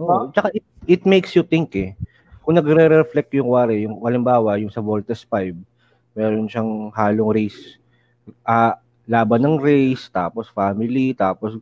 Oo. 0.00 0.24
Tsaka 0.34 0.48
it, 0.56 0.64
it 0.90 1.02
makes 1.06 1.36
you 1.38 1.46
think 1.46 1.70
eh. 1.78 1.94
Kung 2.42 2.58
nagre-reflect 2.58 3.30
yung 3.38 3.54
wari, 3.54 3.86
yung 3.86 4.02
halimbawa, 4.02 4.58
yung 4.58 4.74
sa 4.74 4.82
Voltes 4.82 5.22
5, 5.22 5.54
meron 6.18 6.50
siyang 6.50 6.90
halong 6.90 7.30
race 7.30 7.78
ah, 8.46 8.78
laban 9.08 9.40
ng 9.44 9.56
race, 9.60 10.08
tapos 10.12 10.48
family, 10.52 11.12
tapos 11.16 11.56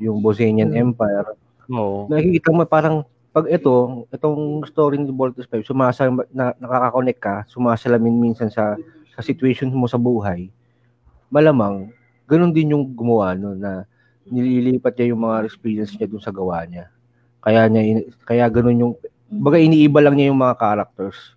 yung 0.00 0.20
Bosnian 0.20 0.72
Empire. 0.74 1.36
Oo. 1.72 2.10
Nakikita 2.10 2.50
mo 2.52 2.64
parang 2.66 3.06
pag 3.32 3.48
ito, 3.48 4.04
itong 4.12 4.60
story 4.68 5.00
ni 5.00 5.08
Voltus 5.08 5.48
5, 5.48 5.64
sumasal 5.64 6.12
na, 6.36 6.52
nakaka-connect 6.60 7.20
ka, 7.20 7.36
sumasalamin 7.48 8.12
minsan 8.12 8.52
sa 8.52 8.76
sa 9.12 9.20
situation 9.24 9.72
mo 9.72 9.88
sa 9.88 9.96
buhay. 10.00 10.52
Malamang 11.32 11.92
ganun 12.28 12.52
din 12.52 12.76
yung 12.76 12.84
gumawa 12.92 13.32
no 13.36 13.52
na 13.56 13.84
nililipat 14.28 14.96
niya 14.96 15.12
yung 15.12 15.24
mga 15.24 15.48
experience 15.48 15.92
niya 15.96 16.08
dun 16.08 16.20
sa 16.20 16.32
gawa 16.32 16.64
niya. 16.68 16.88
Kaya 17.40 17.68
niya 17.68 18.04
kaya 18.24 18.44
ganun 18.52 18.78
yung 18.80 18.94
baga 19.32 19.56
iniiba 19.56 20.00
lang 20.04 20.16
niya 20.16 20.28
yung 20.32 20.40
mga 20.40 20.60
characters 20.60 21.36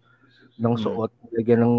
ng 0.59 0.75
suot, 0.79 1.11
nilagyan 1.31 1.63
ng 1.63 1.75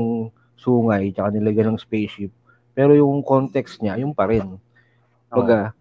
sungay, 0.57 1.13
tsaka 1.13 1.33
nilagyan 1.33 1.77
ng 1.77 1.81
spaceship. 1.81 2.33
Pero 2.77 2.93
yung 2.93 3.25
context 3.25 3.81
niya, 3.81 3.97
yung 3.97 4.13
pa 4.13 4.29
rin. 4.29 4.45
Baga, 5.33 5.73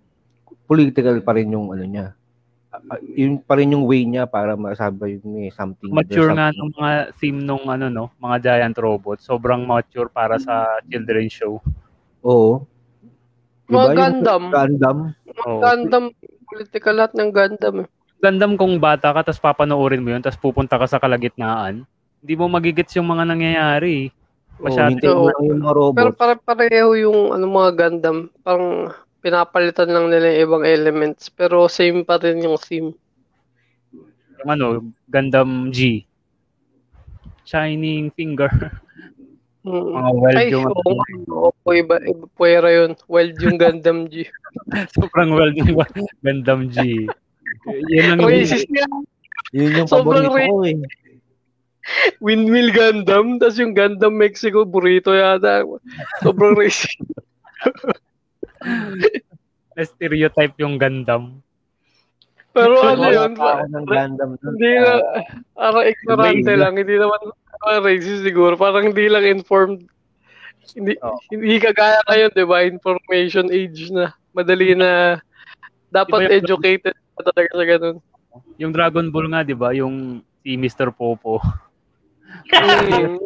political 0.64 1.20
pa 1.20 1.36
rin 1.36 1.52
yung 1.52 1.76
ano 1.76 1.84
niya. 1.84 2.16
Ah, 2.72 3.00
yun 3.00 3.39
pa 3.39 3.56
rin 3.56 3.72
yung 3.72 3.88
way 3.88 4.04
niya 4.04 4.28
para 4.28 4.56
masabi 4.56 5.20
yun 5.20 5.48
eh, 5.48 5.52
something. 5.52 5.91
Mature 5.91 6.32
there's 6.32 6.36
nga 6.36 6.48
something- 6.52 6.60
nung 6.60 6.72
mga 6.76 6.93
theme 7.20 7.39
nung 7.39 7.66
ano 7.68 7.86
no, 7.88 8.06
mga 8.16 8.38
giant 8.41 8.76
robot. 8.76 9.20
Sobrang 9.20 9.64
mature 9.64 10.08
para 10.08 10.39
sa 10.39 10.80
children's 10.88 11.36
show. 11.36 11.60
Oo. 12.20 12.64
Mga 13.68 13.76
Yung 13.76 13.96
Gundam. 13.96 14.43
Gundam. 14.52 14.98
Oo. 15.43 15.60
Gundam, 15.60 16.04
political 16.48 16.93
lahat 16.96 17.12
ng 17.16 17.30
Gundam. 17.32 17.76
eh. 17.84 17.88
Gandam 18.20 18.52
kung 18.56 18.80
bata 18.80 19.12
ka 19.12 19.22
tapos 19.22 19.39
papanoorin 19.39 20.00
mo 20.02 20.16
yun 20.16 20.24
tapos 20.24 20.39
pupunta 20.39 20.80
ka 20.80 20.88
sa 20.88 21.00
kalagitnaan. 21.00 21.84
Hindi 22.20 22.34
mo 22.36 22.48
magigets 22.48 22.96
yung 22.96 23.06
mga 23.06 23.24
nangyayari. 23.28 24.10
Masyado. 24.60 24.95
Oo. 25.12 25.28
lang 25.28 25.43
yung 25.51 25.62
mga 25.62 25.74
Pero 25.95 26.12
pare 26.16 26.36
pareho 26.39 26.89
yung 26.95 27.36
ano 27.36 27.45
mga 27.47 27.72
Gundam, 27.76 28.18
parang 28.39 28.93
pinapalitan 29.20 29.89
lang 29.89 30.08
nila 30.08 30.32
yung 30.32 30.41
ibang 30.47 30.64
elements 30.64 31.34
pero 31.34 31.66
same 31.68 32.06
pa 32.06 32.22
rin 32.22 32.39
yung 32.45 32.56
theme. 32.62 32.93
Ano, 34.45 34.93
Gundam 35.10 35.74
G. 35.74 36.06
Shining 37.45 38.14
Finger. 38.14 38.51
Mm. 39.66 39.97
mga 39.97 40.12
wild 40.22 40.38
Ay, 40.38 40.47
yung 40.53 40.70
oo, 40.70 40.93
oo, 41.41 41.70
iba, 41.74 41.97
iba 42.06 42.26
puwera 42.38 42.70
yun. 42.70 42.93
Wild 43.10 43.34
yung 43.41 43.58
Gundam 43.58 44.06
G. 44.14 44.30
sobrang 44.93 45.34
wild 45.34 45.58
yung 45.58 45.74
Gundam 46.22 46.70
G. 46.70 47.10
Yun 47.89 48.22
Oasis 48.22 48.70
niya, 48.70 48.86
Yun 49.58 49.82
yung 49.82 49.89
Sobrang 49.89 50.30
paborito 50.30 50.53
ko 50.53 50.62
eh. 50.70 50.78
Windmill 52.18 52.74
Gundam, 52.74 53.38
tas 53.38 53.58
yung 53.58 53.78
Gundam 53.78 54.18
Mexico, 54.18 54.66
burrito 54.66 55.14
yata. 55.14 55.62
Sobrang 56.26 56.58
racist. 56.60 56.98
na 59.76 59.84
stereotype 59.84 60.56
yung 60.58 60.80
Gundam. 60.80 61.44
Pero 62.56 62.80
Wala 62.80 62.96
ano 62.96 63.08
yun, 63.12 63.32
ng 63.36 63.86
Gundam 63.86 64.30
hindi 64.40 64.72
na, 64.80 65.04
parang 65.52 65.86
ignorante 65.86 66.54
lang, 66.56 66.74
hindi 66.80 66.96
naman 66.96 67.20
parang 67.60 67.84
racist 67.84 68.24
siguro, 68.24 68.56
parang 68.56 68.96
hindi 68.96 69.06
lang 69.12 69.28
informed. 69.28 69.84
Hindi, 70.74 70.98
Oo. 71.04 71.20
hindi 71.30 71.62
kagaya 71.62 72.00
ngayon, 72.10 72.32
di 72.34 72.46
ba? 72.48 72.58
Information 72.66 73.54
age 73.54 73.94
na. 73.94 74.16
Madali 74.34 74.74
na, 74.74 75.22
dapat 75.94 76.26
Iba 76.26 76.32
yung- 76.32 76.40
educated 76.42 76.96
ka 76.96 77.22
talaga 77.22 77.50
sa 77.54 77.66
ganun. 77.68 77.98
Yung 78.58 78.72
Dragon 78.74 79.08
Ball 79.14 79.30
nga, 79.30 79.46
di 79.46 79.54
ba? 79.54 79.72
Yung 79.76 80.26
si 80.42 80.56
Mr. 80.58 80.90
Popo. 80.90 81.40
Mm. 82.51 83.17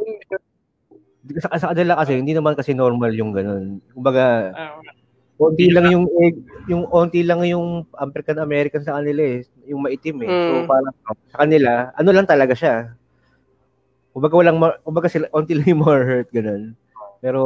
Sa, 1.40 1.50
sa 1.60 1.70
kanila 1.76 2.00
kasi, 2.00 2.18
hindi 2.18 2.34
naman 2.34 2.58
kasi 2.58 2.74
normal 2.74 3.14
yung 3.14 3.36
ganun. 3.36 3.84
Kumbaga, 3.94 4.50
onti 5.40 5.72
lang 5.72 5.88
yung 5.94 6.06
egg, 6.20 6.36
yung 6.68 6.84
onti 6.90 7.22
lang 7.24 7.46
yung 7.48 7.86
African 7.96 8.40
American 8.44 8.84
sa 8.84 8.98
kanila 9.00 9.22
eh, 9.24 9.46
yung 9.70 9.80
maitim 9.86 10.20
eh. 10.26 10.30
So 10.30 10.54
Mm. 10.64 10.68
parang 10.68 10.96
sa 11.32 11.38
kanila, 11.46 11.72
ano 11.96 12.10
lang 12.12 12.28
talaga 12.28 12.54
siya. 12.58 12.92
Kumbaga 14.12 14.36
walang 14.36 14.58
kumbaga 14.84 15.08
sila 15.08 15.30
onti 15.32 15.54
lang 15.56 15.70
yung 15.70 15.84
more 15.86 16.04
hurt 16.04 16.28
ganun. 16.34 16.74
Pero 17.22 17.42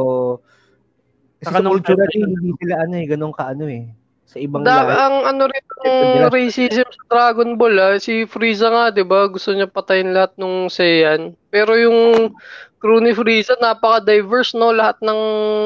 kasi 1.38 1.50
Saka 1.52 1.60
sa 1.60 1.68
culture 1.68 1.98
natin, 1.98 2.30
hindi 2.30 2.50
sila 2.56 2.74
ano 2.82 2.94
eh, 2.96 3.06
ganun 3.06 3.34
ka 3.36 3.44
ano 3.52 3.64
eh. 3.68 3.84
Sa 4.24 4.40
ibang 4.40 4.64
Da, 4.64 4.82
lahi. 4.82 4.96
ang 4.96 5.16
ano 5.28 5.42
rin 5.46 5.64
ang 5.84 6.32
racism 6.32 6.88
sa 6.88 7.02
Dragon 7.06 7.60
Ball 7.60 7.76
ah, 7.76 7.94
si 8.00 8.24
Frieza 8.24 8.72
nga 8.72 8.88
'di 8.88 9.04
ba, 9.04 9.28
gusto 9.28 9.52
niya 9.52 9.68
patayin 9.68 10.16
lahat 10.16 10.32
ng 10.40 10.66
Saiyan. 10.66 11.36
Pero 11.52 11.76
yung 11.76 12.32
crew 12.80 13.00
ni 13.00 13.12
Frieza 13.12 13.54
napaka-diverse 13.60 14.56
no, 14.56 14.72
lahat 14.72 14.96
ng 15.00 15.20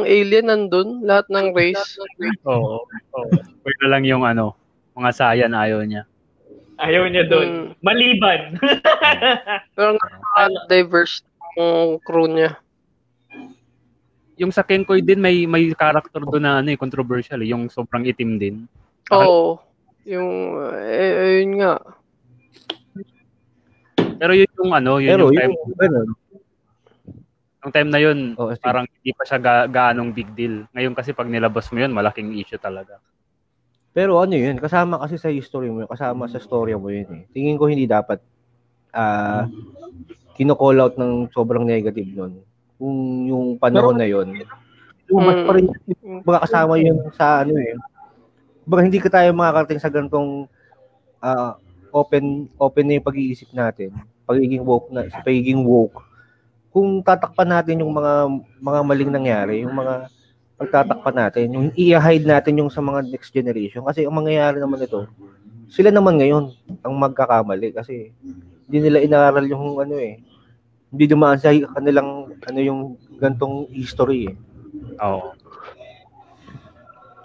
alien 0.04 0.50
nandun, 0.50 1.02
lahat 1.02 1.26
ng 1.30 1.54
race. 1.54 1.98
Oo. 2.44 2.82
Oo. 3.14 3.30
Pwede 3.62 3.84
lang 3.86 4.02
yung 4.02 4.26
ano, 4.26 4.58
mga 4.94 5.10
Saiyan 5.14 5.54
ayaw 5.54 5.82
niya. 5.82 6.02
Ayaw 6.78 7.10
niya 7.10 7.26
doon. 7.26 7.48
Mm. 7.48 7.66
Maliban. 7.82 8.40
Pero 9.74 9.90
napaka-diverse 9.98 11.22
yung 11.54 11.98
crew 12.02 12.26
niya. 12.26 12.54
Yung 14.38 14.54
sa 14.54 14.62
Kenkoy 14.62 15.02
din, 15.02 15.18
may 15.18 15.44
may 15.44 15.74
character 15.74 16.22
doon 16.22 16.42
na 16.42 16.62
ano, 16.62 16.70
eh, 16.70 16.78
controversial. 16.78 17.42
Eh, 17.42 17.50
yung 17.50 17.66
sobrang 17.66 18.06
itim 18.06 18.38
din. 18.38 18.56
Oo. 19.10 19.58
Yung 20.06 20.30
eh, 20.78 21.42
ayun 21.42 21.52
nga. 21.58 21.74
Pero 24.18 24.32
yun 24.34 24.50
yung 24.58 24.72
ano, 24.74 24.92
yun 24.98 25.10
Pero 25.14 25.24
yung 25.30 25.34
yung 25.34 25.38
time, 25.38 25.54
ganun. 25.78 26.08
yung 27.58 27.72
time 27.74 27.90
na 27.90 28.00
yun, 28.00 28.18
Oh, 28.34 28.50
parang 28.58 28.86
hindi 28.86 29.10
pa 29.14 29.22
siya 29.26 29.38
ga- 29.38 29.68
gaanong 29.68 30.10
big 30.14 30.30
deal. 30.34 30.66
Ngayon 30.74 30.94
kasi 30.94 31.10
pag 31.12 31.30
nilabas 31.30 31.70
mo 31.70 31.78
yun, 31.78 31.94
malaking 31.94 32.34
issue 32.34 32.58
talaga. 32.58 32.98
Pero 33.90 34.18
ano 34.18 34.34
yun, 34.34 34.58
kasama 34.58 34.98
kasi 35.02 35.18
sa 35.18 35.30
history 35.30 35.70
mo, 35.70 35.82
yun, 35.82 35.90
kasama 35.90 36.30
sa 36.30 36.38
storya 36.38 36.78
mo 36.78 36.90
yun 36.90 37.06
eh. 37.10 37.22
Tingin 37.34 37.58
ko 37.58 37.66
hindi 37.66 37.86
dapat 37.86 38.22
ah 38.94 39.44
kino-call 40.34 40.78
out 40.78 40.94
ng 40.96 41.28
sobrang 41.34 41.66
negative 41.66 42.06
nun. 42.14 42.38
Kung 42.78 43.26
yung 43.26 43.46
panahon 43.58 43.98
na 43.98 44.06
yun, 44.06 44.30
lumabas 45.10 45.42
pa 45.42 45.52
rin, 45.58 45.66
baga 46.22 46.46
kasama 46.46 46.78
yun 46.78 46.98
sa 47.12 47.42
ano 47.42 47.58
eh. 47.58 47.74
Baga 48.62 48.86
hindi 48.86 49.02
ka 49.02 49.10
tayo 49.10 49.34
makakarating 49.34 49.82
sa 49.82 49.90
ganitong 49.90 50.46
ah, 51.18 51.58
open 51.90 52.46
open 52.60 52.84
na 52.86 53.00
yung 53.00 53.08
pag-iisip 53.08 53.50
natin. 53.50 53.90
Pagiging 54.28 54.62
woke 54.62 54.92
na, 54.92 55.08
pagiging 55.24 55.64
woke. 55.64 56.04
Kung 56.70 57.02
tatakpan 57.02 57.48
natin 57.48 57.80
yung 57.82 57.90
mga 57.90 58.28
mga 58.60 58.80
maling 58.84 59.12
nangyari, 59.12 59.54
yung 59.64 59.74
mga 59.74 60.06
pagtatakpan 60.58 61.16
natin, 61.16 61.46
yung 61.54 61.66
i-hide 61.78 62.26
natin 62.26 62.60
yung 62.60 62.70
sa 62.70 62.84
mga 62.84 63.08
next 63.08 63.30
generation. 63.32 63.82
Kasi 63.86 64.04
ang 64.04 64.14
mangyayari 64.14 64.60
naman 64.60 64.82
ito, 64.84 65.06
sila 65.70 65.88
naman 65.88 66.18
ngayon 66.20 66.52
ang 66.84 66.94
magkakamali 66.98 67.72
kasi 67.72 68.12
hindi 68.68 68.78
nila 68.84 68.98
inaral 69.00 69.44
yung 69.48 69.80
ano 69.80 69.96
eh. 69.96 70.20
Hindi 70.88 71.04
dumaan 71.04 71.36
sa 71.36 71.52
kanilang 71.52 72.32
ano 72.32 72.60
yung 72.60 72.80
gantong 73.20 73.68
history 73.72 74.32
eh. 74.32 74.34
Oo. 75.04 75.36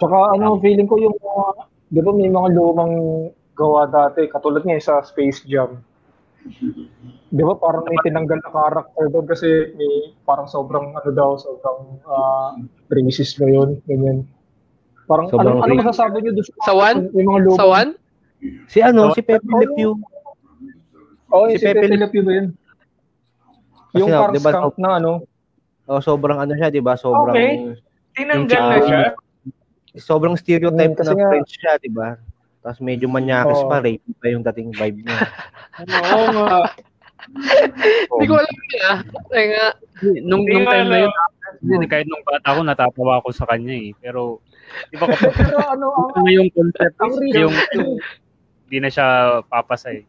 Tsaka 0.04 0.18
ano, 0.36 0.60
feeling 0.60 0.90
ko 0.90 1.00
yung 1.00 1.16
mga, 1.16 1.46
di 1.94 2.00
ba 2.04 2.12
may 2.12 2.28
mga 2.28 2.50
lumang 2.60 2.94
gawa 3.56 3.88
dati, 3.88 4.28
katulad 4.28 4.66
nga 4.66 4.76
sa 4.84 5.00
Space 5.00 5.48
Jam. 5.48 5.80
Di 7.32 7.40
ba 7.40 7.56
parang 7.56 7.88
may 7.88 7.96
tinanggal 8.04 8.44
na 8.44 8.52
character 8.52 9.08
doon 9.08 9.26
kasi 9.32 9.72
may 9.80 10.12
parang 10.28 10.50
sobrang 10.50 10.92
ano 10.92 11.10
daw, 11.16 11.40
sobrang 11.40 12.04
uh, 12.04 12.60
racist 12.92 13.40
na 13.40 13.48
yun, 13.48 13.80
ganyan. 13.88 14.28
Parang 15.08 15.32
Sobrang 15.32 15.64
ano, 15.64 15.68
ano 15.68 15.80
masasabi 15.80 16.20
niyo 16.20 16.32
doon 16.36 16.48
Sa 16.68 16.74
one? 16.76 17.00
Yung 17.16 17.28
mga 17.32 17.42
lumang, 17.48 17.60
Sa 17.60 17.68
one? 17.68 17.92
Si 18.68 18.80
ano, 18.84 19.02
Oh, 19.08 19.16
si 19.16 19.22
Pepe 19.24 19.48
Le 19.48 19.68
Pew. 19.72 19.92
Oh, 21.32 21.48
si 21.48 21.60
si, 21.60 21.64
Pepe 21.64 21.88
Le 21.96 22.08
Pew 22.12 22.24
ba 22.28 22.34
yun? 22.44 22.48
Kasi 23.94 24.00
Yung 24.00 24.10
nga, 24.10 24.20
parang 24.20 24.34
di 24.34 24.42
ba, 24.42 24.52
skunk 24.52 24.78
na 24.78 24.92
ano, 24.98 25.14
Oh, 25.84 26.00
sobrang 26.00 26.40
ano 26.40 26.56
siya, 26.56 26.72
'di 26.72 26.80
ba? 26.80 26.96
Sobrang 26.96 27.36
Okay. 27.36 27.76
Tinanggal 28.16 28.62
na 28.64 28.78
siya. 28.80 29.02
sobrang 29.94 30.34
stereotype 30.34 30.96
Mm, 30.96 30.98
kasi 30.98 31.12
na 31.12 31.20
nga- 31.20 31.28
French 31.30 31.52
siya, 31.54 31.74
'di 31.76 31.92
ba? 31.92 32.16
Tapos 32.64 32.80
medyo 32.80 33.06
manyakis 33.06 33.60
Oo. 33.60 33.68
pa, 33.68 33.84
rape 33.84 34.00
pa 34.16 34.32
yung 34.32 34.42
dating 34.42 34.72
vibe 34.72 35.04
niya. 35.04 35.20
Oo 36.08 36.26
nga. 36.40 36.72
Hindi 38.10 38.26
ko 38.26 38.34
alam 38.34 38.58
niya. 38.64 38.90
Ay 39.30 39.46
nga. 39.52 39.68
Nung, 40.24 40.48
nung 40.48 40.64
time 40.64 40.88
na 40.88 40.98
yun, 41.04 41.12
hindi, 41.62 41.86
kahit 41.86 42.08
nung 42.08 42.24
bata 42.24 42.48
ako, 42.48 42.60
natatawa 42.64 43.14
ako 43.20 43.30
sa 43.30 43.44
kanya 43.46 43.76
eh. 43.76 43.92
Pero, 44.00 44.40
di 44.88 44.96
ba 44.96 45.06
kapag 45.06 45.36
pero 45.36 45.60
ano, 45.68 45.88
ang, 45.92 46.10
ano 46.16 46.30
yung 46.32 46.48
concept 46.50 46.96
yung 47.36 47.54
hindi 48.64 48.78
na 48.80 48.88
siya 48.88 49.08
papasa 49.44 49.92
eh. 49.92 50.08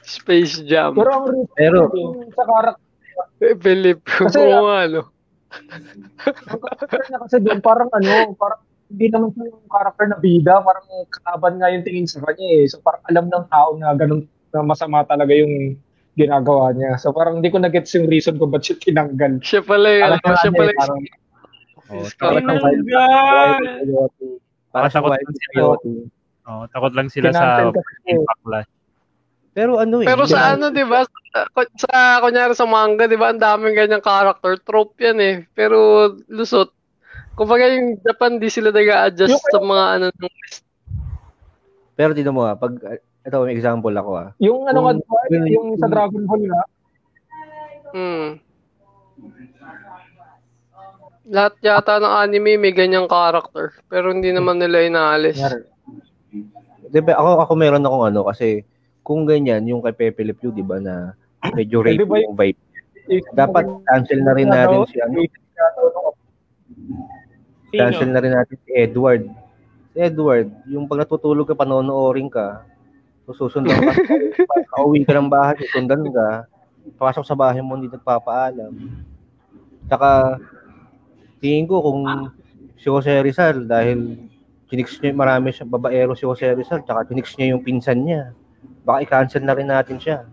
Space 0.00 0.64
Jam. 0.64 0.92
pero 0.92 1.12
ang 1.14 1.26
reason 1.28 1.52
Pero 1.54 1.78
yung 1.92 2.32
sa 2.32 2.42
character 2.42 2.88
Philip. 3.62 3.98
Kasi, 4.02 4.38
Oo 4.46 4.66
nga, 4.66 4.86
no. 4.86 5.02
Ang 5.50 6.54
character 6.62 7.00
niya 7.04 7.18
kasi 7.22 7.36
doon, 7.40 7.60
parang 7.60 7.90
ano, 7.90 8.34
parang 8.34 8.60
hindi 8.90 9.06
naman 9.06 9.30
siya 9.30 9.44
yung 9.50 9.66
character 9.66 10.06
na 10.06 10.18
bida, 10.18 10.54
parang 10.62 10.86
kalaban 11.10 11.54
nga 11.58 11.68
yung 11.70 11.82
tingin 11.82 12.06
sa 12.06 12.22
kanya 12.22 12.46
eh. 12.58 12.64
So 12.66 12.78
parang 12.80 13.02
alam 13.06 13.26
ng 13.30 13.46
tao 13.46 13.74
na 13.74 13.94
ganun, 13.94 14.26
na 14.50 14.62
masama 14.62 15.02
talaga 15.02 15.30
yung 15.30 15.78
ginagawa 16.14 16.74
niya. 16.74 16.98
So 16.98 17.10
parang 17.10 17.38
hindi 17.38 17.48
ko 17.48 17.58
na-gets 17.58 17.94
yung 17.94 18.06
reason 18.06 18.36
kung 18.36 18.50
ba't 18.50 18.62
siya 18.62 18.78
tinanggal. 18.78 19.42
Siya 19.42 19.62
pala 19.62 19.88
yung, 19.90 20.04
Alam 20.10 20.18
ano, 20.20 20.36
siya 20.38 20.52
pala 20.52 20.70
eh, 20.70 20.78
parang, 20.78 21.00
Oh, 21.90 22.06
Diyos 22.06 22.14
ko. 22.14 22.22
takot 22.22 22.42
lang 22.46 22.54
Takot 22.54 22.70
sila. 25.34 25.50
coyote. 25.50 25.90
Takot 26.70 26.92
lang 26.94 27.08
sila 27.10 27.28
sa 27.34 27.74
backlash. 27.74 28.70
Pero 29.50 29.82
ano 29.82 29.98
eh. 30.02 30.06
Pero 30.06 30.24
sa 30.30 30.54
ano, 30.54 30.70
di 30.70 30.84
ba? 30.86 31.02
Sa, 31.02 31.40
sa, 31.74 31.90
kunyari 32.22 32.54
sa 32.54 32.66
manga, 32.70 33.10
di 33.10 33.18
ba? 33.18 33.34
Ang 33.34 33.42
daming 33.42 33.74
ganyang 33.74 34.04
character. 34.04 34.54
Trope 34.62 34.94
yan 35.02 35.18
eh. 35.18 35.36
Pero 35.58 36.10
lusot. 36.30 36.70
Kumbaga 37.34 37.66
yung 37.72 37.98
Japan, 38.04 38.38
di 38.38 38.46
sila 38.52 38.70
nag-a-adjust 38.70 39.32
Yung- 39.32 39.50
sa 39.50 39.58
mga 39.58 39.84
ano 39.96 40.04
ng 40.12 40.34
Pero 41.98 42.16
dito 42.16 42.32
mo 42.32 42.48
ah, 42.48 42.56
pag 42.56 42.80
ito 43.20 43.36
may 43.44 43.52
example 43.52 43.92
ako 43.92 44.10
ah. 44.16 44.28
Yung 44.40 44.64
ano 44.64 44.88
nga, 44.88 44.92
diba, 44.96 45.44
yung 45.50 45.76
sa 45.76 45.88
Dragon 45.90 46.24
Ball 46.24 46.44
nga, 46.48 46.62
Hmm. 47.90 48.38
Lahat 51.30 51.54
yata 51.62 51.98
ng 51.98 52.14
anime 52.22 52.54
may 52.54 52.70
ganyang 52.70 53.10
character. 53.10 53.74
Pero 53.90 54.14
hindi 54.14 54.30
naman 54.30 54.58
nila 54.58 54.86
inaalis. 54.86 55.38
Kunyari, 55.38 55.58
Di 56.90 56.98
ba 57.02 57.14
ako 57.18 57.28
ako 57.46 57.52
meron 57.54 57.86
akong 57.86 58.04
ano 58.10 58.26
kasi 58.26 58.66
kung 59.00 59.24
ganyan 59.24 59.64
yung 59.66 59.80
kay 59.80 59.94
Pepe 59.96 60.22
Le 60.22 60.34
Pew, 60.36 60.52
di 60.52 60.64
ba 60.64 60.78
na 60.78 61.16
medyo 61.56 61.80
rape 61.80 62.04
ba 62.04 62.20
yung 62.20 62.36
vibe. 62.36 62.60
Dapat 63.34 63.64
cancel 63.88 64.20
na 64.22 64.32
rin 64.36 64.48
natin 64.48 64.86
si 64.86 64.96
ano, 65.00 65.18
cancel 67.72 68.10
na 68.12 68.20
rin 68.22 68.32
natin 68.36 68.56
si 68.60 68.70
Edward. 68.76 69.24
Si 69.90 69.98
Edward, 69.98 70.48
yung 70.70 70.86
pag 70.86 71.02
natutulog 71.02 71.48
ka, 71.48 71.58
panonoorin 71.58 72.30
ka, 72.30 72.62
susundan 73.30 73.78
ka, 73.78 73.94
pauwi 74.74 75.02
ka 75.06 75.14
ng 75.14 75.30
bahay, 75.30 75.58
susundan 75.66 76.02
ka, 76.10 76.46
pasok 76.98 77.26
sa 77.26 77.38
bahay 77.38 77.62
mo, 77.62 77.78
hindi 77.78 77.90
nagpapaalam. 77.90 78.74
Saka, 79.90 80.38
tingin 81.42 81.66
ko 81.66 81.82
kung 81.82 82.30
si 82.78 82.86
Jose 82.86 83.10
Rizal, 83.22 83.66
dahil 83.66 84.18
kinix 84.70 84.98
niya, 85.02 85.14
marami 85.14 85.50
siya, 85.50 85.66
babaero 85.66 86.14
si 86.14 86.26
Jose 86.26 86.46
Rizal, 86.54 86.82
tsaka 86.86 87.10
kinix 87.10 87.34
niya 87.34 87.54
yung 87.54 87.62
pinsan 87.62 88.02
niya, 88.06 88.30
baka 88.82 89.04
i-cancel 89.04 89.42
na 89.44 89.54
rin 89.54 89.68
natin 89.68 89.96
siya. 90.00 90.24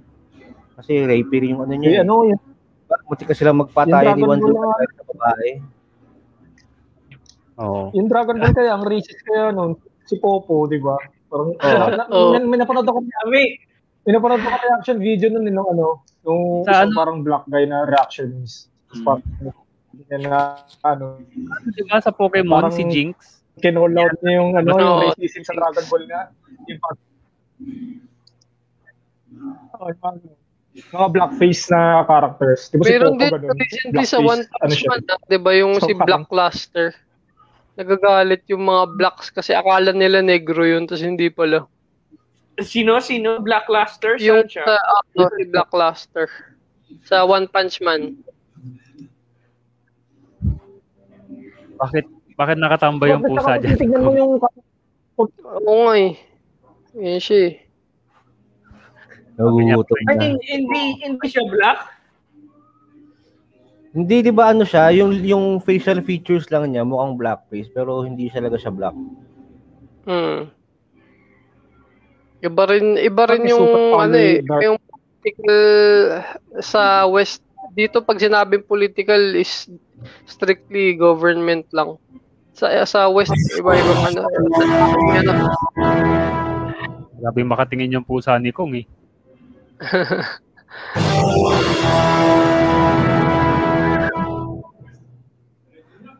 Kasi 0.78 1.04
rape 1.04 1.36
rin 1.38 1.58
yung 1.58 1.64
ano 1.66 1.74
eh, 1.74 1.80
niya. 1.80 2.02
ano, 2.06 2.26
yung, 2.28 2.42
Munti 2.88 3.28
ka 3.28 3.36
sila 3.36 3.52
magpatayan 3.52 4.16
ni 4.16 4.24
Ball 4.24 4.40
Luna 4.40 4.72
sa 4.80 5.04
babae. 5.04 5.50
Oo. 7.58 7.90
yung 7.92 8.08
Dragon 8.08 8.38
Ball 8.38 8.54
kaya, 8.54 8.72
ang 8.72 8.86
racist 8.86 9.20
kaya 9.26 9.50
nun, 9.50 9.76
si 10.06 10.16
Popo, 10.22 10.70
di 10.70 10.80
ba? 10.80 10.96
Parang, 11.28 11.52
Oo. 11.52 11.86
na, 11.92 11.96
na, 11.98 12.06
Oo. 12.08 12.32
may, 12.38 12.42
may 12.46 12.60
napanood 12.62 12.88
ako, 12.88 13.02
Kami, 13.04 13.44
may 14.06 14.12
napanood 14.14 14.40
ako 14.40 14.56
reaction 14.62 14.98
video 15.02 15.28
nun, 15.34 15.50
nung 15.50 15.68
ano, 15.68 16.06
yung 16.24 16.64
Sa 16.64 16.86
isang 16.86 16.94
ano? 16.94 16.96
parang 16.96 17.18
black 17.26 17.44
guy 17.50 17.66
na 17.66 17.84
reactionist. 17.84 18.70
Hmm. 18.94 19.04
Parang, 19.04 19.26
yun 20.08 20.22
na, 20.24 20.40
ano, 20.86 21.20
Di 21.68 21.84
ba 21.84 22.00
sa 22.00 22.14
Pokemon, 22.14 22.70
Parang- 22.70 22.76
si 22.76 22.86
Jinx? 22.88 23.42
kinall 23.58 23.90
out 23.98 24.14
niya 24.22 24.34
yung, 24.38 24.54
ano, 24.54 24.70
Oo. 24.72 24.80
yung 24.80 24.98
racism 25.12 25.42
sa 25.42 25.58
Dragon 25.58 25.86
Ball 25.90 26.04
nga. 26.06 26.22
Yung, 26.70 26.80
Oh, 29.78 29.92
mga, 30.94 31.10
blackface 31.10 31.74
na 31.74 32.06
characters. 32.06 32.70
Di 32.70 32.78
ba 32.78 32.84
si 32.86 32.94
Meron 32.94 33.18
Popo 33.18 33.38
din 33.42 33.50
recently 33.58 34.06
sa 34.06 34.20
One 34.22 34.44
Blackface, 34.46 34.62
ano 34.62 34.74
Punch? 34.74 34.88
Man, 34.90 35.02
ah, 35.10 35.20
di 35.26 35.40
ba 35.42 35.52
yung 35.58 35.74
So, 35.82 35.90
si 35.90 35.94
Black 35.98 36.26
Cluster? 36.30 36.88
Nagagalit 37.78 38.44
yung 38.50 38.64
mga 38.66 38.84
blacks 38.98 39.30
kasi 39.30 39.54
akala 39.54 39.94
nila 39.94 40.22
negro 40.22 40.66
yun, 40.66 40.86
tapos 40.86 41.06
hindi 41.06 41.30
pala. 41.30 41.66
sino? 42.62 42.98
Sino? 43.02 43.42
Black 43.42 43.70
Luster? 43.70 44.18
Yung 44.22 44.46
siya? 44.50 44.66
sa, 44.66 44.76
ano, 44.78 45.30
si 45.34 45.44
Black 45.50 45.70
Cluster. 45.70 46.26
Sa 47.06 47.26
One 47.26 47.46
Punch 47.50 47.82
Man. 47.82 48.22
Bakit 51.78 52.06
bakit 52.38 52.58
nakatambay 52.62 53.14
yung 53.14 53.26
pusa 53.26 53.58
dyan? 53.58 53.78
Tingnan 53.82 54.02
mo 54.02 54.12
yung 54.14 54.34
Oo 55.18 55.90
nga 55.90 55.94
eh. 55.98 56.14
Yan 56.94 57.18
siya 57.18 57.40
eh. 57.50 57.67
Nagugutom 59.38 59.98
Ay, 60.10 60.16
na. 60.18 60.24
hindi, 60.34 60.84
hindi 61.06 61.26
siya 61.30 61.46
black? 61.46 61.80
Hindi, 63.94 64.30
di 64.30 64.34
ba 64.34 64.54
ano 64.54 64.66
siya, 64.66 64.94
yung, 64.94 65.14
yung 65.26 65.46
facial 65.62 66.02
features 66.06 66.50
lang 66.54 66.70
niya, 66.70 66.86
mukhang 66.86 67.18
blackface, 67.18 67.70
pero 67.74 68.02
hindi 68.06 68.30
siya 68.30 68.46
talaga 68.46 68.58
siya 68.62 68.74
black. 68.74 68.96
Hmm. 70.06 70.50
Iba 72.42 72.64
rin, 72.70 72.98
iba 73.02 73.24
rin 73.26 73.42
Pati 73.46 73.52
yung, 73.54 73.64
super 73.66 73.82
ano 73.98 74.16
eh, 74.18 74.36
dark. 74.46 74.62
yung 74.62 74.78
political 74.78 75.60
sa 76.62 77.10
West, 77.10 77.42
dito 77.74 78.02
pag 78.06 78.22
sinabing 78.22 78.66
political 78.66 79.34
is 79.34 79.70
strictly 80.30 80.94
government 80.94 81.66
lang. 81.74 81.98
Sa 82.58 82.70
sa 82.86 83.10
West, 83.10 83.34
iba-ibang 83.54 84.02
ano. 84.14 84.22
ano 85.14 85.32
Grabe 87.18 87.42
makatingin 87.42 87.98
yung 87.98 88.06
pusa 88.06 88.38
ni 88.38 88.54
Kong 88.54 88.78
eh. 88.78 88.86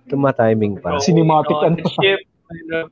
Tuma-timing 0.08 0.80
pa. 0.80 1.04
Cinematic 1.04 1.60
ano. 1.60 1.76
Rocket 1.76 1.92
ship. 2.00 2.20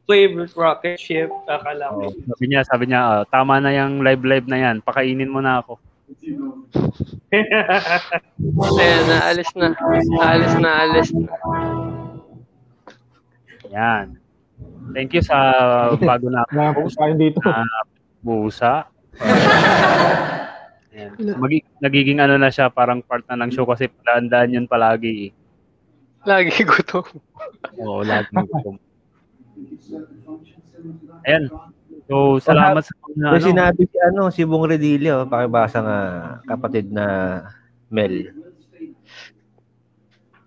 Favorite 0.04 0.52
rocket 0.60 1.00
ship. 1.00 1.32
Akala 1.48 1.88
ko. 1.96 2.12
Oh, 2.12 2.14
sabi 2.36 2.44
niya, 2.52 2.68
sabi 2.68 2.92
niya, 2.92 3.00
ah, 3.00 3.24
tama 3.24 3.64
na 3.64 3.72
yung 3.72 4.04
live-live 4.04 4.52
na 4.52 4.60
yan. 4.60 4.84
Pakainin 4.84 5.32
mo 5.32 5.40
na 5.40 5.64
ako. 5.64 5.80
Ayan, 8.78 9.04
naalis 9.10 9.50
na. 9.56 9.72
Naalis 9.72 10.54
na, 10.60 10.62
naalis 10.62 11.10
na. 11.16 11.32
Yan. 13.72 14.20
Thank 14.94 15.18
you 15.18 15.24
sa 15.26 15.34
bago 15.98 16.30
na 16.30 16.46
Na 16.54 16.70
post 16.76 16.94
tayo 17.00 17.16
dito. 17.18 17.42
na 17.42 17.66
busa. 18.22 18.86
Ayan. 20.96 21.12
Magi- 21.36 21.68
nagiging 21.84 22.24
ano 22.24 22.40
na 22.40 22.48
siya, 22.48 22.72
parang 22.72 23.04
part 23.04 23.28
na 23.28 23.36
ng 23.44 23.52
show 23.52 23.68
kasi 23.68 23.92
daan 24.08 24.32
yun 24.56 24.64
palagi 24.64 25.28
eh. 25.28 25.32
Lagi 26.24 26.56
gutom. 26.72 27.04
Oo, 27.84 28.00
lagi. 28.02 28.32
gutom. 28.32 28.80
Ayan. 31.28 31.52
So, 32.08 32.40
salamat 32.40 32.86
sa 32.86 32.94
mga 33.12 33.28
ano. 33.28 33.44
sinabi 33.44 33.82
si 33.92 33.98
ano, 34.00 34.22
si 34.32 34.42
Bong 34.48 34.70
Redillo, 34.72 35.28
pakibasa 35.28 35.84
nga 35.84 36.00
kapatid 36.48 36.88
na 36.94 37.06
Mel. 37.92 38.32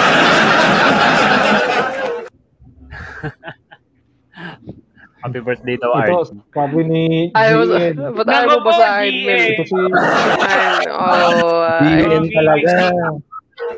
Happy 5.20 5.40
birthday 5.44 5.76
daw, 5.76 5.92
Ito, 6.00 6.24
Art. 6.24 6.32
sabi 6.56 6.80
ni 6.88 7.04
mo, 7.28 7.64
GN. 7.68 7.94
ba't 8.16 8.24
ayaw 8.24 8.48
mo 8.56 8.58
ba 8.64 8.72
sa 8.72 8.86
akin, 8.96 9.12
Nako 9.12 9.20
po, 9.20 9.28
Mel? 9.28 9.44
Ito 9.52 9.64
si 9.68 9.76
Ay, 9.76 10.84
oh, 10.88 11.60
ay. 11.60 11.80
GN 11.84 12.24
talaga. 12.32 12.72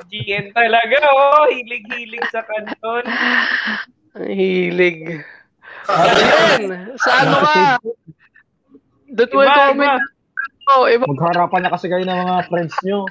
GN 0.06 0.46
talaga, 0.54 0.96
oh. 1.10 1.44
Hilig-hilig 1.50 2.24
sa 2.30 2.46
kanton. 2.46 3.04
Ang 4.14 4.28
hilig. 4.30 4.98
Ayan, 5.90 6.62
sa 6.94 7.10
ano 7.26 7.36
ka? 7.42 7.54
Doon 9.12 9.30
mo 9.34 9.40
Iba, 9.42 9.50
i-comment. 9.50 10.02
Oh, 10.70 10.86
iba. 10.86 11.04
Magharapan 11.10 11.60
na 11.66 11.74
kasi 11.74 11.90
kayo 11.90 12.06
ng 12.06 12.20
mga 12.22 12.46
friends 12.46 12.74
nyo. 12.86 13.02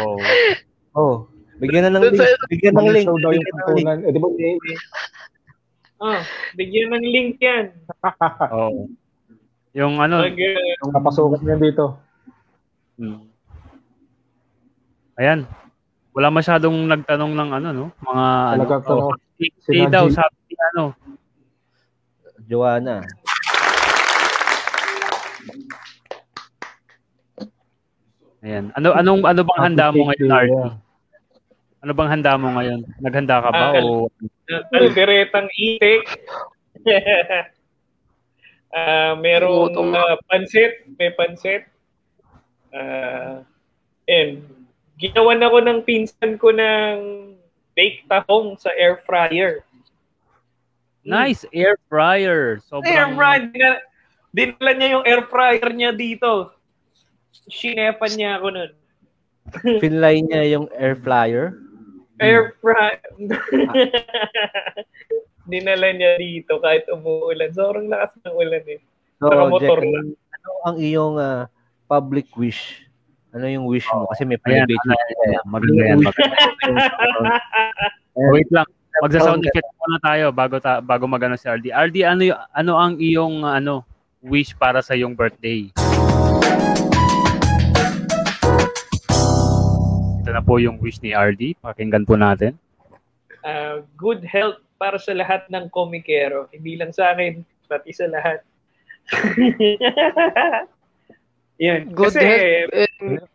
Oh. 0.00 0.16
Oh, 0.96 1.14
bigyan 1.60 1.92
na 1.92 2.00
ng 2.00 2.08
link. 2.08 2.24
Bigyan 2.48 2.72
ng 2.72 2.88
link. 2.88 3.04
Bigyan 3.04 3.44
ng 3.52 3.76
link. 3.76 4.00
Eh, 4.08 4.10
di 4.10 4.18
ba, 4.18 4.28
eh, 4.32 4.56
Oh, 6.00 6.16
bigyan 6.56 6.96
ng 6.96 7.04
link 7.12 7.36
yan. 7.44 7.76
Oo. 8.56 8.88
Yung 9.76 10.00
ano, 10.00 10.24
uh, 10.24 10.32
yung 10.32 10.92
napasukan 10.96 11.44
niya 11.44 11.56
dito. 11.60 12.00
mm. 12.96 13.20
Ayan. 15.20 15.44
Wala 16.16 16.32
masyadong 16.32 16.88
nagtanong 16.88 17.32
ng 17.36 17.50
ano, 17.52 17.68
no? 17.70 17.86
Mga 18.00 18.24
ano. 18.26 18.60
Talagang 18.64 18.82
Oh, 18.88 19.14
si, 19.36 19.76
daw, 19.86 20.08
sabi 20.08 20.56
ano. 20.72 20.96
Joanna. 22.48 23.04
Ayan. 28.40 28.72
Ano 28.72 28.96
anong 28.96 29.22
ano 29.28 29.40
bang 29.44 29.60
handa 29.60 29.92
mo 29.92 30.08
ngayon, 30.08 30.32
Art? 30.32 30.50
Ano 31.80 31.96
bang 31.96 32.12
handa 32.12 32.36
mo 32.36 32.52
ngayon? 32.52 32.84
Naghanda 33.00 33.40
ka 33.40 33.50
ba 33.52 33.66
Ah, 33.72 33.80
o 33.80 34.12
Alderetang 34.76 35.48
itik. 35.56 36.04
Ah, 38.70 39.18
merong 39.18 39.74
ah, 39.98 40.14
pansit, 40.30 40.86
may 40.94 41.10
pansit. 41.18 41.66
Ah, 42.70 43.42
and 44.06 44.46
ginawan 44.94 45.42
ako 45.42 45.58
ng 45.58 45.82
pinsan 45.82 46.38
ko 46.38 46.54
ng 46.54 47.34
baked 47.74 48.06
tahong 48.06 48.54
sa 48.62 48.70
air 48.78 49.02
fryer. 49.02 49.66
Nice 51.02 51.42
air 51.50 51.82
fryer. 51.90 52.62
Sobrang 52.62 52.86
Air 52.86 53.10
fryer. 53.18 53.42
Dinala, 53.50 53.78
dinala 54.30 54.70
niya 54.78 54.88
yung 54.94 55.04
air 55.08 55.22
fryer 55.26 55.70
niya 55.74 55.90
dito. 55.90 56.54
Sinepan 57.50 58.12
niya 58.14 58.38
ako 58.38 58.46
nun. 58.54 58.70
Finlay 59.82 60.22
niya 60.22 60.42
yung 60.46 60.70
air 60.78 60.94
flyer. 60.94 61.58
Air 62.20 62.52
fry. 62.60 63.00
Dinala 65.50 65.88
niya 65.96 66.20
dito 66.20 66.60
kahit 66.60 66.86
umuulan. 66.92 67.50
Sobrang 67.50 67.88
lakas 67.90 68.12
ng 68.22 68.36
ulan 68.36 68.64
eh. 68.68 68.80
So, 69.18 69.28
Nakamotor 69.28 69.80
Jack, 69.82 69.90
lang. 69.90 70.06
ano 70.14 70.50
ang 70.64 70.76
iyong 70.80 71.16
ah, 71.18 71.44
public 71.88 72.28
wish? 72.36 72.84
Ano 73.32 73.46
yung 73.46 73.66
wish 73.66 73.86
mo? 73.90 74.06
Kasi 74.12 74.22
may 74.28 74.38
private 74.38 74.68
ano, 74.68 74.94
wish. 74.94 75.24
ayan, 75.26 75.44
maganda 75.46 75.82
yan. 75.82 75.98
Wait 78.32 78.50
lang. 78.52 78.68
Magsa-sound 79.00 79.46
effect 79.46 79.70
muna 79.78 79.98
tayo 80.02 80.24
bago 80.34 80.58
ta 80.58 80.82
bago 80.82 81.06
magano 81.06 81.38
si 81.38 81.46
RD. 81.46 81.70
RD, 81.70 81.96
ano 82.04 82.22
y- 82.26 82.42
ano 82.52 82.72
ang 82.74 82.98
iyong 82.98 83.46
ano 83.46 83.86
wish 84.20 84.52
para 84.58 84.82
sa 84.82 84.98
iyong 84.98 85.14
birthday? 85.14 85.70
Ito 90.30 90.38
na 90.38 90.46
po 90.46 90.62
yung 90.62 90.78
wish 90.78 91.02
ni 91.02 91.10
RD. 91.10 91.58
Pakinggan 91.58 92.06
po 92.06 92.14
natin. 92.14 92.54
Ah, 93.42 93.82
good 93.98 94.22
health 94.22 94.62
para 94.78 94.94
sa 94.94 95.10
lahat 95.10 95.42
ng 95.50 95.66
komikero. 95.74 96.46
Hindi 96.54 96.78
lang 96.78 96.94
sa 96.94 97.10
akin, 97.10 97.42
pati 97.66 97.90
sa 97.90 98.06
lahat. 98.06 98.46
Yan. 101.66 101.90
Good 101.90 102.14
Kasi, 102.14 102.22
health. 102.22 102.70
and 102.78 103.26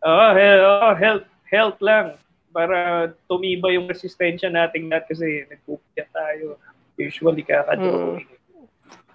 oh, 0.00 0.32
health, 0.32 0.64
oh, 0.64 0.94
health, 0.96 1.26
health 1.44 1.78
lang. 1.84 2.16
Para 2.56 3.12
tumibay 3.28 3.76
yung 3.76 3.92
resistensya 3.92 4.48
nating 4.48 4.88
lahat 4.88 5.12
kasi 5.12 5.44
nagpupya 5.44 6.08
tayo. 6.08 6.56
Usually 6.96 7.44
kakadumi. 7.44 8.24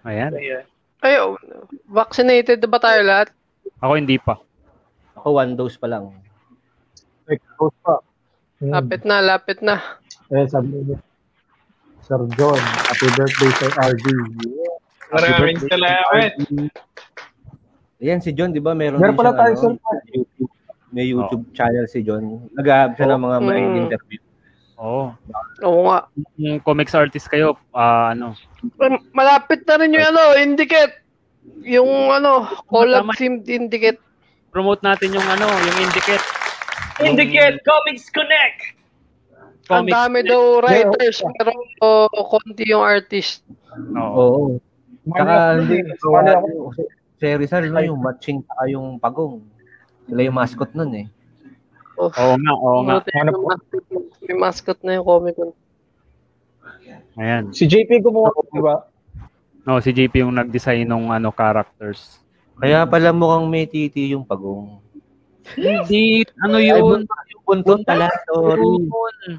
Ayan. 0.05 0.29
Ayan. 0.37 0.65
Ay, 1.01 1.17
oh, 1.17 1.41
vaccinated 1.89 2.61
na 2.61 2.69
ba 2.69 2.77
tayo 2.77 3.01
lahat? 3.01 3.33
Ako 3.81 3.97
hindi 3.97 4.21
pa. 4.21 4.37
Ako 5.17 5.41
one 5.41 5.57
dose 5.57 5.81
pa 5.81 5.89
lang. 5.89 6.21
Close 7.25 7.77
pa. 7.79 7.95
Hmm. 8.59 8.71
Lapit 8.71 9.01
na, 9.03 9.15
lapit 9.19 9.59
na. 9.59 9.75
Eh, 10.29 10.45
sabi 10.45 10.71
niya, 10.77 10.99
Sir 12.01 12.19
John, 12.35 12.59
happy 12.59 13.07
birthday 13.13 13.51
sa 13.53 13.67
RD. 13.85 14.07
Yeah. 14.41 14.75
Maraming 15.09 15.59
salamat. 15.61 16.31
Ayan 17.97 18.19
si 18.19 18.31
John, 18.31 18.51
di 18.51 18.59
ba? 18.59 18.75
Meron, 18.75 18.99
Meron 18.99 19.15
din 19.15 19.19
pala 19.19 19.31
tayo, 19.33 19.53
ano, 19.63 19.79
YouTube. 20.05 20.51
May 20.91 21.05
YouTube 21.07 21.45
channel 21.51 21.87
si 21.87 22.03
John. 22.03 22.43
Nag-aab 22.53 22.93
siya 22.93 23.07
ng 23.09 23.21
mga 23.21 23.37
Mm. 23.37 23.45
mga 23.45 23.59
interview. 23.79 24.19
Oo. 24.75 25.03
Oo 25.63 25.81
nga. 25.87 25.99
Kung 26.35 26.59
comics 26.61 26.93
artist 26.93 27.27
kayo, 27.27 27.55
ah, 27.71 28.11
ano, 28.11 28.35
Malapit 29.11 29.63
na 29.63 29.79
rin 29.79 29.95
yung 29.95 30.03
ano, 30.05 30.35
indicate. 30.35 30.99
Yung 31.63 31.87
ano, 32.09 32.43
collab 32.67 33.07
themed 33.15 33.47
indicate. 33.47 33.99
promote 34.53 34.85
natin 34.85 35.09
yung 35.09 35.25
ano, 35.25 35.49
yung 35.49 35.77
Indicate. 35.81 36.21
Indicate 37.05 37.57
Comics 37.63 38.07
Connect! 38.09 38.59
Ang 39.71 39.87
Comics. 39.87 39.93
dami 39.95 40.19
daw 40.27 40.41
writers, 40.59 41.17
pero 41.39 41.51
oh, 41.79 42.07
konti 42.27 42.67
yung 42.67 42.83
artist. 42.83 43.47
Oo. 43.95 44.11
Oo. 44.19 44.45
Saka, 45.07 45.59
hindi, 45.59 45.83
ako. 45.91 46.75
si 47.19 47.25
Rizal, 47.35 47.71
no, 47.71 47.79
yung 47.79 47.99
matching 47.99 48.43
saka 48.43 48.63
yung 48.71 48.99
pagong. 48.99 49.43
Sila 50.07 50.19
yung 50.19 50.35
mascot 50.35 50.71
nun 50.75 50.91
eh. 50.95 51.07
Oh, 51.95 52.11
Oo 52.11 52.35
nga, 52.35 52.51
oo 52.59 52.79
nga. 52.83 52.99
yung 53.07 53.47
mascot, 53.47 53.83
may 54.23 54.35
mascot 54.35 54.79
na 54.83 54.99
yung 54.99 55.07
Comic 55.07 55.35
Con. 55.39 55.51
Ayan. 57.15 57.53
Si 57.53 57.63
JP 57.69 58.03
gumawa, 58.03 58.33
di 58.51 58.59
ba? 58.59 58.83
No, 59.63 59.79
si 59.79 59.95
JP 59.95 60.27
yung 60.27 60.35
nag-design 60.35 60.83
ng 60.83 61.07
ano 61.07 61.31
characters. 61.31 62.19
Kaya 62.59 62.83
pala 62.83 63.15
mukhang 63.15 63.47
may 63.47 63.63
titi 63.63 64.11
yung 64.11 64.27
pagong. 64.27 64.82
Hindi, 65.53 66.23
ano 66.39 66.57
Ay, 66.57 66.71
yun? 66.71 67.03
buntot, 67.03 67.23
yung 67.29 67.43
buntot 67.43 67.79
pala. 67.83 68.07
Sorry. 68.31 68.63
Yun. 68.63 69.33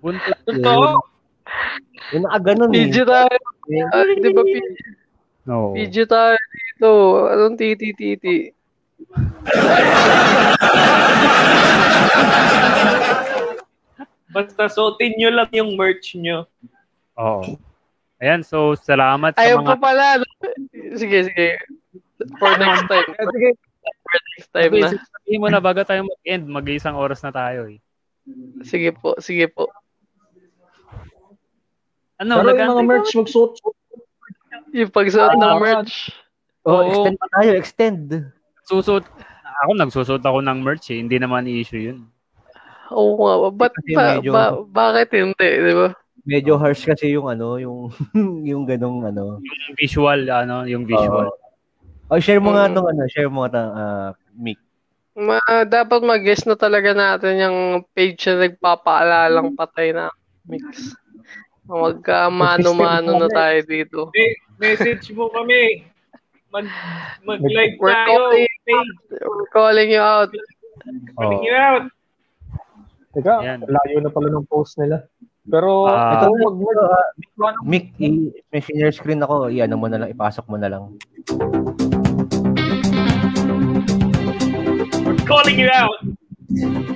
Buntot 0.00 0.38
Totoo? 0.44 0.88
Yung 2.12 2.22
nakaganon 2.28 2.70
eh. 2.76 2.84
PG 2.86 2.96
tayo. 3.08 3.36
Ah, 3.90 4.04
di 4.04 4.28
ba 4.30 4.42
PG, 4.44 4.76
No. 5.44 5.72
PG 5.76 5.96
tayo 6.08 6.36
dito? 6.52 6.90
Anong 7.32 7.56
titi-titi? 7.56 8.52
Basta 14.28 14.66
suotin 14.66 15.14
nyo 15.14 15.30
lang 15.30 15.50
yung 15.54 15.78
merch 15.78 16.18
nyo. 16.18 16.48
Oo. 17.14 17.54
Ayan, 18.24 18.40
so 18.40 18.72
salamat 18.74 19.36
sa 19.36 19.44
Ayaw 19.44 19.60
mga 19.60 19.68
pa 19.68 19.76
pala. 19.76 20.06
no? 20.16 20.26
Sige, 20.96 21.28
sige. 21.28 21.48
For 22.40 22.56
next 22.56 22.88
time. 22.88 23.04
For 23.10 23.28
Sige, 23.28 23.48
next 24.32 24.48
time 24.50 24.72
na. 24.72 24.88
Sabihin 24.96 25.40
mo 25.40 25.48
na 25.50 25.60
bago 25.60 25.84
tayo 25.84 26.00
mag-end, 26.02 26.48
mag-isang 26.48 26.96
oras 26.96 27.20
na 27.20 27.28
tayo 27.30 27.68
eh. 27.68 27.84
Sige 28.64 28.90
po, 28.90 29.12
sige 29.18 29.44
po. 29.46 29.68
Ano, 32.16 32.40
pero 32.40 32.54
yung 32.54 32.72
mga 32.72 32.84
merch, 32.86 33.10
magsuot. 33.12 33.60
Yung 34.72 34.88
pagsuot 34.88 35.34
ng 35.34 35.44
Ah, 35.44 35.60
merch. 35.60 36.08
Oh, 36.64 36.80
Oo. 36.80 36.88
extend 36.88 37.16
pa 37.18 37.26
tayo, 37.34 37.50
extend. 37.52 38.04
susot. 38.64 39.04
Ako 39.60 39.70
nagsusot 39.76 40.22
ako 40.22 40.40
ng 40.40 40.58
merch 40.58 40.88
eh. 40.88 40.98
Hindi 40.98 41.20
naman 41.20 41.44
issue 41.44 41.92
yun. 41.92 42.08
Oo 42.88 43.18
nga. 43.18 43.34
Ba't 43.50 43.74
ba, 43.92 44.06
ba- 44.22 44.64
bakit 44.64 45.12
hindi, 45.12 45.34
di 45.60 45.74
ba? 45.74 45.92
Medyo 46.24 46.56
harsh 46.56 46.84
kasi 46.84 47.12
yung 47.12 47.28
ano, 47.28 47.56
yung 47.56 47.92
yung 48.48 48.64
ganong 48.64 49.04
ano. 49.04 49.38
Yung 49.38 49.76
visual, 49.76 50.20
ano, 50.26 50.64
yung 50.64 50.84
visual. 50.84 51.28
Oh, 52.06 52.20
share 52.20 52.38
mo 52.38 52.52
nga 52.52 52.64
Mm. 52.64 52.74
tong 52.74 52.88
ano, 52.88 53.02
share 53.06 53.28
mo 53.28 53.38
nga 53.42 53.50
tong 53.54 53.70
uh, 53.70 54.08
mic. 54.34 54.56
Ma, 55.14 55.38
dapat 55.62 56.00
mag-guess 56.02 56.42
na 56.42 56.52
talaga 56.54 56.90
natin 56.90 57.38
yung 57.38 57.58
page 57.90 58.18
na 58.26 58.44
nagpapaalalang 58.44 59.54
patay 59.54 59.92
na 59.92 60.10
mix. 60.42 60.96
Magka-mano-mano 61.64 63.16
na 63.16 63.28
tayo 63.28 63.58
dito. 63.62 63.98
Me- 64.10 64.36
message 64.58 65.12
mo 65.12 65.30
kami. 65.30 65.86
Mag, 66.50 66.66
mag-live 67.22 67.78
We're 67.78 67.90
tayo. 67.90 68.10
calling, 68.10 68.52
Page. 68.64 68.90
we're 69.22 69.50
calling 69.50 69.88
you 69.88 70.02
out. 70.02 70.30
Calling 71.14 71.42
you 71.42 71.54
out. 71.54 71.84
Teka, 73.10 73.34
Ayan. 73.38 73.60
layo 73.62 73.98
na 74.00 74.10
pala 74.10 74.28
ng 74.28 74.44
post 74.44 74.76
nila. 74.76 75.06
Pero, 75.44 75.84
Ah. 75.84 76.24
ito, 76.24 76.32
wag 76.40 76.56
mo, 76.56 76.68
Mic, 77.68 77.92
i- 78.00 78.32
may 78.48 78.60
share 78.64 78.88
screen 78.88 79.20
ako, 79.20 79.52
i-ano 79.52 79.76
mo 79.76 79.92
na 79.92 80.00
lang, 80.00 80.08
ipasok 80.08 80.48
mo 80.48 80.56
na 80.56 80.72
lang. 80.72 80.96
We're 85.04 85.20
calling 85.28 85.60
you 85.60 85.68
out. 85.68 86.00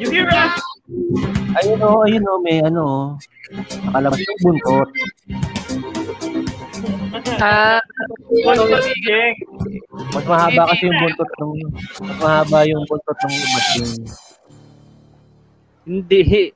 You 0.01 0.09
hear 0.09 0.33
us? 0.33 0.57
Ayun 1.61 1.81
oh, 1.85 2.01
ayun 2.09 2.25
oh, 2.25 2.41
may 2.41 2.65
ano 2.65 2.81
oh. 2.81 3.07
Nakalabas 3.85 4.21
yung 4.25 4.41
buntot. 4.41 4.89
Ah? 7.41 7.81
Mas 10.17 10.25
mahaba 10.25 10.63
kasi 10.73 10.89
yung 10.89 10.99
buntot 11.05 11.31
ng 11.37 11.53
mas 12.01 12.17
mahaba 12.21 12.59
yung 12.65 12.85
buntot 12.89 13.19
ng 13.25 13.33
machine. 13.53 13.93
Hindi. 15.85 16.53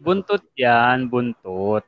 Buntot 0.00 0.40
yan, 0.56 1.12
buntot. 1.12 1.84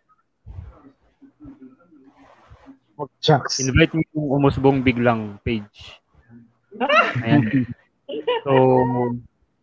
Jacks. 3.18 3.58
Invite 3.58 3.98
mo 3.98 4.02
yung 4.14 4.28
umusbong 4.38 4.84
biglang 4.84 5.40
page. 5.42 5.98
Ayan. 7.24 7.66
So, 8.44 8.52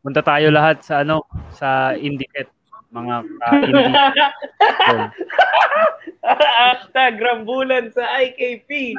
punta 0.02 0.26
tayo 0.26 0.50
lahat 0.50 0.82
sa 0.82 1.06
ano, 1.06 1.22
sa 1.54 1.94
Indicate. 1.94 2.50
Mga 2.90 3.16
ka-indie. 3.22 3.94
Hashtag 6.26 7.22
Rambulan 7.22 7.94
sa 7.94 8.10
IKP. 8.18 8.98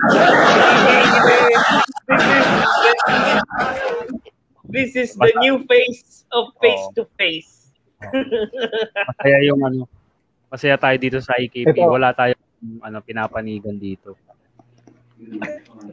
This 4.70 4.94
is 4.94 5.18
the 5.18 5.34
new 5.42 5.66
face 5.66 6.22
of 6.30 6.54
face 6.62 6.86
to 6.94 7.10
face. 7.18 7.59
Masaya 8.00 9.38
yung 9.44 9.60
ano, 9.60 9.84
masaya 10.48 10.76
tayo 10.76 10.96
dito 10.96 11.18
sa 11.20 11.36
IKP. 11.36 11.76
Ito. 11.76 11.86
Wala 11.86 12.10
tayo 12.12 12.34
ano, 12.80 12.98
pinapanigan 13.00 13.76
dito. 13.76 14.16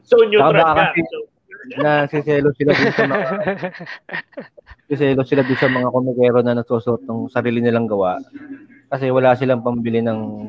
So 0.07 0.23
neutral 0.23 0.63
ka. 0.63 0.91
kasi. 0.95 1.01
Na 1.77 2.07
siselo 2.07 2.55
sila 2.55 2.71
dun 2.71 2.93
sa 2.95 3.03
mga 3.03 3.27
siselo 4.87 5.21
sila 5.27 5.41
dun 5.43 5.59
sa 5.59 5.67
mga 5.67 5.87
komikero 5.91 6.39
na 6.39 6.55
nagsusuot 6.55 7.03
ng 7.03 7.27
sarili 7.27 7.59
nilang 7.59 7.91
gawa. 7.91 8.23
Kasi 8.87 9.11
wala 9.11 9.35
silang 9.35 9.59
pambili 9.59 9.99
ng 9.99 10.47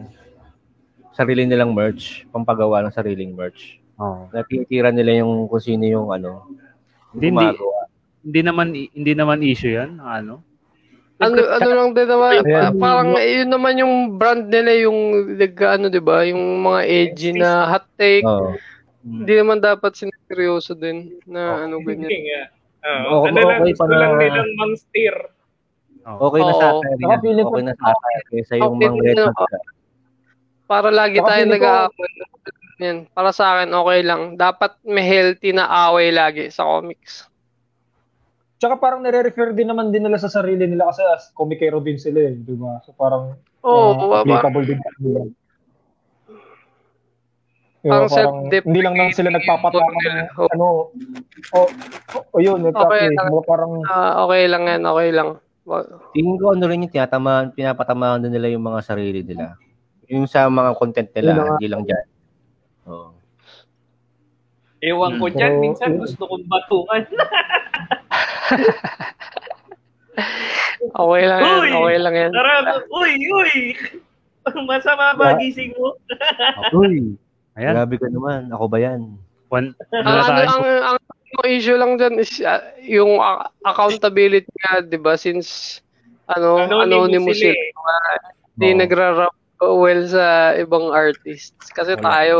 sarili 1.10 1.42
nilang 1.42 1.74
merch, 1.74 2.22
pampagawa 2.30 2.86
ng 2.86 2.94
sariling 2.94 3.34
merch. 3.34 3.82
Oh. 3.98 4.30
Natitira 4.30 4.94
nila 4.94 5.18
yung 5.18 5.50
kung 5.50 5.58
sino 5.58 5.82
yung 5.82 6.14
ano, 6.14 6.46
Hindi, 7.10 7.34
hindi, 7.34 7.46
gumagawa. 7.50 7.78
hindi 8.22 8.40
naman 8.46 8.66
hindi 8.70 9.12
naman 9.18 9.38
issue 9.42 9.74
'yan, 9.74 9.98
ano. 9.98 10.46
Ano, 11.18 11.34
ano 11.40 11.68
lang 11.68 11.88
din 11.92 12.08
naman, 12.08 12.32
Ayan. 12.38 12.46
pa- 12.46 12.74
parang 12.76 13.08
yun 13.16 13.50
naman 13.50 13.74
yung 13.76 13.94
brand 14.14 14.46
nila 14.46 14.72
yung 14.78 14.98
ano, 15.36 15.86
di 15.86 15.98
ba? 15.98 16.22
Yung 16.22 16.62
mga 16.62 16.80
edgy 16.84 17.30
na 17.34 17.66
hot 17.66 17.86
take. 17.94 18.22
Oo. 18.22 18.54
Hindi 19.02 19.32
naman 19.34 19.58
dapat 19.58 19.94
sineryoso 19.94 20.74
din 20.74 21.16
na 21.24 21.64
ano 21.64 21.78
ganyan. 21.80 22.10
Nga. 22.10 22.42
Oo, 23.04 23.24
Okay- 23.24 23.30
ano 23.30 23.38
lang, 23.40 23.58
okay 23.58 23.72
gusto 23.72 23.84
lang 23.90 24.12
nilang 24.16 24.50
mang 24.54 24.74
steer. 24.74 25.16
Okay 26.08 26.40
na 26.40 26.54
yan. 26.56 27.20
feeling 27.20 27.44
ko- 27.44 27.52
Okay 27.52 27.62
na 27.62 27.74
satire 27.76 28.24
kaysa 28.32 28.54
yung 28.56 28.74
Okay 28.74 28.88
mga 28.88 29.02
red. 29.04 29.18
Para 30.64 30.88
lagi 30.88 31.18
Saka 31.18 31.28
tayo 31.28 31.42
nag-aaway. 31.48 32.10
Yan. 32.78 32.98
Para 33.10 33.30
sa 33.30 33.44
akin, 33.56 33.68
okay 33.74 34.00
lang. 34.00 34.22
Dapat 34.36 34.72
may 34.86 35.04
healthy 35.04 35.52
na 35.52 35.68
away 35.88 36.08
lagi 36.08 36.48
sa 36.48 36.64
comics. 36.64 37.27
Tsaka 38.58 38.74
parang 38.74 39.06
nire-refer 39.06 39.54
din 39.54 39.70
naman 39.70 39.94
din 39.94 40.02
nila 40.02 40.18
sa 40.18 40.26
sarili 40.26 40.66
nila 40.66 40.90
kasi 40.90 41.06
as 41.06 41.30
komikero 41.30 41.78
din 41.78 41.94
sila 41.94 42.26
eh, 42.26 42.34
di 42.34 42.58
ba? 42.58 42.82
So 42.82 42.90
parang 42.90 43.38
Oo, 43.62 43.94
uh, 43.94 44.10
oh, 44.10 44.18
applicable 44.18 44.66
din 44.66 44.82
sa 44.82 44.90
kanila. 44.98 45.20
Kaya 47.78 48.10
Parang 48.10 48.50
hindi 48.50 48.80
lang 48.82 48.94
naman 48.98 49.14
sila 49.14 49.30
nagpapatama 49.30 49.86
nila. 50.02 50.26
ng 50.26 50.50
ano, 50.50 50.66
o, 51.54 51.58
o, 52.10 52.18
o 52.34 52.36
yun, 52.42 52.66
exactly. 52.66 53.06
Okay 53.06 53.14
lang. 53.14 53.26
Mga 53.30 53.44
parang, 53.46 53.72
okay 54.26 54.42
lang 54.50 54.62
yan, 54.66 54.82
okay 54.82 55.08
lang. 55.14 55.28
Tingin 56.10 56.36
ko 56.42 56.44
ano 56.58 56.64
rin 56.66 56.82
yung 56.82 56.90
tinatamaan, 56.90 57.54
pinapatamaan 57.54 58.26
din 58.26 58.34
nila 58.34 58.50
yung 58.50 58.66
mga 58.66 58.80
sarili 58.82 59.22
nila. 59.22 59.54
Yung 60.10 60.26
sa 60.26 60.50
mga 60.50 60.74
content 60.74 61.06
Yun 61.14 61.16
nila, 61.22 61.30
nga. 61.38 61.46
hindi 61.54 61.66
lang 61.70 61.82
dyan. 61.86 62.06
Oo. 62.90 63.10
Ewan 64.78 65.12
ko 65.18 65.26
Hmm. 65.30 65.36
dyan, 65.38 65.52
minsan 65.62 65.90
gusto 65.94 66.22
kong 66.26 66.46
batukan. 66.50 67.02
Okay 70.78 71.24
lang 71.24 71.40
yan, 71.40 71.58
Uy! 71.60 71.70
okay 71.70 71.96
lang 71.98 72.14
yan. 72.16 72.30
Tara, 72.32 72.54
uy, 72.90 73.12
uy! 73.18 73.52
Masama 74.68 75.12
ba 75.14 75.36
Yeah. 75.36 75.38
gising 75.38 75.72
mo? 75.76 75.92
Uy, 76.74 77.14
Ayan. 77.54 77.72
grabe 77.76 77.94
ka 77.96 78.08
naman. 78.08 78.48
Ako 78.48 78.64
ba 78.66 78.78
yan? 78.80 79.14
One, 79.48 79.76
ano 79.92 80.08
Ang, 80.08 80.24
ano, 80.24 80.40
ang, 80.48 80.64
ang, 80.86 80.98
ang 81.36 81.46
issue 81.46 81.76
lang 81.76 81.96
dyan 81.96 82.16
is 82.16 82.40
uh, 82.40 82.56
yung 82.80 83.20
a- 83.20 83.52
accountability 83.62 84.48
nga, 84.58 84.80
di 84.80 84.96
ba? 84.96 85.14
Since 85.14 85.80
ano, 86.26 86.64
anonymous, 86.80 87.36
sila 87.36 87.52
sila. 87.52 87.54
eh. 87.54 87.70
Hindi 88.56 88.68
Oo. 88.68 88.78
nagra 88.80 89.06
well 89.60 90.02
sa 90.08 90.24
ibang 90.56 90.88
artists. 90.90 91.68
Kasi 91.68 91.94
Wala. 91.94 92.04
tayo, 92.04 92.38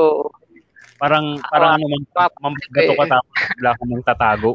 Parang, 0.98 1.38
parang 1.46 1.78
ano, 1.78 1.84
mam, 1.86 2.02
mambato 2.42 2.66
ka 2.74 3.04
Eh. 3.06 3.06
tapos 3.06 3.30
bigla 3.54 3.70
ka 3.70 3.82
nang 3.86 4.02
tatago. 4.02 4.50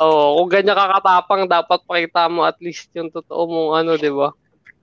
Oh, 0.00 0.42
kung 0.42 0.48
ganyan 0.50 0.78
ka 0.78 0.98
katapang, 0.98 1.46
dapat 1.46 1.80
pakita 1.84 2.30
mo 2.30 2.46
at 2.46 2.58
least 2.62 2.90
yung 2.94 3.10
totoo 3.10 3.46
mong 3.46 3.70
ano, 3.82 3.90
di 3.98 4.10
ba? 4.10 4.30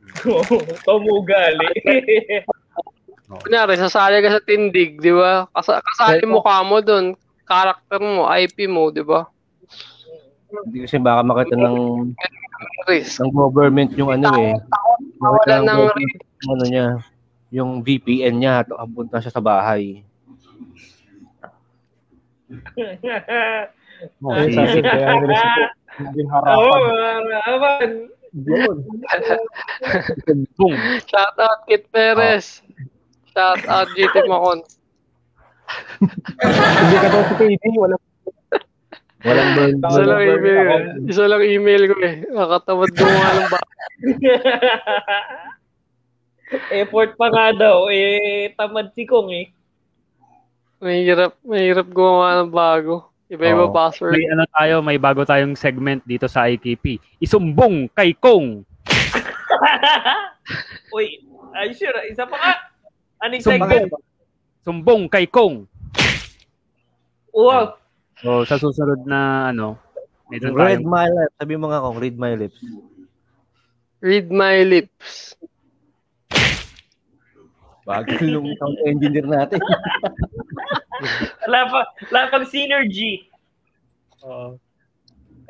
Tumugali. 0.85 1.69
Kunyari, 3.25 3.73
sasali 3.75 4.21
ka 4.21 4.37
sa 4.37 4.45
tindig, 4.45 5.01
di 5.01 5.09
ba? 5.09 5.49
Kas- 5.49 5.81
kasali 5.81 6.23
mo 6.29 6.45
ka 6.45 6.61
mo 6.61 6.77
doon, 6.77 7.17
karakter 7.43 7.97
mo, 7.97 8.29
IP 8.29 8.69
mo, 8.69 8.93
di 8.93 9.01
ba? 9.01 9.25
Hindi 10.63 10.85
kasi 10.85 11.01
baka 11.01 11.25
makita 11.25 11.57
ng, 11.57 11.77
Risk. 12.85 13.19
ng 13.19 13.31
government 13.33 13.91
yung 13.97 14.13
ano 14.13 14.29
eh. 14.39 14.53
Makita 15.17 15.57
Wala 15.57 15.65
ng 15.65 15.81
yung 15.97 16.53
ano 16.53 16.63
niya, 16.69 16.87
yung 17.49 17.71
VPN 17.81 18.35
niya, 18.37 18.53
at 18.61 18.69
abunta 18.77 19.17
siya 19.17 19.33
sa 19.33 19.41
bahay. 19.41 20.05
Oh, 24.21 24.31
ayun 24.31 24.49
si- 24.49 24.53
sa 24.53 24.61
akin, 24.65 24.83
kaya 24.83 25.11
nila 25.17 25.39
naging 26.03 26.27
Oo, 26.27 26.33
harapan. 26.33 27.21
aman. 27.47 27.89
Yun. 28.35 28.77
Boom. 30.59 30.75
Shout 31.09 31.37
out 31.39 31.59
Kit 31.65 31.87
Perez. 31.87 32.59
Shout 33.31 33.63
out 33.65 33.87
GT 33.95 34.27
Macon. 34.27 34.59
Hindi 35.97 36.95
ka 36.99 37.07
daw 37.09 37.21
si 37.25 37.33
KD, 37.39 37.63
wala 37.79 37.95
Walang 39.25 39.49
burn. 39.57 39.73
Isa 39.81 40.01
lang 40.05 40.21
email. 40.21 40.67
Isa 41.09 41.23
lang 41.25 41.41
email 41.41 41.81
ko 41.89 41.95
eh. 41.97 42.15
Nakatamad 42.29 42.93
gumawa 42.93 43.29
ng 43.33 43.49
ba. 43.49 43.59
Effort 46.77 47.17
pa 47.17 47.27
nga 47.33 47.47
daw. 47.51 47.89
Eh, 47.89 48.53
tamad 48.53 48.93
si 48.93 49.09
Kong 49.09 49.33
eh. 49.33 49.49
Mahirap, 50.77 51.33
mahirap 51.41 51.87
gumawa 51.89 52.45
ng 52.45 52.53
bago. 52.53 53.09
Iba-iba 53.35 53.67
Oo. 53.67 53.75
password. 53.75 54.15
May 54.15 54.31
ano 54.31 54.47
tayo, 54.47 54.75
may 54.79 54.95
bago 54.95 55.27
tayong 55.27 55.59
segment 55.59 55.99
dito 56.07 56.31
sa 56.31 56.47
IKP. 56.47 57.03
Isumbong 57.19 57.91
kay 57.91 58.15
Kong. 58.15 58.63
Uy, 60.95 61.19
ay 61.51 61.75
sure. 61.75 61.99
Isa 62.07 62.23
pa 62.23 62.35
nga. 62.39 62.53
Anong 63.27 63.43
Sumbong. 63.43 63.67
segment? 63.67 63.91
Sumbong 64.63 65.03
kay 65.11 65.27
Kong. 65.27 65.67
Wow. 67.35 67.75
So, 68.23 68.47
sa 68.47 68.55
susunod 68.55 69.03
na 69.03 69.51
ano, 69.51 69.75
meron 70.31 70.55
Read 70.55 70.79
tayong 70.79 70.87
my 70.87 71.07
lips. 71.11 71.35
Sabi 71.35 71.53
mo 71.59 71.67
nga 71.67 71.83
kung 71.83 71.99
read 71.99 72.15
my 72.15 72.33
lips. 72.39 72.59
Read 73.99 74.31
my 74.31 74.63
lips. 74.63 75.35
Bago 77.85 78.09
yung 78.25 78.49
sound 78.57 78.77
engineer 78.89 79.29
natin. 79.29 79.61
Wala 81.45 81.59
pa, 81.69 81.79
wala 82.07 82.21
pang 82.31 82.47
synergy. 82.47 83.27
Oo. 84.23 84.55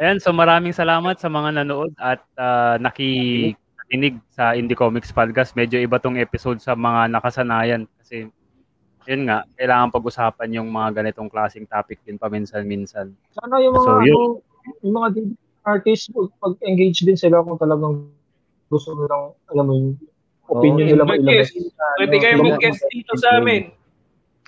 Ayan, 0.01 0.19
so 0.19 0.33
maraming 0.35 0.75
salamat 0.75 1.15
sa 1.21 1.29
mga 1.31 1.61
nanood 1.61 1.93
at 1.95 2.19
uh, 2.35 2.75
nakikinig 2.81 4.19
sa 4.33 4.57
Indie 4.57 4.75
Comics 4.75 5.13
Podcast. 5.13 5.55
Medyo 5.55 5.79
iba 5.79 6.01
tong 6.01 6.19
episode 6.19 6.59
sa 6.59 6.75
mga 6.75 7.13
nakasanayan 7.13 7.87
kasi 8.01 8.27
yun 9.05 9.29
nga, 9.29 9.45
kailangan 9.55 9.93
pag-usapan 9.93 10.57
yung 10.57 10.67
mga 10.73 10.99
ganitong 10.99 11.29
klaseng 11.29 11.69
topic 11.69 12.01
din 12.03 12.17
paminsan-minsan. 12.17 13.13
Sana 13.37 13.55
yung 13.61 13.77
mga, 13.77 13.85
So, 13.85 14.01
yun. 14.01 14.17
ano, 14.17 14.19
yung 14.81 14.95
mga 14.97 15.09
artists, 15.61 16.09
pag-engage 16.41 17.05
din 17.05 17.15
sila 17.17 17.45
kung 17.45 17.61
talagang 17.61 18.09
gusto 18.67 18.97
nilang, 18.97 19.37
alam 19.53 19.65
mo 19.69 19.73
yung 19.77 19.93
opinion 20.49 20.85
Oo, 20.85 20.91
nila 20.93 21.03
mailabas. 21.07 21.49
Pwede 21.97 22.15
kayo 22.21 22.35
Ano, 22.37 22.45
mag-guest 22.53 22.81
dito 22.91 23.13
sa 23.17 23.41
amin. 23.41 23.71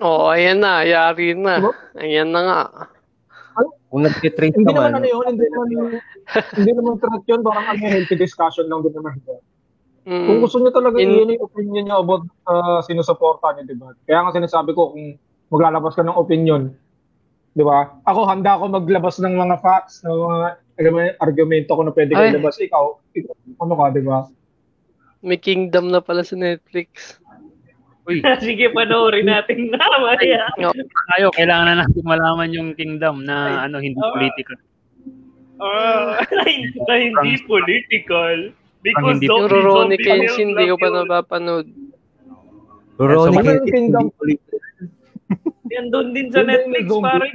Oo, 0.01 0.29
oh, 0.29 0.33
ayan 0.33 0.61
na. 0.61 0.85
Yari 0.85 1.33
na. 1.33 1.73
Ayan 1.97 2.29
na 2.29 2.41
nga. 2.45 2.61
Kung 3.87 4.03
nag-trace 4.03 4.53
Hindi 4.53 4.67
naman 4.67 4.93
naman, 4.93 4.99
ano 4.99 5.07
yun, 5.07 5.25
hindi 5.31 5.47
naman, 5.47 5.67
hindi 6.59 6.71
naman 6.75 6.93
threat 6.99 7.23
yun, 7.23 7.41
parang 7.41 7.65
ano, 7.71 7.81
healthy 7.87 8.15
discussion 8.19 8.67
lang 8.67 8.83
din 8.83 8.93
naman. 8.93 9.15
Kung 10.07 10.39
Mm. 10.39 10.43
gusto 10.43 10.59
niyo 10.59 10.71
talaga 10.71 11.03
In- 11.03 11.19
yun 11.19 11.35
yung 11.35 11.43
opinion 11.51 11.83
niyo 11.83 11.99
about 11.99 12.23
uh, 12.47 12.79
sinusuporta 12.83 13.55
niyo, 13.55 13.63
di 13.67 13.75
ba? 13.75 13.91
Kaya 14.07 14.23
nga 14.23 14.35
sinasabi 14.35 14.71
ko, 14.71 14.95
kung 14.95 15.19
maglalabas 15.51 15.95
ka 15.95 16.03
ng 16.03 16.15
opinion, 16.15 16.71
di 17.51 17.63
ba? 17.63 17.91
Ako, 18.07 18.23
handa 18.27 18.55
ako 18.55 18.71
maglabas 18.71 19.19
ng 19.19 19.35
mga 19.35 19.55
facts, 19.59 20.03
ng 20.07 20.15
mga 20.15 20.47
yun, 20.79 21.11
argumento 21.19 21.71
ko 21.75 21.81
na 21.83 21.91
pwede 21.91 22.11
ko 22.15 22.21
Ay. 22.23 22.31
ilabas. 22.31 22.55
Ikaw, 22.55 22.85
ikaw, 23.19 23.35
ano 23.63 23.73
ka, 23.75 23.85
di 23.91 24.03
ba? 24.03 24.17
May 25.19 25.37
kingdom 25.37 25.89
na 25.89 25.99
pala 25.99 26.21
sa 26.21 26.33
Netflix. 26.33 27.17
Uy, 28.05 28.23
Sige, 28.39 28.71
panoorin 28.71 29.27
natin 29.27 29.67
na. 29.67 29.81
Maya. 29.99 30.47
tayo, 31.11 31.27
kailangan 31.33 31.67
na 31.67 31.83
natin 31.83 32.03
malaman 32.05 32.49
yung 32.53 32.69
kingdom 32.73 33.25
na 33.25 33.65
ano 33.65 33.81
hindi 33.81 33.97
Ah. 33.97 34.13
political. 34.13 34.57
Ah, 35.57 36.21
na 36.87 36.93
hindi 36.95 37.35
political. 37.43 38.53
Because 38.79 39.17
hindi- 39.17 39.27
Yung 39.27 39.41
zombie, 39.43 39.57
Rurouni 39.57 39.75
zombie 39.89 39.99
Kenshin, 39.99 40.47
hindi 40.53 40.69
ko 40.69 40.75
pa 40.77 40.89
napapanood. 40.93 41.67
Rurouni 42.95 43.35
Kenshin, 43.35 43.67
Kingdom. 43.67 44.03
hindi 44.07 44.15
political. 44.15 44.61
Yan 45.67 45.85
doon 45.91 46.07
din 46.15 46.27
sa 46.31 46.41
Netflix, 46.41 46.83
zombie. 46.87 47.33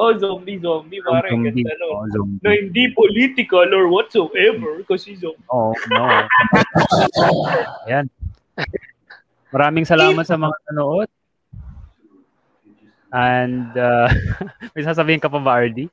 Oh, 0.00 0.16
zombie, 0.16 0.56
zombie, 0.56 1.04
pare. 1.04 1.28
Zombie. 1.28 1.60
Ganda, 1.60 1.76
no? 1.76 1.86
Oh, 1.92 2.08
zombie. 2.08 2.40
Na 2.40 2.56
hindi 2.56 2.88
political 2.96 3.68
or 3.68 3.92
whatsoever 3.92 4.80
kasi 4.88 5.12
zombie. 5.20 5.44
Oo, 5.52 5.76
no. 5.92 6.24
Ayan. 7.84 8.08
Maraming 9.52 9.84
salamat 9.84 10.24
sa 10.24 10.40
mga 10.40 10.56
nanood. 10.72 11.08
And 13.12 13.76
uh, 13.76 14.08
may 14.72 14.88
sasabihin 14.88 15.20
ka 15.20 15.28
pa 15.28 15.36
ba, 15.36 15.60
RD? 15.68 15.92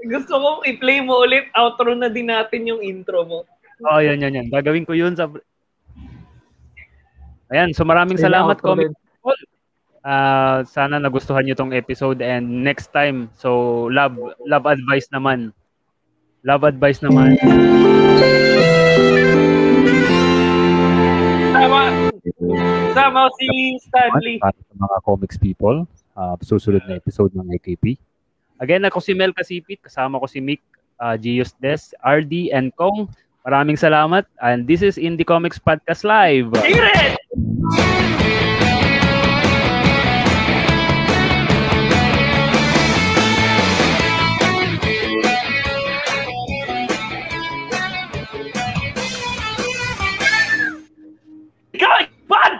Gusto 0.00 0.40
kong 0.40 0.64
i-play 0.64 1.04
mo 1.04 1.20
ulit. 1.20 1.52
Outro 1.52 1.92
na 1.92 2.08
din 2.08 2.32
natin 2.32 2.72
yung 2.72 2.80
intro 2.80 3.28
mo. 3.28 3.44
Oh, 3.84 4.00
yan, 4.00 4.16
yan, 4.16 4.32
yan. 4.32 4.48
Gagawin 4.48 4.88
ko 4.88 4.96
yun 4.96 5.12
sa... 5.12 5.28
Ayan, 7.52 7.76
so 7.76 7.84
maraming 7.84 8.16
salamat, 8.16 8.56
outro 8.56 8.96
Ah, 10.00 10.64
sana 10.64 10.96
nagustuhan 10.96 11.44
niyo 11.44 11.52
tong 11.52 11.76
episode 11.76 12.24
and 12.24 12.64
next 12.64 12.88
time, 12.88 13.28
so 13.36 13.84
love 13.92 14.16
love 14.48 14.64
advice 14.64 15.04
naman. 15.12 15.52
Love 16.40 16.64
advice 16.64 17.04
naman. 17.04 17.36
Tama. 21.52 21.80
Tama 22.96 23.22
si 23.36 23.76
Stanley. 23.84 24.40
Para 24.40 24.56
sa 24.56 24.74
mga 24.80 24.96
comics 25.04 25.36
people, 25.36 25.84
ah, 26.16 26.32
susunod 26.40 26.80
na 26.88 26.96
episode 26.96 27.36
ng 27.36 27.52
AKP. 27.60 28.00
Again, 28.60 28.84
ako 28.88 29.04
si 29.04 29.12
Mel 29.12 29.32
Kasipit, 29.36 29.84
kasama 29.84 30.20
ko 30.20 30.28
si 30.28 30.40
Mick, 30.40 30.60
uh, 31.00 31.16
Gios 31.16 31.56
Des, 31.64 31.96
RD, 32.04 32.52
and 32.52 32.68
Kong. 32.76 33.08
Maraming 33.40 33.80
salamat. 33.80 34.28
And 34.44 34.68
this 34.68 34.84
is 34.84 35.00
Indie 35.00 35.24
Comics 35.24 35.56
Podcast 35.56 36.04
Live. 36.04 36.52
Tigret! 36.60 37.16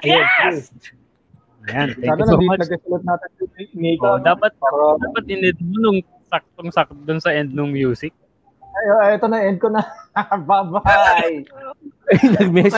Podcast! 0.00 0.72
Ayan, 1.68 1.88
thank 2.00 2.08
Sana 2.08 2.24
you 2.24 2.26
so 2.26 2.34
nandito 2.34 2.50
much. 2.50 2.60
nagkasulat 2.64 3.02
natin 3.04 3.28
si 3.36 3.64
Nika. 3.76 4.08
Oh, 4.08 4.16
dapat 4.16 4.52
Para, 4.56 4.96
dapat 4.96 5.24
inid 5.28 5.56
mo 5.60 5.76
nung 5.76 5.98
saktong-sakto 6.26 6.96
dun 7.04 7.20
sa 7.20 7.36
end 7.36 7.52
ng 7.52 7.68
music. 7.68 8.16
ay, 8.70 8.86
ay, 8.96 9.10
ito 9.20 9.26
na, 9.28 9.38
end 9.44 9.60
ko 9.60 9.68
na. 9.68 9.84
Bye-bye. 10.48 11.44
Nag-message 12.40 12.68